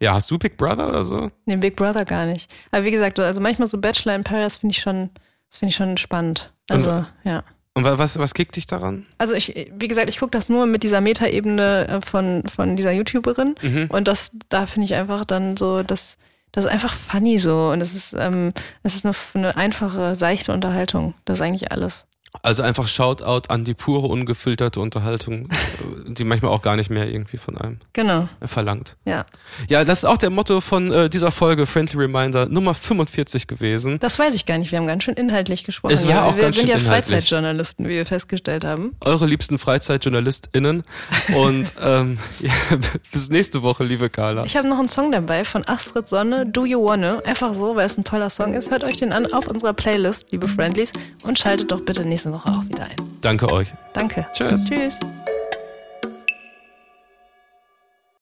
ja, 0.00 0.14
hast 0.14 0.30
du 0.30 0.38
Big 0.38 0.56
Brother 0.56 0.88
oder 0.88 1.04
so? 1.04 1.30
Nee, 1.46 1.56
Big 1.56 1.76
Brother 1.76 2.04
gar 2.04 2.26
nicht. 2.26 2.52
Aber 2.70 2.84
wie 2.84 2.90
gesagt, 2.90 3.18
also 3.18 3.40
manchmal 3.40 3.68
so 3.68 3.80
Bachelor 3.80 4.14
in 4.14 4.24
Paris 4.24 4.56
finde 4.56 4.74
ich 4.74 4.80
schon, 4.80 5.10
finde 5.48 5.70
ich 5.70 5.76
schon 5.76 5.96
spannend. 5.96 6.52
Also, 6.68 6.90
und, 6.90 7.06
ja. 7.24 7.44
Und 7.74 7.84
was, 7.84 8.18
was 8.18 8.34
kickt 8.34 8.56
dich 8.56 8.66
daran? 8.66 9.06
Also 9.18 9.34
ich, 9.34 9.68
wie 9.70 9.88
gesagt, 9.88 10.08
ich 10.08 10.18
gucke 10.18 10.30
das 10.30 10.48
nur 10.48 10.66
mit 10.66 10.82
dieser 10.82 11.00
Metaebene 11.00 11.88
äh, 11.88 12.00
von, 12.00 12.42
von 12.46 12.74
dieser 12.74 12.92
YouTuberin. 12.92 13.54
Mhm. 13.60 13.88
Und 13.90 14.08
das, 14.08 14.30
da 14.48 14.66
finde 14.66 14.86
ich 14.86 14.94
einfach 14.94 15.24
dann 15.24 15.56
so, 15.56 15.82
das, 15.82 16.16
das 16.52 16.64
ist 16.64 16.70
einfach 16.70 16.94
funny 16.94 17.38
so. 17.38 17.70
Und 17.70 17.82
es 17.82 17.94
ist, 17.94 18.14
ähm, 18.18 18.50
es 18.82 18.94
ist 18.94 19.04
eine, 19.04 19.14
eine 19.34 19.56
einfache, 19.56 20.14
seichte 20.14 20.52
Unterhaltung. 20.52 21.14
Das 21.26 21.38
ist 21.38 21.42
eigentlich 21.42 21.70
alles. 21.70 22.06
Also 22.42 22.62
einfach 22.62 22.86
Shoutout 22.86 23.48
an 23.48 23.64
die 23.64 23.74
pure, 23.74 24.06
ungefilterte 24.06 24.80
Unterhaltung, 24.80 25.48
die 26.06 26.24
manchmal 26.24 26.52
auch 26.52 26.62
gar 26.62 26.76
nicht 26.76 26.90
mehr 26.90 27.10
irgendwie 27.10 27.36
von 27.36 27.56
einem 27.56 27.78
genau. 27.92 28.28
verlangt. 28.42 28.96
Ja. 29.04 29.26
Ja, 29.68 29.84
das 29.84 29.98
ist 29.98 30.04
auch 30.04 30.16
der 30.16 30.30
Motto 30.30 30.60
von 30.60 30.92
äh, 30.92 31.10
dieser 31.10 31.30
Folge 31.30 31.66
Friendly 31.66 31.98
Reminder 31.98 32.48
Nummer 32.48 32.74
45 32.74 33.46
gewesen. 33.46 33.98
Das 33.98 34.18
weiß 34.18 34.34
ich 34.34 34.46
gar 34.46 34.58
nicht. 34.58 34.70
Wir 34.70 34.78
haben 34.78 34.86
ganz 34.86 35.04
schön 35.04 35.14
inhaltlich 35.14 35.64
gesprochen. 35.64 35.92
Es 35.92 36.06
war 36.06 36.26
auch 36.26 36.36
wir 36.36 36.42
ganz 36.42 36.56
sind 36.56 36.68
schön 36.68 36.78
ja 36.78 36.84
Freizeitjournalisten, 36.84 37.86
wie 37.86 37.90
wir 37.90 38.06
festgestellt 38.06 38.64
haben. 38.64 38.94
Eure 39.00 39.26
liebsten 39.26 39.58
FreizeitjournalistInnen. 39.58 40.84
Und 41.34 41.74
ähm, 41.82 42.18
ja, 42.40 42.52
bis 43.12 43.30
nächste 43.30 43.62
Woche, 43.62 43.84
liebe 43.84 44.10
Carla. 44.10 44.44
Ich 44.44 44.56
habe 44.56 44.68
noch 44.68 44.78
einen 44.78 44.88
Song 44.88 45.10
dabei 45.10 45.44
von 45.44 45.66
Astrid 45.66 46.08
Sonne, 46.08 46.46
Do 46.46 46.64
You 46.64 46.84
Wanna. 46.84 47.20
Einfach 47.24 47.54
so, 47.54 47.76
weil 47.76 47.86
es 47.86 47.96
ein 47.98 48.04
toller 48.04 48.30
Song 48.30 48.52
ist. 48.52 48.70
Hört 48.70 48.84
euch 48.84 48.98
den 48.98 49.12
an 49.12 49.32
auf 49.32 49.48
unserer 49.48 49.72
Playlist, 49.72 50.30
liebe 50.30 50.48
Friendlies. 50.48 50.92
Und 51.24 51.38
schaltet 51.38 51.72
doch 51.72 51.80
bitte 51.80 52.04
nächste 52.04 52.25
nächste 52.26 52.32
Woche 52.32 52.48
auch 52.48 52.68
wieder 52.68 52.84
ein. 52.84 52.96
Danke 53.20 53.50
euch. 53.52 53.72
Danke. 53.92 54.26
Tschüss. 54.34 54.64
Tschüss. 54.64 54.98